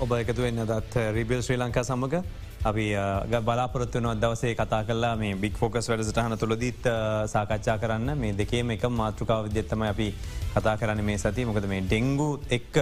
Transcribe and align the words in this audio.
ඔබ 0.00 0.12
එකතුවෙන්න 0.16 0.64
දත් 0.66 1.04
රිබිල් 1.16 1.38
uh, 1.38 1.44
ශ්‍රී 1.44 1.58
ලංකා 1.58 1.84
සමඟ 1.84 2.16
අපි 2.64 2.86
uh, 2.94 3.40
බලාපොරත්වන 3.40 4.08
අදවසේ 4.12 4.54
කතා 4.54 4.82
කල්ලා 4.84 5.14
මේ 5.16 5.34
බික් 5.36 5.56
ෆෝකස් 5.56 5.88
වැඩසටහන 5.90 6.36
තුළදීත් 6.38 6.86
uh, 6.86 7.26
සාකච්ඡා 7.26 7.78
කරන්න. 7.78 8.16
මේ 8.16 8.32
දෙකේම 8.32 8.74
එක 8.76 8.84
මාතෘකාව 8.90 9.48
විද්‍යත්තම 9.48 9.82
අපි 9.84 10.08
කතා 10.54 10.76
කරන්න 10.76 11.04
මේ 11.04 11.18
සති 11.18 11.44
මොකද 11.44 11.68
මේ 11.68 11.86
ඩෙංගු 11.86 12.28
එක්ක 12.50 12.76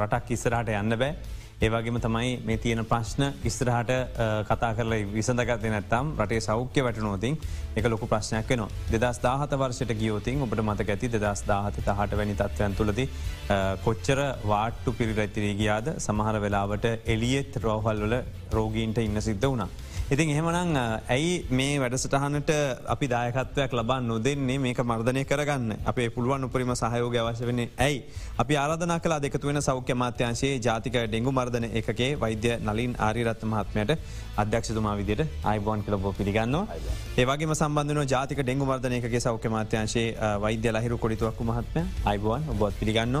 රටක් 0.00 0.34
ඉස්සරහට 0.36 0.74
යන්න 0.80 0.96
බෑ. 0.96 1.39
ඒවගේම 1.60 1.96
තමයි 2.00 2.28
මේ 2.48 2.56
තියෙන 2.56 2.80
ප්‍රශ්න 2.90 3.22
ඉස්තරහට 3.44 3.90
කතා 4.50 4.70
කරල 4.76 4.94
විසඳගත 5.16 5.66
නැත්තම් 5.66 6.12
රටේ 6.16 6.40
සෞඛ්‍ය 6.40 6.84
වැටනෝතින් 6.86 7.36
එක 7.76 7.88
ලොකු 7.92 8.08
ප්‍රශ්නයක් 8.12 8.52
වෙන 8.52 8.62
දෙදස් 8.94 9.20
දාහත 9.20 9.52
වර්ෂයට 9.54 9.92
ගියෝතින් 10.00 10.40
ඔබට 10.46 10.62
මතක 10.64 10.94
ඇති 10.94 11.10
දෙදස් 11.16 11.44
දාහත 11.50 11.82
හට 11.82 12.18
වැනි 12.20 12.38
තත්වයන් 12.40 12.78
තුළද 12.78 13.02
කොච්චර 13.84 14.22
වාට්ටු 14.44 14.96
පිරිරැතිරී 15.00 15.54
ගියාද 15.60 15.92
සමහර 15.98 16.40
වෙලාවට 16.40 16.88
එලියෙත් 17.06 17.60
රෝහල්වල 17.66 18.16
රෝගීන්ට 18.56 19.04
ඉන්න 19.04 19.20
සිද්ධ 19.20 19.46
වුණා. 19.46 19.68
ඉතින් 20.10 20.30
එහෙමනං 20.30 20.78
ඇයි 21.08 21.34
මේ 21.50 21.74
වැඩසටහනට 21.80 22.48
අපි 22.94 23.06
දායකත්වයක් 23.12 23.74
ලබා 23.78 23.98
නොදෙන්නේ 24.02 24.56
මේක 24.64 24.78
මර්ධනය 24.82 25.22
කරගන්න 25.24 25.84
අපේ 25.86 26.08
පුළුවන් 26.10 26.46
උපරිම 26.46 26.72
සහයෝග 26.80 27.14
අවශ්‍ය 27.20 27.46
වන්නේ 27.50 27.68
ඇයි. 27.78 28.00
අපි 28.42 28.54
ආරධනා 28.62 28.96
කලා 29.04 29.18
දෙකතුවෙන 29.24 29.62
සෞඛ්‍ය 29.62 29.94
මාත්‍යංශයේ 29.94 30.56
ජාතික 30.66 30.96
ඩෙංගු 31.04 31.32
මර්ධන 31.32 31.66
එකේ 31.80 32.10
වෛද්‍ය 32.24 32.50
නලින් 32.60 32.96
ආරිරත්ත 32.98 33.44
මහත්මයට 33.52 33.92
අධ්‍යක්ෂතුමා 34.36 34.96
විදිට 34.96 35.22
අයිබෝන් 35.44 35.86
කලබෝ 35.86 36.12
පිළිගන්න. 36.12 36.58
ඒවගේ 37.16 37.54
සම්බන්ධන 37.54 38.10
ජාතික 38.14 38.42
ඩෙංගු 38.42 38.68
මර්ධනයකගේ 38.72 39.22
සෞඛ්‍ය 39.28 39.54
මාත්‍යංශයේ 39.56 40.34
වෛද්‍ය 40.46 40.74
ලහිරු 40.78 40.98
කොඩිතුවක්කු 40.98 41.48
මහත්මය 41.52 41.86
අයිබෝන් 42.06 42.50
ඔබොත් 42.56 42.74
පිළිගන්න. 42.82 43.16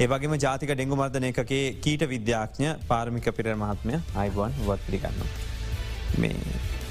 ඒවගේම 0.00 0.36
ජාතික 0.46 0.74
ඩෙංගු 0.74 1.00
මර්ධනයකගේ 1.04 1.64
කීට 1.86 2.04
විද්‍යාඥ 2.16 2.68
පාර්මික 2.90 3.32
පිර 3.38 3.56
මහත්මය 3.64 4.04
අයිබෝන් 4.16 4.60
වත් 4.66 4.82
පිළිගන්න. 4.88 5.50
මේ 6.18 6.36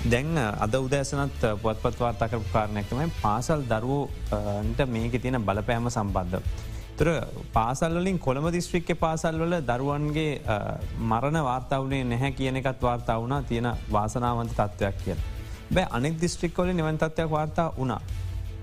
දැන් 0.05 0.37
අද 0.37 0.73
උදෑසනත් 0.75 1.41
පුවත්පත් 1.61 1.99
වාර්තාකරපු 1.99 2.49
කාරණයක්තමයි 2.53 3.11
පාසල් 3.21 3.61
දරුවන්ට 3.63 4.79
මේක 4.87 5.21
තියෙන 5.21 5.41
බලපෑම 5.41 5.89
සම්බන්ධ. 5.89 6.41
තුර 6.97 7.09
පාසල්ලින් 7.53 8.19
කොළම 8.19 8.47
දිස්ත්‍රික්ක 8.51 8.89
පාසල්වල 8.99 9.53
දරුවන්ගේ 9.63 10.41
මරණ 11.11 11.43
වාර්තාවනේ 11.43 12.03
නැහැ 12.05 12.31
කියන 12.31 12.55
එකත් 12.55 12.81
වාර්තා 12.81 13.19
වුණා 13.19 13.41
තියෙන 13.43 13.69
වාසනාවන්ත 13.91 14.51
තත්ත්වයක් 14.53 14.97
කිය. 15.05 15.15
බෑ 15.73 15.87
අනෙක් 15.91 16.19
දිස්ත්‍රික්කොල 16.21 16.73
නිවන් 16.73 16.97
තත්වයක් 16.97 17.29
වාර්තා 17.29 17.73
වුණා. 17.77 18.01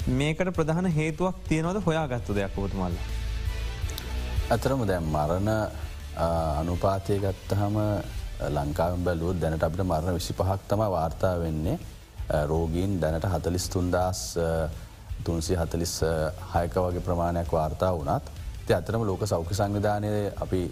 මේකට 0.08 0.52
ප්‍රධාන 0.52 0.86
හේතුවක් 0.92 1.36
තියෙනවද 1.48 1.82
හොයා 1.86 2.06
ගත්තු 2.08 2.34
දෙයක් 2.34 2.58
ඔබතුමල්ල. 2.58 2.98
ඇතරම 4.50 4.86
දැම් 4.86 5.04
මරණ 5.06 5.50
අනුපාතය 6.60 7.18
ගත්තහම 7.18 7.76
ලංකාවෙන් 8.48 9.04
බැලුවත් 9.04 9.40
දැනට 9.40 9.62
අපට 9.62 9.82
මරණ 9.82 10.14
විසි 10.14 10.32
පහක් 10.32 10.60
තම 10.68 10.82
වාර්තා 10.88 11.34
වෙන්නේ 11.38 11.78
රෝගීන් 12.46 13.00
දැනට 13.00 13.26
හතලිස් 13.26 13.68
තුන්දස් 13.68 14.20
තුන්සි 15.24 15.56
හතලිස් 15.56 15.94
හයක 16.54 16.76
වගේ 16.78 17.00
ප්‍රමාණයක් 17.02 17.52
වාර්තා 17.52 17.94
වනත් 17.94 18.36
ති 18.66 18.74
අතරම 18.74 19.02
ලෝක 19.02 19.26
සෞඛ්‍ය 19.26 19.54
සංවිධානය 19.54 20.12
අපි 20.36 20.62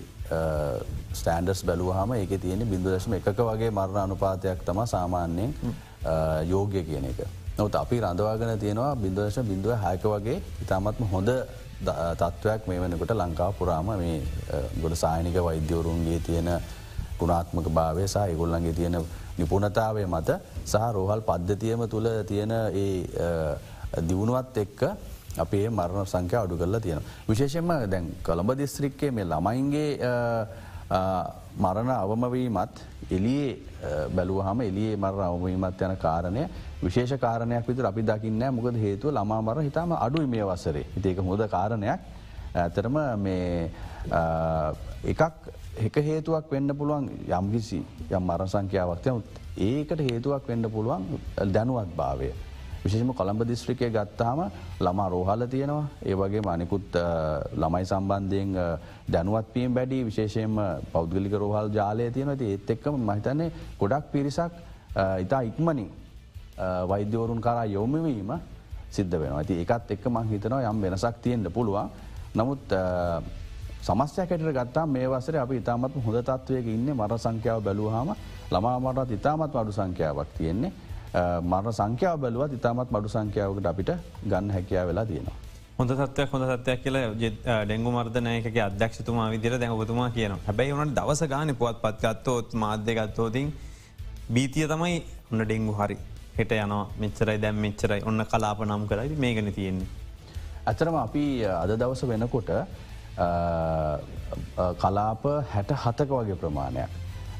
ස්ටන්ඩර්ස් 1.12 1.64
බැලුවහම 1.64 2.14
ඒක 2.14 2.38
තියෙන 2.40 2.62
බිඳදශම 2.66 3.12
එකක 3.14 3.42
වගේ 3.42 3.70
මරණ 3.70 4.02
අනුපාතයක් 4.02 4.64
තම 4.64 4.80
සාමාන්‍යයෙන් 4.86 5.54
යෝග්‍ය 6.44 6.82
කියන 6.82 7.04
එක. 7.06 7.20
නොත් 7.56 7.74
අපි 7.74 8.00
රඳවාගෙන 8.00 8.58
තියෙනවා 8.58 8.94
බින්දශ 8.96 9.38
බිඳුව 9.42 9.78
හයක 9.80 10.02
වගේ 10.06 10.42
ඉතාමත්ම 10.62 11.04
හොඳ 11.12 11.30
තත්ත්වයක් 12.16 12.66
මේ 12.66 12.80
වනකොට 12.80 13.12
ලංකාව 13.12 13.52
පුරාම 13.54 13.86
මේ 13.94 14.18
ගොඩ 14.82 14.94
සායනික 14.94 15.36
වෛද්‍යවරුන්ගේ 15.40 16.20
තියෙන 16.20 16.48
ගුණාත්මක 17.18 17.68
භාවය 17.70 18.04
සහ 18.06 18.32
ඉගොල්ලන්ගේ 18.34 18.72
තියෙන 18.72 18.96
නිපුණතාවය 19.38 20.04
මත 20.06 20.38
සහ 20.64 20.84
රෝහල් 20.92 21.22
පද්ධතියම 21.22 21.88
තුළ 21.88 22.08
තියෙන 22.24 22.52
ඒ 22.52 22.94
දියුණුවත් 24.00 24.56
එක්ක 24.56 24.80
අපේ 25.38 25.68
මරණ 25.70 26.06
සංඛ්‍ය 26.06 26.36
අඩු 26.36 26.56
කරලා 26.56 26.80
තියෙන. 26.80 27.00
විශේෂෙන්ම 27.28 27.72
දැන් 27.90 28.14
කොළඹ 28.22 28.50
දිස්ත්‍රික්කේ 28.54 29.10
මේ 29.10 29.24
ළමයින්ගේ 29.24 29.90
මරණ 31.56 31.90
අවමවීමත් 31.92 32.76
එලියේ 33.10 33.58
බැලුවහම 34.10 34.60
එලියේ 34.62 34.96
මර 34.96 35.20
අවමීමත් 35.22 35.82
යන 35.82 35.96
කාරණය 35.98 36.48
විශේෂ 36.82 37.18
කාරණයක් 37.18 37.66
විතර 37.66 37.86
අපි 37.86 38.02
දකින්න 38.02 38.44
මොකද 38.50 38.76
හේතුව 38.76 39.12
ළමා 39.12 39.42
මර 39.42 39.62
හිතාම 39.68 39.92
අඩුයි 39.98 40.26
මේ 40.26 40.44
වසරේ. 40.44 40.86
හිතේක 40.94 41.18
හොද 41.20 41.48
කාරණයක්. 41.48 42.00
ඇතරම 42.54 42.96
මේ 43.18 43.70
එකක් 45.04 45.22
එක 45.78 45.96
හේතුවක් 45.98 46.50
වෙන්න 46.50 46.72
පුළුවන් 46.72 47.08
යම්කිසි 47.28 47.80
යම් 48.10 48.22
මර 48.22 48.46
සංඛ්‍යාවක්තය 48.46 49.10
ඒකට 49.58 50.00
හේතුවක් 50.00 50.48
වෙන්න 50.48 50.70
පුළුවන් 50.70 51.04
දැනුවත් 51.46 51.90
භාවය. 51.96 52.30
විශේෂම 52.82 53.12
කොළඹ 53.12 53.42
දිස්ත්‍රිකය 53.44 53.90
ගත්තාම 53.90 54.40
ළමා 54.80 55.08
රෝහල 55.08 55.46
තියෙනවා. 55.46 55.86
ඒවගේ 56.02 56.42
මනිකුත් 56.42 56.96
ළමයි 57.54 57.84
සම්බන්ධයෙන් 57.84 58.50
දැනුවත්වීම 59.08 59.74
බැඩි 59.74 60.04
විශේෂයෙන්ම 60.04 60.56
පෞද්ගලික 60.92 61.32
රෝහල් 61.34 61.70
ජාලය 61.70 62.10
තියෙනවති 62.10 62.44
ඒත් 62.46 62.70
එක්කම 62.70 62.96
මහිතන්නේ 63.02 63.52
ගොඩක් 63.78 64.12
පිරිසක් 64.12 64.52
ඉතා 65.20 65.42
ඉක්මනින් 65.42 65.88
වෛද්‍යවරුන් 66.88 67.40
කරා 67.40 67.64
යොමවීම 67.66 68.30
සිද්ධ 68.90 69.18
වෙන 69.18 69.32
ඇති 69.32 69.60
එකත් 69.60 69.90
එක්ක 69.90 70.04
මං 70.08 70.28
හිතනවා 70.28 70.62
යම් 70.64 70.80
වෙනසක් 70.80 71.16
තියෙන්ට 71.22 71.52
පුළුවන්. 71.52 71.90
නමුත් 72.34 72.64
සමස්යකට 73.86 74.42
ගත්තා 74.56 74.86
මේ 74.86 75.06
වසර 75.08 75.36
අපි 75.42 75.56
ඉතාමත් 75.62 75.96
හොඳ 76.04 76.18
තත්වයක 76.28 76.66
ඉන්න 76.74 76.88
මර 76.92 77.12
සංඛ්‍යාව 77.24 77.60
බැලූහම 77.66 78.08
ළමාමටත් 78.52 79.12
ඉතාමත් 79.16 79.56
අඩු 79.60 79.72
සංඛ්‍යාවක් 79.78 80.30
තියෙන්නේ 80.38 80.72
මර 81.50 81.66
සංඛ්‍යාව 81.78 82.16
බැලුවත් 82.24 82.54
ඉතාමත් 82.58 82.90
මඩු 82.94 83.08
සංඛ්‍යාවකට 83.14 83.68
අපිට 83.72 83.90
ගන්න 84.30 84.50
හැකියාව 84.56 84.88
වෙලා 84.90 85.04
තියෙනවා. 85.10 85.36
හොඳ 85.78 85.90
තත්වයක් 86.00 86.32
හොඳ 86.34 86.44
තත්වයක් 86.52 86.82
කියල 86.84 86.96
ඩෙංගු 87.66 87.90
මර්ධනයක 87.96 88.48
අධ්‍යක්ෂතුමා 88.64 89.28
විදිර 89.34 89.54
දැන් 89.60 89.76
ඔබතුමා 89.76 90.08
කියන 90.16 90.34
හැබැයි 90.48 90.74
වනට 90.78 90.96
දවස 90.98 91.22
ගාන 91.34 91.54
පුවත් 91.60 91.78
පත්ගත්තෝත් 91.84 92.58
මාධ්‍යගත්තෝතින් 92.64 93.52
බීතිය 94.34 94.66
තමයි 94.72 94.96
ඔන්න 95.32 95.44
ඩෙංගු 95.44 95.76
හරි 95.80 95.98
හෙට 96.38 96.56
යනවා 96.58 96.82
මෙච්චරයි 97.04 97.38
දැම් 97.44 97.62
මෙච්චරයි 97.66 98.00
ඔන්න 98.10 98.26
කලාප 98.32 98.66
නම් 98.66 98.82
කරයි 98.90 99.22
මේගන 99.24 99.52
තියෙන්නේ. 99.52 99.88
ඇතරම 100.66 100.96
අපි 101.06 101.24
අද 101.62 101.70
දවස 101.80 102.02
වෙනකොට 102.12 102.50
කලාප 104.82 105.24
හැට 105.52 105.70
හතක 105.84 106.10
වගේ 106.10 106.38
ප්‍රමාණයක්. 106.42 106.90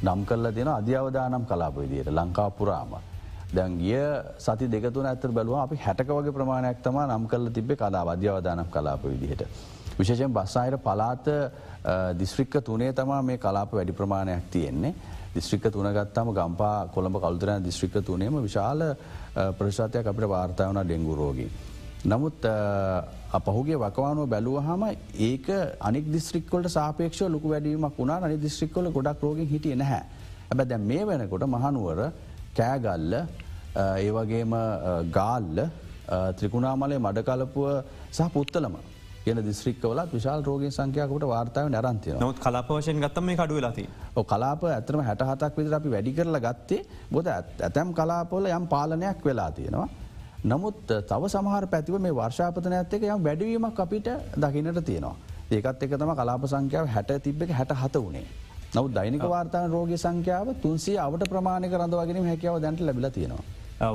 නම් 0.02 0.24
කල්ල 0.24 0.52
දෙන 0.52 0.68
අධ්‍යවදානම් 0.68 1.44
කලාප 1.46 1.74
විදියට 1.76 2.08
ලංකා 2.08 2.50
පුරාම. 2.50 2.92
දැන් 3.54 3.78
ගිය 3.78 4.00
සති 4.38 4.68
දෙකතුන 4.68 5.06
ඇතර 5.06 5.30
බැලුව 5.30 5.58
අපි 5.58 5.76
හැටක 5.76 6.08
වගේ 6.08 6.36
ප්‍රමාණයක් 6.38 6.82
තම 6.84 6.98
නම් 7.00 7.26
කල්ල 7.28 7.50
තිබේ 7.50 7.76
කලා 7.76 8.04
අධ්‍යවදානම් 8.14 8.68
කලාප 8.70 9.02
විදිහට. 9.04 9.42
විශේෂයෙන් 9.98 10.32
බස්සාහිර 10.32 10.76
පලාත 10.78 11.26
දිස්ත්‍රික්ක 12.18 12.54
තුනේ 12.64 12.92
තමා 12.92 13.22
මේ 13.22 13.38
කලාප 13.38 13.70
වැඩි 13.72 13.92
ප්‍රමාණයක් 13.92 14.50
තියෙන්නේ. 14.50 14.94
දිස්ත්‍රික්ක 15.34 15.70
තුනගත්තම 15.72 16.28
ගම්පා 16.32 16.88
කොළඹ 16.94 17.16
කල්ුතරන 17.20 17.64
දිස්ත්‍රික්ක 17.64 18.04
තුනේම 18.04 18.34
විශාල 18.42 18.80
ප්‍රශාතයක් 19.58 20.06
අපිට 20.06 20.28
වාර්තාවන 20.28 20.80
ඩෙංගු 20.84 21.14
රෝගී. 21.14 21.50
නමුත් 22.06 22.44
අපහුගේ 23.32 23.76
වකවානුව 23.76 24.26
බැලුවහම 24.28 24.82
ඒක 25.20 25.46
අනික් 25.80 26.06
දිස්ත්‍රික්කොලට 26.12 26.68
සාපේක්ෂ 26.70 27.22
ලොකු 27.28 27.48
වැඩීමක් 27.48 27.98
වුණා 27.98 28.18
අනි 28.22 28.36
දිස්ත්‍රික්කොල 28.38 28.90
ගොඩක් 28.90 29.22
රෝග 29.22 29.40
හිටිය 29.44 29.74
නැහැ. 29.74 30.02
ඇබ 30.50 30.60
දැ 30.64 30.78
මේ 30.80 31.04
වෙනකොට 31.04 31.46
මහනුවර 31.46 32.00
කෑගල්ල 32.56 33.14
ඒවගේම 33.98 34.54
ගාල්ල 35.10 35.58
ත්‍රිකුණාමලේ 36.38 37.00
මඩකලපුව 37.00 37.66
සහ 38.10 38.30
පුත්තලම 38.32 38.76
කියන 39.24 39.42
දිස්ත්‍රික්කවලත් 39.42 40.12
විශාල් 40.12 40.40
රෝග 40.44 40.64
සංකයකට 40.70 41.26
වාර්තාව 41.26 41.68
නැරන්තිය 41.68 42.16
නොත් 42.20 42.38
කලාපවශයෙන් 42.38 43.02
ගත්තම 43.02 43.30
මේ 43.30 43.36
කඩු 43.36 43.58
වෙලාති 43.58 43.86
කලාප 44.24 44.66
ඇතරම 44.70 45.02
හැට 45.02 45.28
හතක් 45.30 45.54
විදිර 45.58 45.74
අපි 45.74 45.90
වැඩි 45.90 46.16
කරලා 46.18 46.44
ගත්තේ 46.48 46.82
බොද 47.10 47.26
ඇතැම් 47.28 47.88
කලාපොල 47.92 48.52
යම් 48.54 48.66
පාලනයක් 48.68 49.24
වෙලා 49.24 49.50
තියෙනවා. 49.52 49.88
නමුත් 50.44 50.74
තව 50.86 51.28
සමහර 51.28 51.66
පැතිව 51.66 51.98
මේ 51.98 52.12
වර්ෂාපතන 52.12 52.74
ඇත්තක 52.78 53.04
යම් 53.04 53.22
වැඩවීමක් 53.26 53.80
අපිට 53.84 54.08
දකිනට 54.36 54.80
තියෙනවා. 54.84 55.16
ඒකත් 55.50 55.82
එක 55.82 55.94
තම 56.00 56.12
කලාප 56.20 56.44
සංඛ්‍යාව 56.52 56.86
හැට 56.94 57.12
තිබ්බ 57.24 57.42
හැට 57.50 57.72
හත 57.82 57.96
වනේ. 58.06 58.26
නව 58.74 58.86
දෛනික 58.94 59.22
වාර්තාන 59.34 59.70
රෝග 59.70 59.92
සංඛ්‍යාව 60.04 60.48
තුන්සිය 60.62 60.98
අවට 60.98 61.28
ප්‍රමාණක 61.32 61.76
රඳවාගෙන 61.80 62.28
හැකියාව 62.30 62.60
දැන්ට 62.64 62.80
ලැබිල 62.80 63.08
තියෙනවා. 63.16 63.44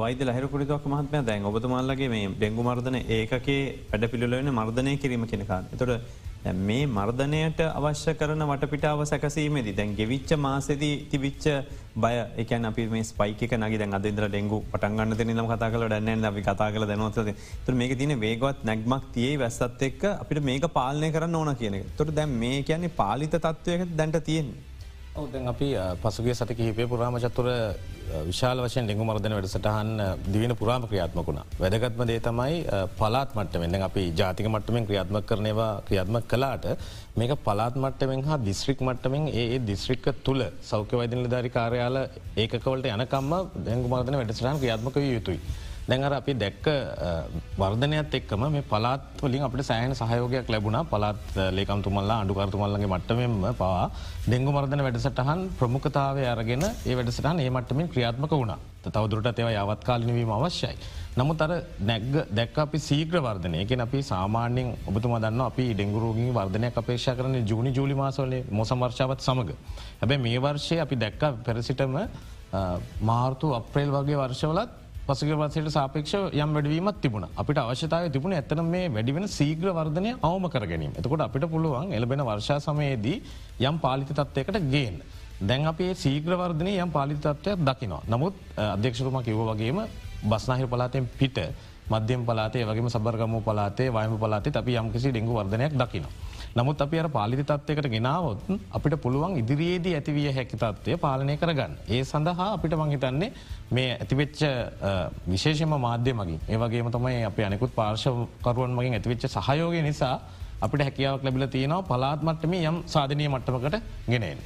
වයිද 0.01 0.21
ලහිරකුරිතක් 0.29 0.85
මහත්මය 0.93 1.23
දැන් 1.29 1.45
ඔබතුමාල්ලගේ 1.51 2.09
මේ 2.15 2.27
ඩෙංගු 2.33 2.63
මර්ධන 2.69 2.97
ඒකේ 3.17 3.61
වැඩ 3.91 4.11
පිළිලවෙන 4.11 4.51
මර්ධනය 4.59 4.97
කිරීම 4.97 5.25
කෙනකා. 5.31 5.61
තොට 5.79 5.93
මේ 6.43 6.85
මර්ධනයට 6.87 7.59
අවශ්‍ය 7.61 8.13
කරන 8.13 8.43
වටපිටාව 8.43 9.01
සැකසීමේදී 9.05 9.75
දැන් 9.75 9.93
ගෙවිච්ච 9.95 10.31
මාසදී 10.37 11.05
තිවිච්ච 11.11 11.45
බය 11.95 12.13
එකන 12.35 12.65
අපි 12.65 12.87
මේ 12.87 13.03
ස්පයික 13.03 13.53
නග 13.59 13.77
දැන් 13.77 13.93
අදදර 13.93 14.25
ඩෙංගු 14.27 14.59
පටන්ගන්න 14.71 15.17
ති 15.17 15.23
නම 15.25 15.51
කතා 15.51 15.69
කල 15.69 15.85
ඩන්න 15.87 16.25
අපි 16.25 16.41
කතා 16.41 16.71
කල 16.71 16.87
දැනවත 16.87 17.35
තුර 17.65 17.75
මේක 17.75 17.93
තින 17.95 18.15
වේගවත් 18.19 18.65
නැක්මක් 18.65 19.13
තියේ 19.13 19.37
වැස්සත් 19.37 19.81
එක්ක 19.81 20.03
අපිට 20.13 20.43
මේක 20.43 20.65
පාලනය 20.73 21.11
කරන්න 21.11 21.35
ඕන 21.35 21.55
කියන 21.55 21.79
තුර 21.95 22.09
දැන් 22.11 22.33
මේ 22.35 22.63
කියන්නේ 22.63 22.97
පාලිත 22.97 23.37
තත්ත්වයක 23.37 23.85
දැන්ට 23.95 24.19
තියෙන්නේ. 24.23 24.70
ඔවදැන් 25.13 25.47
අපි 25.47 25.67
පසුගේ 26.01 26.33
සති 26.33 26.55
කිහිපේ 26.55 26.87
පුරාමචත්තුර 26.87 27.47
විශාල 28.27 28.59
වශයෙන් 28.59 28.85
ඩෙංගු 28.85 29.03
මර්ධන 29.03 29.33
වැඩසටහන් 29.33 29.89
දිවෙන 30.25 30.53
පුරාම 30.55 30.83
ක්‍රියාත්මකුණ. 30.83 31.39
වැදගත්ම 31.59 32.03
දේ 32.07 32.19
තමයි 32.19 32.55
පලාත් 32.97 33.35
මට්ටමෙන් 33.35 33.75
අපි 33.81 34.03
ජාතික 34.13 34.47
මට්ටමෙන් 34.47 34.87
ක්‍රියාත්ම 34.87 35.17
කරනවා 35.21 35.71
ක්‍රියාත්ම 35.81 36.17
කලාට 36.25 36.65
මේක 37.13 37.33
පලාත් 37.39 37.75
මට්ටමෙන් 37.75 38.23
හා 38.23 38.37
දිස්ත්‍රික් 38.39 38.79
මට්ටමෙන් 38.81 39.27
ඒ 39.33 39.59
දිස්ත්‍රික්ක 39.61 40.07
තුළ 40.23 40.43
සෞඛ්‍ය 40.63 40.95
වෛදන 40.95 41.25
ධරි 41.25 41.49
කාරයාල 41.49 41.97
ඒකවලට 42.37 42.87
යනකම්ම 42.87 43.33
දැංගු 43.65 43.87
මර්ධන 43.87 44.19
වැඩසටහන් 44.19 44.61
ක්‍රියාත්මක 44.61 44.95
යුතුයි. 45.07 45.41
දැඟර 45.87 46.13
අපි 46.13 46.33
දැක්ක 46.35 46.65
වර්ධනයත් 47.57 48.13
එක්කම 48.13 48.43
මේ 48.47 48.63
පලාත්වලින් 48.63 49.43
අපට 49.43 49.63
සෑහන 49.63 49.93
සහයෝගයක් 49.93 50.49
ලැබුණ 50.49 50.79
පලාත් 50.85 51.21
ලේකම්තුමල්ලා 51.51 52.17
අඩුකරතුමල්ලගේ 52.23 52.87
මට්ටමෙන්ම 52.87 53.37
පවා 53.53 53.85
ඩෙංගු 54.25 54.51
මර්ධන 54.51 54.83
වැඩසටහන් 54.87 55.41
ප්‍රමුඛතාවය 55.59 56.25
අරගෙන 56.27 56.65
ඒ 56.65 56.97
වැඩසටහන් 56.97 57.39
ඒ 57.39 57.49
මට්ටමින් 57.49 57.89
ක්‍රියාත්මක 57.93 58.33
වුණ 58.33 58.53
තවදුරට 58.87 59.39
ඒව 59.39 59.49
යවත්කාලනවීම 59.53 60.31
අවශ්‍යයි. 60.31 60.75
නමුත් 61.13 61.41
අර 61.41 61.51
නැග්ග 61.81 62.13
දැක් 62.31 62.57
අපි 62.57 62.77
සීග්‍ර 62.79 63.17
වර්ධනය 63.19 63.57
එකෙන 63.63 63.81
අපි 63.81 64.01
සාමාන්‍යෙන් 64.03 64.69
ඔබතුම 64.87 65.15
දන්න 65.17 65.41
අපි 65.41 65.65
ඩෙංගුරෝගී 65.73 66.29
වර්ධනයක් 66.31 66.77
අපේක්ෂ 66.77 67.07
කරන 67.17 67.35
ජූනි 67.43 67.71
ජූලි 67.71 67.95
මාසවලේ 67.95 68.43
මොසමර්ශාවත් 68.51 69.21
සමඟ. 69.21 69.51
හැබැ 70.01 70.19
මේ 70.19 70.39
වර්ෂය 70.39 70.77
අපි 70.79 70.95
දැක්ක 70.97 71.23
පෙරසිටම 71.43 71.97
මාර්තු 73.01 73.53
අප්‍රේල් 73.53 73.91
වගේ 73.91 74.17
වර්ෂවලත් 74.17 74.80
පසුග 75.11 75.31
වසයට 75.37 75.69
සාපේක්ෂ 75.69 76.13
යම් 76.33 76.51
වැඩවීමත් 76.55 77.01
තිබුණ 77.01 77.25
අපිට 77.35 77.57
අවශ්‍යතාව 77.59 78.11
තිබුණ 78.11 78.33
ඇතන 78.33 78.61
මේ 78.65 78.89
වැඩිවෙන 78.89 79.27
සීග්‍ර 79.29 79.71
වර්ධනය 79.71 80.11
අවම 80.23 80.45
කර 80.49 80.65
ගැනීම 80.67 80.93
එතකොට 80.95 81.21
අපිට 81.21 81.47
පුළුවන් 81.47 81.91
එලබෙන 81.93 82.23
වර්ෂා 82.23 82.59
සමයේදී 82.61 83.17
යම් 83.61 83.79
පාලිති 83.79 84.13
තත්වයකට 84.15 84.61
ගේන්. 84.69 85.01
දැන් 85.41 85.65
අපේ 85.65 85.93
සීග්‍රවර්ධනය 85.95 86.73
යම් 86.77 86.89
පාලිතත්වයක් 86.89 87.59
දකිනවා. 87.59 88.01
නමුත් 88.07 88.33
අධ්‍යක්ෂතුම 88.57 89.17
කිව්ව 89.21 89.41
වගේම 89.49 89.79
බස්නාහිර 90.23 90.67
පලාතෙන් 90.67 91.09
පිට 91.11 91.37
මධ්‍යම 91.89 92.21
පලාතේ 92.23 92.63
වගේ 92.63 92.89
සබර්ගම 92.89 93.33
පලාතේ 93.41 93.89
වයම 93.89 94.13
පලාතේ 94.17 94.53
අපි 94.55 94.75
යම්කිසි 94.75 95.09
ඩෙංගු 95.09 95.33
වර්ධනයක් 95.33 95.73
දකිනවා. 95.73 96.13
නමුත් 96.55 96.81
අපි 96.83 96.99
අර 96.99 97.07
පාලිති 97.07 97.43
තත්වයකට 97.43 97.87
ගෙනාවොත් 97.93 98.39
අපිට 98.77 98.95
පුළුවන් 99.03 99.37
ඉදිරියේදී 99.41 99.93
ඇතිවිය 99.99 100.31
හැකි 100.37 100.57
තත්වය 100.57 100.97
පාලනය 101.05 101.35
කරගන්න. 101.37 101.73
ඒ 101.87 102.01
සඳහා 102.03 102.47
අපිට 102.55 102.75
මංහිතන්නේ 102.81 103.31
මේ 103.71 103.91
ඇතිවෙච්ච 103.95 104.41
විශේෂම 105.33 105.75
මාධ්‍ය 105.85 106.13
මගින් 106.13 106.39
ඒවගේම 106.49 106.91
තමයි 106.91 107.23
අප 107.29 107.39
අනෙකුත් 107.47 107.75
පාර්ශකරුවන් 107.79 108.75
මගින් 108.79 108.97
ඇතිවෙච්ච 108.99 109.27
සහයෝගය 109.37 109.81
නිසා 109.81 110.15
අපිට 110.61 110.83
හැකියාවක් 110.87 111.23
ලැබිල 111.23 111.47
තියෙනවා 111.47 111.87
පලාත්මට්ටම 111.89 112.53
යම් 112.59 112.77
සාධනය 112.85 113.27
මට්ටමකට 113.27 113.77
ගෙනෙන්. 114.07 114.39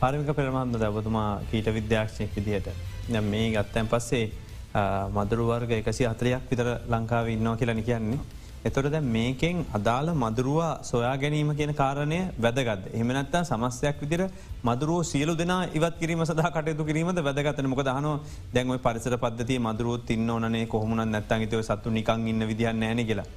පාරිමික 0.00 0.30
පෙරමන්ද 0.36 0.78
දැබතුමා 0.78 1.30
කීට 1.50 1.74
විද්‍යාක්ෂණයක් 1.74 2.34
විදිහට 2.36 3.22
මේ 3.32 3.46
ගත්තැන් 3.54 3.88
පස්සේ 3.88 4.26
මදුරුවර්ග 5.16 5.70
එකසි 5.72 6.06
අතරයක් 6.06 6.50
විතර 6.50 6.68
ලංකාව 6.86 7.28
ඉන්නවා 7.28 7.56
කියලනි 7.56 7.82
කියන්නේ. 7.82 8.37
එතොට 8.64 8.90
දැ 8.90 9.00
මේකෙන් 9.08 9.64
අදාළ 9.72 10.08
මදුරුවා 10.14 10.70
සොයා 10.82 11.14
ගැනීම 11.16 11.50
කියන 11.54 11.72
කාරණය 11.74 12.18
වැදගත් 12.38 12.86
එහමනත්තා 12.92 13.42
සමස්යක් 13.44 14.00
විදිර 14.02 14.22
මදුරුව 14.64 15.02
සියලු 15.04 15.34
දෙෙන 15.34 15.52
ඉවත් 15.72 15.98
කිරීම 16.00 16.24
සහ 16.24 16.48
කටයුතු 16.48 16.84
කිරීමද 16.84 17.20
වැදගතන 17.20 17.68
මොක 17.68 17.82
දහන 17.82 18.08
දැන්ව 18.54 18.78
පරිසර 18.78 19.16
පද්ධති 19.16 19.58
මදුරුවත් 19.60 20.06
තින්න 20.06 20.30
ඕනේ 20.30 20.64
කොහොමුණ 20.66 21.04
නැත්තන් 21.08 21.46
තව 21.46 21.62
සත්තු 21.62 21.90
නිකං 21.90 22.26
ඉන්න 22.26 22.48
විදිහන්න 22.48 22.82
ෑන 22.82 23.04
කියලා. 23.06 23.28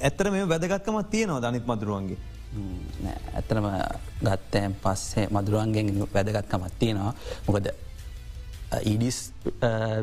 ඇත්තර 0.00 0.30
මේ 0.30 0.44
වැදගත්කම 0.46 0.98
තියෙනවා 1.06 1.42
දනිත් 1.44 1.66
මදුරුවන්ගේ. 1.66 2.20
ඇතරම 3.34 3.66
ගත්තෑන් 4.20 4.74
පස්සේ 4.76 5.26
මදුරුවන්ගෙන් 5.28 5.88
වැදගත්කමත් 6.06 6.74
තියෙනවා 6.78 7.14
මොකද 7.46 7.66
ඉඩිස් 8.92 9.18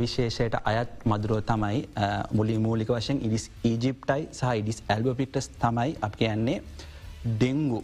විශේෂයට 0.01 0.56
අයත් 0.71 1.06
මදුරුව 1.06 1.39
තමයි 1.51 1.80
මුලි 2.31 2.57
මූලික 2.57 2.89
වශයෙන් 2.89 3.21
ඉඩිස් 3.27 3.45
ඊජිප්ටයි 3.63 4.27
සහ 4.31 4.51
ඉඩිස් 4.62 4.80
ඇල්බපික්ටස් 4.88 5.48
තමයි 5.63 5.95
අප 6.01 6.13
කියන්නේ 6.16 6.60
ඩෙංගු 7.31 7.80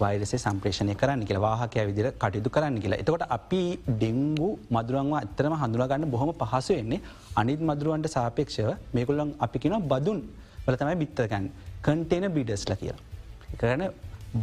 වෛරසේ 0.00 0.38
සම්ප්‍රේෂණය 0.38 0.94
කරන්න 1.00 1.26
කියලා 1.28 1.44
වාහකය 1.46 1.84
විදිර 1.90 2.06
කටයුතු 2.14 2.50
කරන්න 2.50 2.78
කියලා. 2.84 3.00
එතකොට 3.02 3.26
අපි 3.28 3.62
ඩෙංගු 3.90 4.48
මදුරුවන්වා 4.70 5.20
ඇත්තරම 5.20 5.54
හඳුනාගන්න 5.62 6.10
බොහොම 6.14 6.32
පහසු 6.34 6.78
වෙන්නේ 6.78 7.00
අනිත් 7.36 7.60
මදුරුවන්ට 7.70 8.08
සාපේක්ෂව 8.16 8.70
මේකුල්ලන් 8.94 9.34
අපි 9.46 9.58
කියෙන 9.58 9.86
බදුන් 9.92 10.20
වල 10.66 10.76
තමයි 10.80 10.96
බිත්තරගන්න 11.02 11.46
කන්ටේන 11.82 12.26
බිඩස්ල 12.36 12.74
කියලා. 12.74 13.02
කරන 13.60 13.84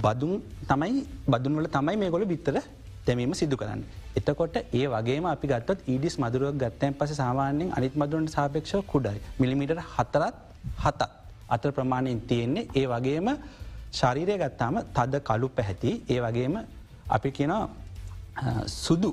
බදුන් 0.03 0.35
තමයි 0.67 1.03
බදුන්වල 1.27 1.67
තමයි 1.69 1.97
මේ 1.97 2.09
ගොල 2.09 2.25
බිත්තර 2.25 2.57
තැමීම 3.05 3.33
සිදු 3.41 3.55
කරන්න. 3.61 3.81
එතකොට 4.19 4.55
ඒ 4.79 4.85
වගේම 4.93 5.25
අපි 5.33 5.47
ගත්තත් 5.51 5.79
ඊඩිස් 5.93 6.15
මදුරුවක් 6.23 6.55
ගත්තයන් 6.63 6.93
පස 6.99 7.13
සාමාන්‍යෙන් 7.21 7.73
අනිත් 7.77 7.95
මදුරන්ට 8.01 8.35
සාපේක්ෂ 8.37 8.75
කුඩයි. 8.93 9.19
මිලිමිට 9.41 9.73
හතරත් 9.95 10.35
හතත් 10.83 11.01
අතර 11.55 11.71
ප්‍රමාණයෙන් 11.77 12.21
තියෙන්නේ. 12.29 12.67
ඒ 12.79 12.85
වගේම 12.93 13.29
ශරීරය 13.99 14.35
ගත්තාම 14.43 14.75
තද 14.97 15.23
කලු 15.29 15.49
පැහැති. 15.57 15.91
ඒ 16.13 16.19
වගේම 16.25 16.55
අපි 17.17 17.29
කියන 17.37 17.53
සුදු 18.83 19.11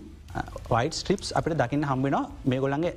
වයිට 0.73 0.95
ස්ට්‍රිප්ස් 1.01 1.29
අපිට 1.39 1.59
දකින්න 1.63 1.89
හම්බෙනවා 1.91 2.25
මේ 2.51 2.61
ගොළන්ගේ 2.65 2.95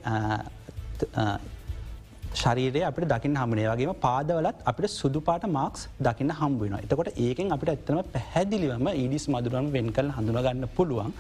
ශරීරය 2.34 2.82
අපට 2.84 3.06
දකින්න 3.08 3.36
හමනේ 3.36 3.68
වගේම 3.72 3.94
පාදවලත් 3.98 4.64
අපට 4.66 4.88
සුදුපාට 4.92 5.46
මාක්ස් 5.50 5.88
දකින්න 6.00 6.32
හම්බුවෙන 6.32 6.78
එතකොට 6.80 7.10
ඒකෙන් 7.18 7.52
අපිට 7.52 7.72
ඇත්තම 7.72 8.00
පැහැදිලිවම 8.14 8.88
ඉඩිස් 8.96 9.28
මදුරම් 9.28 9.68
වෙන් 9.72 9.92
කල් 9.92 10.10
හඳුනගන්න 10.12 10.70
පුළුවන් 10.78 11.14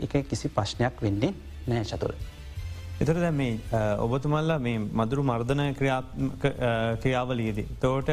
එක 0.00 0.12
කිසි 0.28 0.48
ප්‍රශ්නයක් 0.48 1.00
වෙන්නේ 1.00 1.32
නෑ 1.66 1.84
චතුර. 1.84 2.12
එතර 3.00 3.16
දැ 3.16 3.32
මේ 3.32 3.54
ඔබතුමල්ලා 3.98 4.58
මේ 4.58 4.78
මදුරු 5.00 5.22
මර්ධනය 5.22 5.66
ක්‍රියාවලියේදී. 6.98 7.68
තෝට 7.80 8.10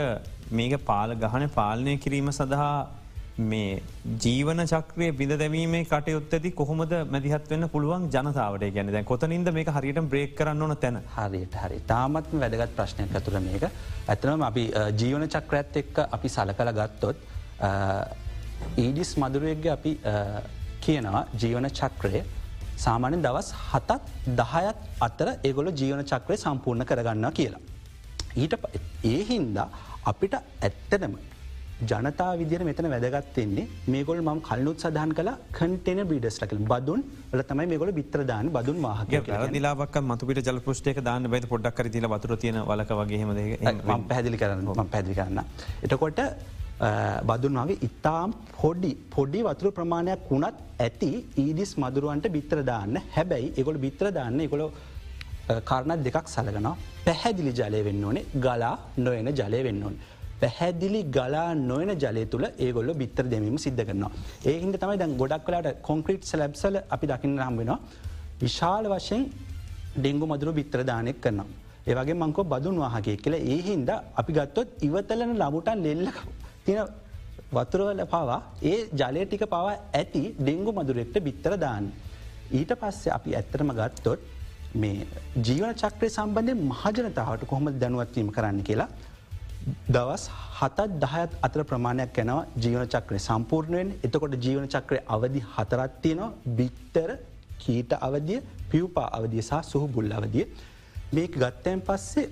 මේක 0.51 0.77
පාල 0.85 1.15
ගහන 1.15 1.49
පාලනය 1.49 1.97
කිරීම 1.97 2.31
සඳහා 2.31 2.71
මේ 3.37 3.81
ජීවන 4.23 4.61
චක්‍රය 4.65 5.11
බිඳ 5.11 5.33
දැමීමේ 5.39 5.85
කටයුත්තති 5.85 6.51
කොහොමද 6.51 6.93
මැදිහත් 7.11 7.49
වන්න 7.51 7.69
පුළුවන් 7.69 8.07
ජනතාවට? 8.09 8.63
ගැන 8.75 8.91
දැ 8.91 9.03
කොතනින්ද 9.03 9.51
මේ 9.53 9.65
හරියට 9.75 9.99
බ්‍රේක් 10.11 10.35
කරන්න 10.35 10.61
ඕන 10.61 10.77
තැන? 10.77 10.97
හරියට 11.17 11.53
හරි 11.63 11.79
තාමත්ම 11.87 12.39
වැදගත් 12.43 12.73
ප්‍රශ්නයක් 12.77 13.13
ඇතුර 13.15 13.39
මේක. 13.39 13.63
ඇතනම 14.07 14.41
අපි 14.49 14.63
ජීවන 15.01 15.27
චක්‍රඇත් 15.35 15.77
එක්ක 15.83 15.99
අපි 16.17 16.27
සල 16.29 16.53
කළ 16.57 16.73
ගත්තොත් 16.79 17.17
ඊඩිස් 18.85 19.13
මදුරුවක්ග 19.21 19.69
අපි 19.77 19.93
කියනවා 20.81 21.23
ජීවන 21.41 21.69
චක්‍රය 21.69 22.23
සාමාන්‍ය 22.87 23.21
දවස් 23.21 23.53
හතත් 23.69 24.01
දහයත් 24.41 24.77
අතර 25.07 25.29
ඒගොල 25.43 25.73
ජීවන 25.81 26.03
චක්‍රය 26.11 26.37
සම්පූර්ණ 26.45 26.89
කරගන්න 26.89 27.31
කියලා. 27.39 27.61
ඊට 28.35 28.53
ඒ 29.13 29.23
හින්දා 29.31 29.69
අපිට 30.11 30.33
ඇත්තනම 30.41 31.17
ජනතා 31.81 32.29
විදිර 32.39 32.61
මෙතන 32.67 32.87
වැදගත්වෙන්නේ 32.91 33.65
මේගොල් 33.93 34.19
ම 34.21 34.39
කල්ලුත් 34.47 34.83
සදහන් 34.83 35.11
කළ 35.17 35.29
කටන 35.57 35.99
බිඩස්ලකල් 36.11 36.61
බදුන් 36.71 37.01
ල 37.37 37.41
තමයි 37.49 37.67
මේගොල 37.71 37.91
බිත්‍රදාන 37.99 38.49
බදුන් 38.55 38.77
වාහක 38.81 39.13
දිලාවක් 39.53 39.97
මතුපිට 40.01 40.41
ජල 40.47 40.59
පෘෂ්ටේක 40.59 41.01
දාන්න 41.09 41.29
බයි 41.33 41.49
පොඩක් 41.53 41.81
තිල 41.95 42.07
වතුර 42.13 42.33
තියන 42.43 42.57
වලක 42.71 42.91
වගේම 43.01 43.33
ම 43.97 44.07
පැදිලි 44.11 44.37
කරන්න 44.37 44.89
පැදිි 44.95 45.17
කරන්න. 45.19 45.39
එතකොට 45.83 46.19
බදුන් 47.29 47.61
වගේ 47.61 47.79
ඉතාම් 47.89 48.33
පොඩි 48.59 48.91
පොඩි 49.15 49.39
වතුර 49.43 49.71
ප්‍රමාණයක් 49.71 50.27
වුණත් 50.31 50.57
ඇති 50.79 51.11
ඊදිස් 51.45 51.77
මදුරුවන්ට 51.77 52.27
බිත්‍රදාන්න 52.37 53.01
හැබැයි 53.15 53.53
එකොළ 53.61 53.83
බිත්‍රදාන්න 53.85 54.45
එකොළ 54.47 54.67
කාරණත් 55.69 56.03
දෙකක් 56.05 56.27
සලගනවා 56.27 56.75
පැහැදිලි 57.05 57.57
ජලය 57.59 57.81
වෙන්න 57.87 58.05
ඕනේ 58.09 58.29
ගලා 58.45 58.75
නොයන 58.97 59.35
ජලය 59.39 59.63
වෙන්න 59.69 59.83
ඕන්. 59.83 59.97
පැහැදිලි 60.41 61.01
ගලා 61.15 61.49
නොයන 61.61 61.91
ජලය 62.03 62.23
තුළ 62.33 62.45
ඒගොල්ල 62.57 62.91
බිත්තර 63.01 63.25
දෙමීම 63.33 63.57
සිද්ධ 63.65 63.83
කරනවා. 63.89 64.11
ඒහින්ද 64.45 64.75
තමයි 64.81 64.97
දැන් 65.01 65.17
ගොඩක් 65.21 65.45
කලාට 65.47 65.69
කොන්ක්‍රීට් 65.81 66.23
සලබ්සල 66.23 66.77
අපි 66.95 67.05
දකින්න 67.07 67.39
හම්බෙනවා. 67.39 67.79
විශාල 68.41 68.85
වශයෙන් 68.93 69.23
ඩෙංගු 69.95 70.25
මදුරු 70.25 70.51
බිත්තර 70.59 70.81
දානයක් 70.83 71.19
කරනවා. 71.23 71.47
ඒවගේ 71.89 72.15
මංකෝ 72.15 72.45
බදුන් 72.45 72.77
වාහගේ 72.83 73.17
කියල 73.17 73.35
ඒහින්ද 73.45 73.89
අපි 74.21 74.31
ගත්තොත් 74.37 74.69
ඉවතලන 74.87 75.33
ලබුටන් 75.41 75.83
ලෙල්ලක 75.85 76.17
තින 76.65 76.79
වතුරවල 77.51 78.01
පවා 78.05 78.39
ඒ 78.63 78.77
ජලය 78.93 79.21
ටික 79.25 79.45
පවා 79.45 79.75
ඇති 79.93 80.23
ඩෙංගු 80.39 80.71
මදුරෙක්ට 80.71 81.17
බිත්තර 81.27 81.53
දාන්න. 81.57 81.85
ඊට 82.51 82.71
පස්සේ 82.81 83.15
අපි 83.17 83.29
ඇත්තරම 83.35 83.71
ගත්තොත් 83.79 84.19
මේ 84.75 85.07
ජීවන 85.39 85.73
චක්‍රය 85.73 86.09
සම්බන්ධය 86.09 86.53
මහජනතාවට 86.63 87.43
කොහොම 87.45 87.69
දැනුවත්වීම 87.75 88.29
කරන්න 88.31 88.59
කියලා 88.63 88.89
දවස් 89.67 90.23
හතත් 90.59 90.83
දහයත් 91.03 91.31
අතර 91.45 91.61
ප්‍රමාණයක් 91.69 92.17
යැනවා 92.19 92.45
ජීවන 92.63 92.85
චක්‍රය 92.93 93.19
සම්පූර්ණයෙන්. 93.19 93.89
එතකොට 94.05 94.35
ජීවන 94.45 94.67
චක්‍රය 94.73 94.99
අවධි 95.15 95.41
හතරත්තියනවා 95.55 96.29
බිත්තර 96.59 97.09
කීට 97.63 97.91
අවධිය 97.99 98.39
පිව්පා 98.71 99.07
අවධිය 99.17 99.43
සහ 99.49 99.59
සුහු 99.71 99.87
බුල් 99.87 100.11
අවදිය. 100.19 100.45
මේක 101.15 101.33
ගත්තයන් 101.43 101.81
පස්සේ 101.81 102.29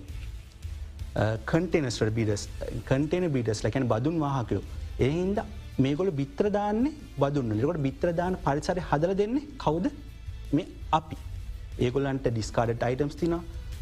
කටනස්ට 1.46 2.10
බිඩස් 2.18 2.48
කටන 2.88 3.28
බිඩස් 3.36 3.64
ලැකැන 3.66 3.88
බදුන් 3.94 4.18
වාහකයෝ. 4.20 4.64
එහින්ද 5.00 5.40
මේගොල 5.78 6.12
බිත්‍රදාන්නේ 6.22 6.94
බදුන්න 7.18 7.52
ලකොට 7.60 7.82
බිත්‍රදාන 7.88 8.40
පරිසරය 8.46 8.82
හදර 8.90 9.12
දෙන්නේ 9.22 9.50
කවුද? 9.58 9.86
මේ 10.56 10.68
අපි. 10.92 11.18
ඒගොලන්ට 11.80 12.28
ඩිස්කාඩට 12.30 12.88
අයිටම්ස් 12.90 13.20
තින 13.22 13.36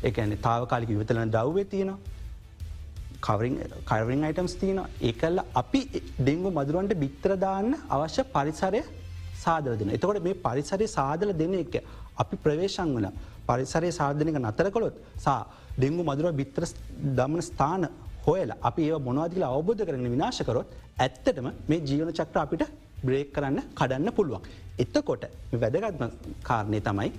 එකන 0.10 0.36
තාවකාලික 0.48 0.90
විතලන 1.02 1.34
දව්වේ 1.38 1.70
තියෙනවා. 1.74 2.13
කවරිං 3.24 4.24
අයිටම්ස් 4.24 4.56
තියන 4.56 4.80
ඒකල්ල 5.02 5.40
අපි 5.56 5.82
ඩෙංගු 6.20 6.50
මදුරුවන්ට 6.52 6.94
බිත්‍රදාන්න 6.96 7.70
අවශ්‍ය 7.90 8.24
පරිසරය 8.28 8.82
සාදර 9.38 9.74
දෙන. 9.78 9.90
එතකොට 9.90 10.24
මේ 10.24 10.40
පරිසරය 10.46 10.88
සාදල 10.90 11.32
දෙන 11.34 11.54
එක 11.56 11.76
අපි 12.16 12.36
ප්‍රවේශන් 12.38 12.96
වන 12.96 13.08
පරිසරය 13.50 13.92
සාධනක 13.92 14.40
නතර 14.42 14.68
කොළොත් 14.70 14.98
සා 15.18 15.40
ඩෙංගු 15.78 16.04
මදුරුව 16.04 16.34
බිත්‍ර 16.34 16.64
දමන 17.12 17.42
ස්ථාන 17.42 17.86
හොයල 18.26 18.52
අපි 18.62 18.82
ඒ 18.88 19.00
මොනවාදිල 19.00 19.46
අවබෝධ 19.46 19.84
කරන 19.88 20.08
විනාශකරොත් 20.08 20.74
ඇත්තටම 20.98 21.48
මේ 21.70 21.80
ජීවන 21.82 22.12
චක්‍ර 22.12 22.40
අපිට 22.40 22.64
බ්‍රේක් 23.04 23.32
කරන්න 23.36 23.60
කඩන්න 23.74 24.12
පුළුවන්. 24.12 24.44
එත්තකොට 24.78 25.24
වැදගත්ම 25.54 26.06
කාරණය 26.44 26.80
තමයි 26.82 27.10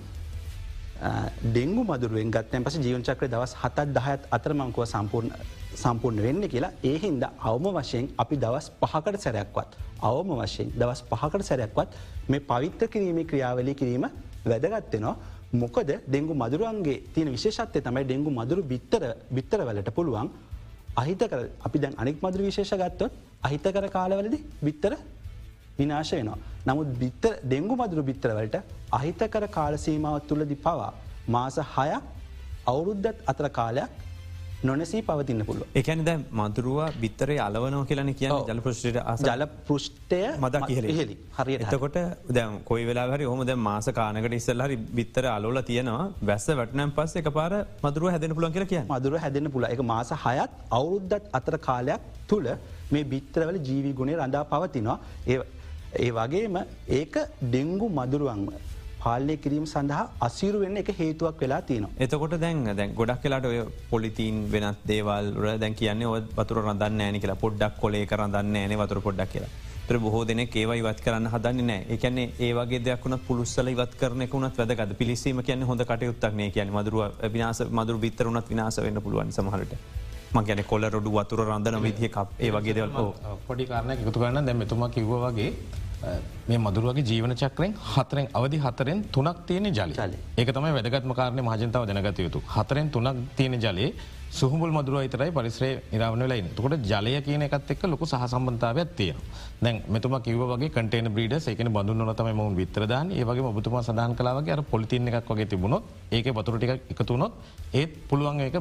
ඩෙංගු 1.45 1.83
මදුරුවෙන් 1.83 2.31
ගත්තයන් 2.31 2.63
පස 2.63 2.77
ජීවන 2.77 3.03
චක්‍ර 3.03 3.27
දවස් 3.27 3.53
හතත් 3.61 3.87
දහත් 3.95 4.21
අතරමංකුව 4.31 4.85
සම්පූර්ණ 4.85 5.31
සම්පූර්ණ 5.75 6.21
වෙන්න 6.25 6.47
කියලා 6.47 6.71
ඒහින්ද 6.83 7.23
අවම 7.23 7.65
වශයෙන් 7.77 8.07
අපි 8.17 8.35
දවස් 8.37 8.71
පහකට 8.81 9.19
සැරයක්වත්. 9.19 9.71
අවම 10.01 10.29
වශයෙන් 10.39 10.71
දවස් 10.73 11.01
පහකට 11.11 11.47
සැරයක්වත් 11.49 11.89
මේ 12.29 12.39
පවිත්‍ර 12.41 12.87
කිරීමේ 12.87 13.27
ක්‍රියාවලි 13.31 13.75
කිරීම 13.75 14.05
වැදගත්වෙනවා. 14.45 15.15
මොකද 15.53 15.91
ඩෙංගු 16.07 16.33
මදුරුවන්ගේ 16.33 16.97
තියෙන 17.13 17.31
විශේෂත්වය 17.31 17.81
තමයි 17.81 18.03
ඩෙංගු 18.05 18.31
මදුරු 18.31 18.61
බිත්තර 18.63 19.03
බිත්තර 19.31 19.59
වලට 19.61 19.91
පුළුවන් 19.97 20.29
අහිතකර 20.95 21.41
අපි 21.67 21.77
දැන් 21.79 21.93
අනික් 21.97 22.23
මදුර 22.23 22.41
විශේෂ 22.41 22.73
ගත්තොත් 22.81 23.11
අහිතකර 23.43 23.85
කාලවලදි 23.89 24.39
බිත්තර 24.61 24.93
විනාශ 25.79 26.13
වෙනවා. 26.17 26.39
නමුත් 26.67 26.89
බිත්තර 27.01 27.33
ඩෙංගු 27.43 27.75
මදුරු 27.81 28.03
බිත්තරවලට 28.09 28.55
අහිතකර 28.99 29.43
කාලසීමාවත් 29.57 30.27
තුළදි 30.31 30.57
පවා 30.65 30.91
මාස 31.35 31.57
හයක් 31.75 32.03
අවුරුද්ධත් 32.71 33.17
අතර 33.31 33.47
කාලයක් 33.59 33.91
නොනැසී 34.67 35.01
පවතින්න 35.07 35.41
පුළුව 35.47 35.77
එකන 35.79 36.01
දැ 36.07 36.15
මදුරුව 36.39 36.79
බිත්තරේ 37.03 37.37
අලවනෝ 37.45 37.81
කියලන 37.89 38.11
කිය 38.19 38.29
ජල 38.49 38.61
පෘෂ්ට 38.65 38.99
ජල 39.27 39.43
පෘෂ්ටය 39.67 40.19
මද 40.43 40.61
කියහෙලි 40.69 41.17
හරි. 41.37 41.57
එතකොට 41.65 41.97
දැම් 42.37 42.55
කොයි 42.69 42.85
වෙලා 42.89 43.07
හරි 43.13 43.27
හොම 43.31 43.43
දැ 43.49 43.57
මාස 43.67 43.89
කානකට 43.99 44.37
ඉස්සල් 44.39 44.65
හරි 44.65 44.77
බිත්තර 44.99 45.25
අලෝල 45.35 45.61
තියෙනවා. 45.69 46.05
වැස්ස 46.29 46.47
වැටනම් 46.61 46.95
පස් 46.99 47.15
එක 47.21 47.29
පාර 47.39 47.51
මදුරුව 47.87 48.13
හැදෙන 48.15 48.35
පුලන් 48.39 48.55
කියල 48.55 48.67
කිය 48.71 48.81
මදුර 48.95 49.19
හැදෙන 49.25 49.51
පුල 49.57 49.67
එක 49.73 49.83
මාස 49.93 50.13
හයත් 50.25 50.55
අවුරුද්ධත් 50.79 51.29
අතර 51.39 51.57
කාලයක් 51.67 52.09
තුළ 52.31 52.49
මේ 52.93 53.05
බිත්තරවල 53.13 53.59
ජීවි 53.67 53.93
ගුණේ 53.99 54.17
රඳා 54.21 54.45
පවතිනවා. 54.53 54.97
ඒ 55.33 55.39
ඒ 56.05 56.11
වගේම 56.19 56.57
ඒක 56.99 57.15
ඩෙංගු 57.43 57.89
මදුරුවන්ම 57.99 58.47
පාලනය 59.03 59.35
කිරීම 59.43 59.65
සඳහා 59.73 60.03
අසිරු 60.27 60.59
වෙන්න 60.63 60.81
එක 60.81 60.89
හේතුවක් 60.99 61.41
වෙලා 61.43 61.61
තියනවා. 61.69 61.91
එතකොට 62.05 62.35
දැන් 62.43 62.63
දැන් 62.79 62.95
ගොඩක් 62.99 63.21
කියලාට 63.23 63.45
ඔය 63.51 63.59
පොලිතීන් 63.91 64.37
වෙනත් 64.53 64.81
දේවල්ර 64.91 65.45
දැන් 65.63 65.75
කියන්නේ 65.81 66.11
ඔ 66.13 66.15
වතුර 66.39 66.59
රඳන්න 66.63 67.05
ෑන 67.05 67.19
කියලා. 67.23 67.43
පොඩ්ඩක් 67.45 67.79
කොලේ 67.83 68.05
කරඳන්න 68.11 68.59
ෑන 68.61 68.75
වතුර 68.83 69.01
පොඩ්ඩක් 69.07 69.31
කියලා. 69.35 69.51
තර 69.87 69.99
බොහෝ 70.05 70.23
දෙන 70.27 70.41
ඒවා 70.41 70.75
ඉවත් 70.81 71.01
කරන්න 71.05 71.29
හදන්න 71.33 71.67
නෑ 71.69 71.81
එකන්නේ 71.95 72.29
ඒවගේ 72.47 72.79
දෙයක්ුණ 72.87 73.17
පුළුස්සල 73.27 73.67
ඉවත් 73.73 73.93
කරනකුණත් 73.99 74.57
වැදගද 74.61 74.95
පිලිසීම 75.01 75.43
කියන්න 75.49 75.67
හොඳ 75.71 75.85
කටයුත්තක්නේ 75.91 76.49
කියන 76.55 76.73
මදුරුව 76.77 77.21
විනාස 77.35 77.61
මදුර 77.79 78.01
බිත්තරනත් 78.05 78.49
විනාස 78.53 78.81
වෙන්න 78.87 79.03
පුළුවන් 79.05 79.31
සමහට. 79.37 79.77
මගැන 80.35 80.63
කොල 80.71 80.89
රොඩු 80.95 81.11
වතුර 81.17 81.45
රඳන 81.45 81.81
විදිහ 81.83 82.09
ඒ 82.39 82.51
වගේ 82.51 82.75
දෙවල්. 82.77 83.13
පොඩි 83.47 83.65
කාරණ 83.71 83.91
එකතු 83.95 84.19
කරන්න 84.19 84.45
දැම 84.47 84.61
එතුමා 84.65 84.89
කිව්ව 84.95 85.13
වගේ 85.25 85.51
මේ 86.49 86.57
මදුරුවගේ 86.57 87.05
ජීවන 87.09 87.33
චක්‍රෙන් 87.41 87.71
හතරෙන් 87.93 88.27
අවධි 88.33 88.57
හතරෙන් 88.65 88.99
තුනක් 89.13 89.39
තියෙන 89.47 89.69
ජලි 89.69 89.95
ඒක 90.37 90.49
තමයි 90.57 90.73
වැදගත්ම 90.77 91.13
කාරණය 91.13 91.41
මහජනතාව 91.41 91.85
දැනගත 91.89 92.19
යුතු. 92.19 92.41
හතරෙන් 92.55 92.89
තුනක් 92.89 93.17
තියෙන 93.37 93.59
ජලයේ 93.59 93.89
සුහමුල් 94.35 94.71
මදුරුව 94.71 94.99
අතරයි 94.99 95.31
පරිස්රේ 95.31 95.73
නිරාවන 95.91 96.23
ලයින් 96.23 96.47
තකොට 96.49 96.73
ජලය 96.83 97.13
කියන 97.21 97.43
එකත් 97.43 97.69
එක් 97.73 97.83
ලොකු 97.85 98.05
සහසම්බන්ධාවයක් 98.05 98.89
තියෙන 98.97 99.19
දැන් 99.61 99.77
මෙතුම 99.87 100.15
කිව 100.19 100.41
වගේ 100.43 100.69
කටේන 100.69 101.07
බ්‍රීඩ 101.09 101.35
එකන 101.53 101.69
බඳු 101.69 101.93
නොතම 102.01 102.29
ම 102.31 102.41
විතරදාන 102.53 103.13
ඒවගේ 103.13 103.47
ඔබතුමා 103.51 103.83
සදාන් 103.83 104.11
කලාවගේ 104.13 104.55
අර 104.57 104.61
පොලිතින් 104.65 105.07
එකක් 105.11 105.31
වගේ 105.31 105.47
තිබුණොත් 105.47 105.83
ඒක 106.11 106.27
වතුරටික 106.31 106.73
එකතුනොත් 106.93 107.33
ඒත් 107.73 107.95
පුළුවන් 108.09 108.41
එක 108.41 108.59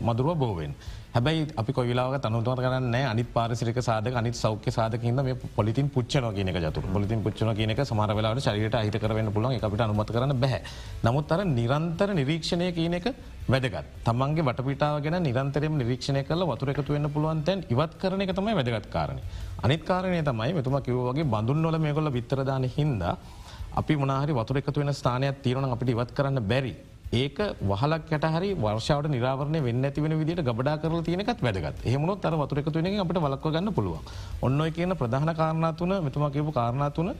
මදුරුව 0.00 0.38
බෝවෙන්. 0.38 0.74
හැබයි 1.14 1.40
අපි 1.54 1.72
කොවිලාව 1.72 2.14
තනුතුව 2.18 2.56
කරන්න 2.56 2.94
අනි 3.04 3.24
පාරිසික 3.26 3.80
සාධ 3.80 4.08
අනි 4.12 4.30
සෞඛ්‍ය 4.34 4.70
සාධකින්ද 4.70 5.20
මේ 5.20 5.36
පොලිතින් 5.56 5.90
පුච්චන 5.90 6.28
කියනක 6.30 6.58
ජතු 6.58 6.80
පොලිතින් 6.88 7.20
පුච්චන 7.22 7.52
කියනක 7.54 7.82
සමරවෙලාට 7.84 8.40
ශරියට 8.40 8.74
අහිත 8.74 8.96
කරන්න 8.96 9.28
පුලන් 9.30 9.52
අපිට 9.58 9.82
අනුමත 9.82 10.10
කරන්න 10.10 10.40
බැහ 10.40 10.56
නමුත් 11.04 11.32
අර 11.32 11.40
නිරන්තර 11.50 12.08
නිරීක්ෂණය 12.12 12.72
කියන 12.72 12.94
එක 12.94 13.06
වැදගත්. 13.44 13.84
තමන්ගේ 14.04 14.46
වටපිටාව 14.62 15.02
ගැන 15.04 15.16
නිරන්තරම 15.22 15.74
නිරීක්ෂණය 15.80 16.22
කල 16.24 16.42
වතුර 16.50 16.70
එකතු 16.72 16.94
වෙන්න 16.94 17.08
පුළුවන් 17.14 17.42
තැන් 17.44 17.64
ඉවත් 17.68 17.94
කරන 18.00 18.22
එක 18.22 18.32
තමයි 18.34 18.54
වැදගත් 18.58 18.88
කාරණ. 18.94 19.18
අනිත් 19.64 19.82
කාරණය 19.84 20.22
තමයි 20.22 20.52
මෙතුම 20.54 20.76
කිව්වගේ 20.86 21.26
බඳුන්වල 21.34 21.78
මේකොල 21.78 22.10
විතරදාන 22.10 22.64
හින්ද 22.76 23.02
අපි 23.80 23.96
මොනාහරි 23.96 24.32
වතුර 24.32 24.56
එකතු 24.62 24.80
වෙන 24.80 24.92
ස්ථානයක් 24.92 25.42
තීරණ 25.44 25.74
අපිට 25.74 25.92
ඉවත් 25.94 26.14
කරන්න 26.16 26.40
බැරි. 26.50 26.74
ඒක 27.12 27.38
වහලක් 27.70 28.12
යට 28.16 28.26
හරි 28.34 28.50
වර්ෂාවට 28.56 29.10
නිරාවරණය 29.14 29.60
වෙන්න 29.66 29.84
ඇති 29.84 30.04
වෙන 30.04 30.14
විදිට 30.20 30.42
ගබඩා 30.48 30.76
කරල 30.82 31.02
තියනකත් 31.02 31.42
වැදගත්. 31.46 31.84
එහමුණොත් 31.84 32.24
අර 32.24 32.34
වතුරක 32.40 32.72
තුන 32.72 32.86
අපට 33.04 33.18
වලක්ව 33.26 33.52
ගන්න 33.54 33.74
පුළුවන්. 33.74 34.02
ඔන්න 34.42 34.60
කියන 34.72 34.94
ප්‍රධාන 34.96 35.34
කාරණාතුන 35.40 35.92
මෙතුම 36.06 36.24
කියපු 36.36 36.52
කාරණාතුන 36.52 37.10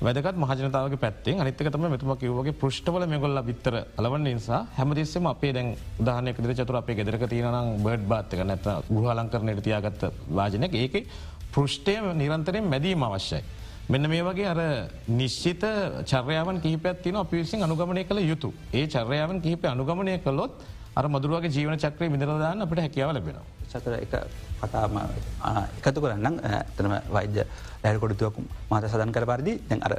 වැදගත් 0.00 0.36
මහජනතාවගේ 0.42 1.00
පැත්තේ 1.02 1.34
අනිතකතම 1.42 1.82
මෙතුම 1.94 2.12
කිවගේ 2.16 2.54
පෘෂ්ටවල 2.60 3.04
මෙගොල්ල 3.06 3.40
විත්තර 3.48 3.74
අලවන්න 4.00 4.24
නිසා 4.28 4.60
හැමදෙස්සම 4.78 5.26
අපේ 5.26 5.52
දැන් 5.52 5.68
උදාහනයක 6.00 6.38
දිර 6.44 6.54
චතුර 6.58 6.76
අපේ 6.80 6.96
ගෙදරක 7.00 7.24
තියෙනනම් 7.28 7.84
බඩ් 7.84 8.06
බාත්තක 8.12 8.40
නැත 8.50 8.66
ගෘහලංකරනයට 8.88 9.60
තියාගත්ත 9.66 10.02
වාජනයක් 10.38 10.74
ඒක 10.74 10.94
පෘෂ්ටය 11.54 11.94
නිරන්තරයෙන් 12.14 12.64
මැදීම 12.64 13.02
අවශ්‍යයි. 13.02 13.42
මෙන්න 13.90 14.08
මේ 14.08 14.22
වගේ 14.22 14.48
අර 14.48 14.60
නිශ්චිත 15.20 15.62
චර්යාවන් 16.06 16.62
කිහිපත් 16.64 17.02
තින 17.04 17.16
අපි 17.16 17.36
විසින් 17.36 17.62
අනුගමනය 17.62 18.04
කළ 18.04 18.20
යුතු 18.22 18.54
ඒ 18.72 18.86
චර්යාවන් 18.86 19.42
කිහිප 19.44 19.64
අනුගමනය 19.66 20.16
කළොත් 20.24 20.52
අර 20.96 21.04
මදුරුවගේ 21.08 21.54
ජීවන 21.56 21.78
චක්‍රය 21.78 22.08
මිදරදාන්න 22.08 22.62
අපට 22.62 22.82
හැකියාව 22.84 23.14
ලබෙනවා. 23.16 23.46
චතර 23.72 23.94
එක 24.04 24.14
කතාම 24.62 24.96
එකතු 25.78 26.00
කරන්නම් 26.00 26.36
ඇතනම 26.50 26.94
වෛද්‍ය 27.16 27.44
ලෑරකොඩතුවක 27.84 28.36
මත 28.70 28.84
සදන් 28.92 29.12
කර 29.16 29.26
පරිදි 29.30 29.54
දැන් 29.68 29.82
අර 29.88 29.94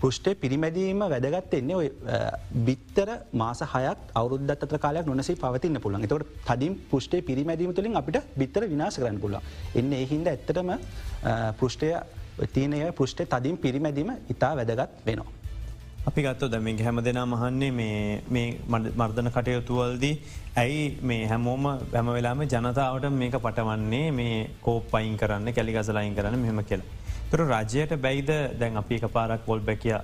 පෘෂ්ටේ 0.00 0.38
පිරිමැදීම 0.42 1.02
වැදගත් 1.04 1.54
එන්නේ 1.58 1.76
ඔය 1.76 1.88
බිත්තර 2.66 3.08
මාස 3.32 3.62
හයක් 3.74 4.00
අවුද්ධ 4.20 4.52
අත 4.54 4.74
කාලයක් 4.84 5.06
නොනසේ 5.10 5.40
පවතින්න 5.42 5.82
පුළන් 5.84 6.06
එතකට 6.06 6.32
තදින් 6.48 6.74
පෘෂ්ටේ 6.90 7.22
පිරිමැදීම 7.28 7.74
තුළින් 7.74 8.00
අපිට 8.02 8.18
බිත්තර 8.42 8.66
විනාශ 8.72 8.98
කරන්න 9.02 9.20
පුළ 9.24 9.38
එන්න 9.74 9.92
එහින්ද 10.00 10.32
ඇත්තටම 10.32 10.72
පෘෂ්ටය 11.60 11.92
තියනය 12.56 12.82
පෘෂ්ටේ 12.98 13.30
තදින් 13.34 13.56
පිරිමැදීම 13.58 14.12
ඉතා 14.34 14.52
වැදගත් 14.58 15.06
වෙනවා. 15.06 15.41
අපි 16.04 16.22
ගත්ත 16.22 16.46
දැමින් 16.50 16.78
හැම 16.78 16.98
දෙනා 17.06 17.26
මහන්නේ 17.26 17.70
මේ 18.28 18.46
මර්ධන 19.00 19.28
කටයුතුවල්දී 19.34 20.14
ඇයි 20.56 20.80
මේ 21.00 21.26
හැමෝම 21.32 21.66
හැම 21.66 22.08
වෙලාම 22.16 22.40
ජනතාවට 22.44 23.04
මේක 23.18 23.36
පටවන්නේ 23.44 24.06
මේ 24.12 24.38
කෝප 24.60 24.88
පයින් 24.92 25.14
කරන්න 25.16 25.54
කැලි 25.56 25.74
ගසලයින් 25.76 26.16
කරන්න 26.16 26.38
මෙහෙම 26.40 26.58
කියලා. 26.64 26.88
තුර 27.30 27.40
රජයට 27.44 27.92
බැයිද 28.06 28.32
දැන් 28.60 28.80
අපි 28.80 28.98
එක 28.98 29.06
පාරක් 29.16 29.44
පොල් 29.46 29.60
බැකිය 29.60 29.94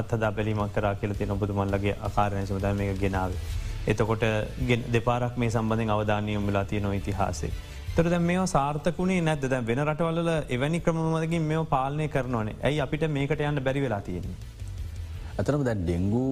අත්හදා 0.00 0.30
බැලීමක් 0.36 0.72
කරා 0.76 0.94
කියල 1.00 1.14
තින 1.14 1.34
ඔබතුමල්ලගේ 1.36 1.96
අකාරණය 2.08 2.44
සමද 2.46 2.70
මේ 2.80 2.94
ගෙනාව. 3.02 3.34
එතකොට 3.86 4.22
දෙපාරක් 4.94 5.34
මේ 5.36 5.50
සම්බඳධෙන් 5.50 5.90
අවධානයම් 5.96 6.46
වෙලා 6.50 6.64
තිය 6.64 6.80
නො 6.80 6.92
ඉතිහාසේ. 6.92 7.50
තර 7.96 8.12
දැ 8.14 8.20
මේ 8.20 8.46
සාර්ථකුණේ 8.54 9.18
නැද 9.30 9.48
දැ 9.54 9.60
වෙන 9.72 9.82
රටවල්ල 9.86 10.30
එවැනි 10.48 10.80
ක්‍රමමදකින් 10.86 11.50
මෙ 11.50 11.58
පාලනය 11.74 12.08
කරනවනේ 12.08 12.56
ඇයි 12.62 12.80
අපිට 12.86 13.08
මේකට 13.18 13.44
යන්න 13.48 13.64
බැරි 13.68 13.84
වෙලා 13.86 14.00
තියෙන්නේ. 14.10 14.38
ඇතරම 15.38 15.62
දැ 15.66 15.76
ඩෙංගු 15.80 16.24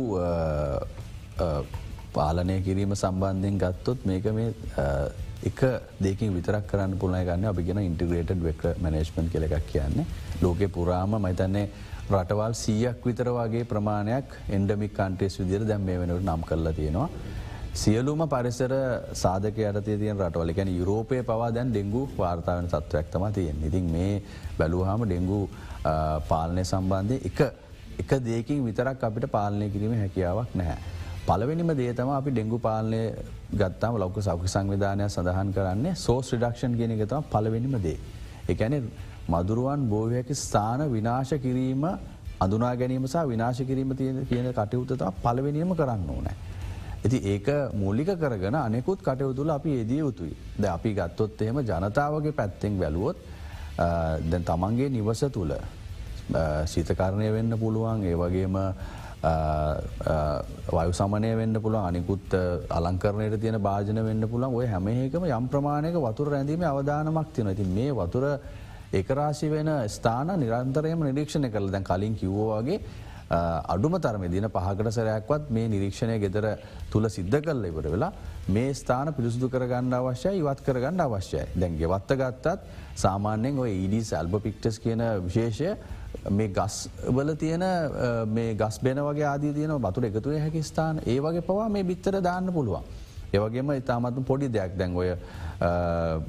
පාලනය 2.16 2.56
කිරීම 2.66 2.92
සම්බන්ධයෙන් 2.94 3.58
ගත්තොත් 3.62 4.06
මේක 4.10 4.25
මේ 4.38 4.48
එක 5.48 5.60
දෙකින් 6.00 6.34
විතරක් 6.36 6.64
කරන්න 6.70 6.96
පුළන 6.98 7.18
ගන්න 7.28 7.50
අපි 7.50 7.62
ගෙන 7.68 7.82
ඉන්ටග්‍රේටඩ් 7.82 8.42
වෙක 8.42 8.62
මනේජ්මන් 8.84 9.28
කෙල 9.32 9.46
එකක් 9.48 9.66
කියන්නේ. 9.72 10.06
ලෝක 10.42 10.60
පුරාම 10.76 11.14
මයිතන්නේ 11.26 11.68
රටවල් 12.10 12.54
සීයක් 12.62 13.06
විතර 13.08 13.30
වගේ 13.30 13.68
ප්‍රමාණයක් 13.72 14.34
එන්ඩමික් 14.56 14.96
කන්ටේස් 14.98 15.38
විදිර 15.40 15.66
දැම් 15.70 15.84
මේ 15.88 16.00
වෙනට 16.00 16.22
නම් 16.22 16.42
කරලා 16.48 16.72
තියෙනවා. 16.72 17.08
සියලුම 17.75 18.25
පරිසර 18.26 18.75
සාධක 19.22 19.60
යටතේ 19.60 20.00
තියන 20.02 20.18
රටවල. 20.18 20.50
ගැන 20.58 20.72
යුරෝපය 20.78 21.22
පවා 21.22 21.52
දැන් 21.54 21.70
ඩෙංගු 21.70 22.02
වාර්තාාවන 22.18 22.72
තත්ත්වයක් 22.75 23.06
තම 23.12 23.28
තියෙන් 23.38 23.62
ඉතින් 23.68 23.86
මේ 23.94 24.12
බැලූහම 24.58 25.06
ඩෙංගු 25.06 25.40
පාලනය 26.30 26.64
සම්බන්ධය 26.64 27.20
එක 27.30 27.38
එක 27.98 28.10
දෙකින් 28.20 28.64
විතරක් 28.64 29.02
අපිට 29.02 29.26
පාලනය 29.28 29.66
කිරීම 29.70 29.92
හැකියාවක් 29.94 30.54
නැහැ. 30.54 30.78
පලවෙනිම 31.26 31.70
දේතම 31.74 32.10
අපි 32.10 32.30
ඩෙංගු 32.30 32.58
පාලනය 32.60 33.00
ගත්තාම 33.52 33.94
ලොක 33.96 34.16
සෞඛ්‍ය 34.20 34.48
සංවිධානය 34.48 35.04
සඳහන් 35.06 35.52
කරන්නේ 35.52 35.94
සෝස් 35.96 36.32
රිඩක්ෂන් 36.32 36.74
කියන 36.76 36.90
එකතම 36.92 37.22
පලවෙනිම 37.26 37.76
දේ. 37.82 37.98
එකැන 38.48 38.74
මදුරුවන් 39.28 39.88
බෝවහැකි 39.88 40.34
ස්ථාන 40.36 40.80
විනාශ 40.88 41.34
කිරීම 41.38 41.84
අඳුනා 42.40 42.74
ගැනීම 42.76 43.06
සහ 43.06 43.24
විනාශ 43.26 43.62
කිරීම 43.62 43.96
තියෙන 43.96 44.26
කියන 44.26 44.46
කටයුත්තතා 44.52 45.10
පලවෙනියම 45.18 45.72
කරන්න 45.74 46.10
ඕනෑ. 46.10 46.36
ඇති 46.98 47.18
ඒක 47.24 47.48
මූල්ලික 47.74 48.10
කරගෙන 48.16 48.56
අනෙකුත් 48.56 49.00
කටයුතුල 49.00 49.50
අපි 49.50 49.70
ඒදිය 49.72 49.98
යුතුයි. 49.98 50.34
ද 50.60 50.64
අපි 50.66 50.90
ගත්තොත් 50.92 51.42
එහෙම 51.42 51.58
ජනතාවගේ 51.62 52.32
පැත්තෙන් 52.32 52.78
වැලුවොත් 52.78 53.16
දැන් 54.22 54.44
තමන්ගේ 54.44 54.88
නිවස 54.90 55.24
තුළ 55.32 55.52
ශීතකරණය 56.66 57.33
වෙන්න 57.33 57.59
පුළුවන්. 57.59 58.04
ඒ 58.04 58.14
වගේම 58.16 58.56
වයු 60.71 60.92
සමනය 60.92 61.30
වෙන්න 61.37 61.54
පුළුව 61.56 61.83
අනිකුත් 61.83 62.37
අලංකරණයට 62.71 63.40
තියෙන 63.40 63.59
භාජන 63.61 64.02
වෙන්න 64.02 64.28
පුළන් 64.28 64.54
ඔය 64.54 64.66
හැමඒකම 64.66 65.25
යම් 65.30 65.49
ප්‍රමාණයක 65.49 65.97
වතුර 65.99 66.28
රැඳීම 66.28 66.62
අවධානමක් 66.64 67.33
තියන 67.33 67.49
ඇති 67.49 67.64
මේ 67.71 67.90
වතුර 67.92 68.25
ඒකරාශි 68.92 69.49
වෙන 69.49 69.73
ස්ථාන 69.88 70.30
නිරන්තරයම 70.37 71.02
නිරීක්ෂණය 71.02 71.50
කරල 71.50 71.71
දැන් 71.71 71.85
කලින් 71.85 72.14
කිව්වෝගේ 72.14 72.80
අඩුම 73.30 73.99
තරම 73.99 74.28
දින 74.28 74.49
පහකට 74.49 74.92
සරයක්වත් 74.92 75.50
මේ 75.50 75.68
නිරීක්ෂණය 75.68 76.18
ගෙදර 76.18 76.47
තුළ 76.90 77.09
සිද්ධ 77.09 77.40
කල්ල 77.40 77.64
ඉවර 77.64 77.88
වෙලා 77.88 78.12
මේ 78.49 78.73
ස්ථාන 78.73 79.12
පිරිසුදු 79.12 79.49
කරගන්න 79.49 79.92
අවශ්‍යයි 79.92 80.38
ඉවත් 80.38 80.62
කරගන්න 80.62 81.00
අවශ්‍යයි. 81.00 81.45
දැන් 81.56 81.76
ගෙවත්ත 81.76 82.11
ගත්තත් 82.14 82.59
සාමාන්‍යෙන් 82.97 83.59
ඔය 83.59 83.73
ඉඩිස් 83.76 84.12
ඇල්බ 84.12 84.37
පික්ටස් 84.40 84.78
කියන 84.78 85.02
විශේෂය 85.25 85.75
මේ 86.30 86.49
ගස් 86.49 86.76
වල 87.09 87.35
තියෙන 87.35 87.64
මේ 88.28 88.54
ගස් 88.54 88.78
බෙන 88.83 89.02
වගේ 89.09 89.26
ආදී 89.33 89.52
තියන 89.52 89.75
බතුර 89.80 90.04
එකතුේ 90.04 90.40
හැකි 90.40 90.62
ස්ථාන 90.62 91.00
ඒ 91.06 91.18
වගේ 91.21 91.42
පවා 91.42 91.68
මේ 91.68 91.85
බිත්තර 91.85 92.21
දාන්න 92.23 92.52
පුළුවන්. 92.52 92.83
ඒවගේම 93.35 93.71
ඉතාමත්ම 93.80 94.25
පොඩි 94.30 94.49
දෙයක්. 94.56 94.76
දැන් 94.78 94.97
ඔය 94.97 95.11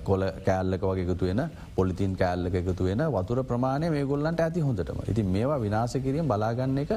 කොල 0.08 0.22
කෑල්ලක 0.48 0.84
වගේ 0.90 1.06
එකතු 1.06 1.26
වෙන 1.30 1.42
පොලිතින් 1.76 2.16
කෑල්ලක 2.22 2.56
එකතු 2.62 2.84
වෙන 2.90 3.02
වතුර 3.16 3.44
ප්‍රමාණය 3.44 3.90
මේ 3.96 4.06
ගොල්ලන්ට 4.12 4.40
ඇති 4.46 4.62
හොඳටම. 4.68 5.02
ඉති 5.12 5.24
මේවා 5.24 5.60
විනාස 5.66 5.94
කිරීම 6.06 6.28
බලාගන්න 6.32 6.78
එක 6.84 6.92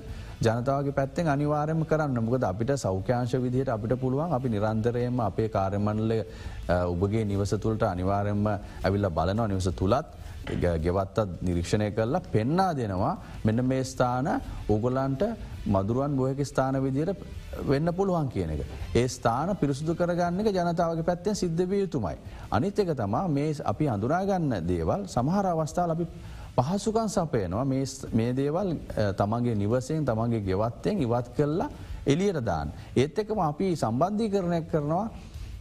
ජනතාවගේ 0.46 0.96
පැත්තෙන් 1.00 1.28
අනිවාරයම 1.34 1.84
කරන්න. 1.90 2.22
මොකද 2.28 2.44
අපිට 2.52 2.72
සෞඛ්‍යංශ 2.84 3.36
විදිහයට 3.44 3.74
අපිට 3.76 3.94
පුළුවන් 4.04 4.32
අපි 4.38 4.48
නිරන්තරයම 4.56 5.20
අපේ 5.28 5.48
කාර්යමණ්ඩල 5.48 6.12
ඔබගේ 6.94 7.24
නිවස 7.32 7.54
තුළට 7.64 7.82
අනිවාරයෙන්ම 7.94 8.46
ඇවිල්ල 8.84 9.10
බලනවා. 9.18 9.48
නිවස 9.52 9.68
තුළත් 9.82 10.06
ගෙවත්තත් 10.84 11.42
නිරීක්ෂණය 11.46 11.90
කරලා 11.96 12.22
පෙන්නා 12.34 12.72
දෙනවා. 12.78 13.14
මෙන්න 13.44 13.64
මේ 13.70 13.84
ස්ථාන 13.84 14.28
ඕගොලන්ට 14.68 15.22
මදුරුවන් 15.66 16.16
බොහක 16.16 16.40
ස්ථාන 16.42 16.76
විදියට 16.76 17.16
වෙන්න 17.62 17.92
පුළුවන් 17.92 18.28
කියන 18.28 18.50
එක. 18.50 18.64
ඒ 18.94 19.08
ස්ථාන 19.08 19.56
පිරිසුදු 19.56 19.94
කරගන්න 19.94 20.40
එක 20.40 20.54
ජනතාවගේ 20.54 21.04
පැත්තෙන් 21.04 21.34
සිද්ධවිය 21.34 21.80
යුතුමයි. 21.80 22.16
අනිත් 22.50 22.78
එක 22.78 22.94
තමා 22.94 23.28
මේ 23.28 23.54
අපි 23.64 23.88
අඳුනාගන්න 23.88 24.66
දේවල් 24.66 25.06
සමහර 25.06 25.46
අවස්ථාව 25.46 25.90
අපි 25.90 26.06
පහසුකන් 26.56 27.08
සපයනවා 27.08 27.64
මේ 27.64 28.32
දේවල් 28.34 28.76
තමන්ගේ 29.14 29.54
නිවසයෙන් 29.56 30.04
තමන්ගේ 30.04 30.40
ගෙවත්තයෙන් 30.42 30.98
ඉවත් 30.98 31.28
කරලා 31.36 31.68
එලියට 32.06 32.40
දාන්. 32.42 32.72
ඒත් 32.96 33.18
එකම 33.18 33.38
අපි 33.40 33.76
සම්බන්ධී 33.76 34.30
කරණයක් 34.30 34.70
කරනවා 34.70 35.10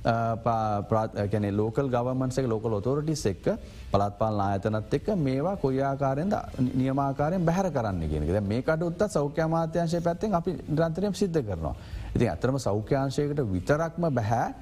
ප්‍රාන 0.02 1.46
ලෝකල් 1.52 1.88
ගවමන්සක 1.88 2.46
ලෝකල් 2.46 2.74
ඔතෝරටිස් 2.74 3.26
එක්ක 3.26 3.46
පළත්පාල 3.92 4.40
ආයතනත් 4.40 4.94
එක්ක 4.94 5.08
මේවා 5.18 5.58
කොයිආකාරෙන්ද 5.58 6.34
නියමාකාරයෙන් 6.74 7.46
බැහර 7.46 7.70
කරන්න 7.70 8.02
ගෙනක 8.06 8.32
මේකට 8.44 8.84
උත්ත 8.84 9.04
සෞඛ්‍ය 9.10 9.48
මාත්‍යංශය 9.48 10.02
පැත්තෙන් 10.02 10.34
අපි 10.34 10.56
නිරන්තරයම් 10.70 11.14
සිද්ධ 11.14 11.42
කරනවා. 11.42 11.76
ඉතින් 12.16 12.30
ඇතරම 12.30 12.58
සෞඛ්‍යංශයකට 12.60 13.40
විතරක්ම 13.46 14.04
බැහැ 14.10 14.54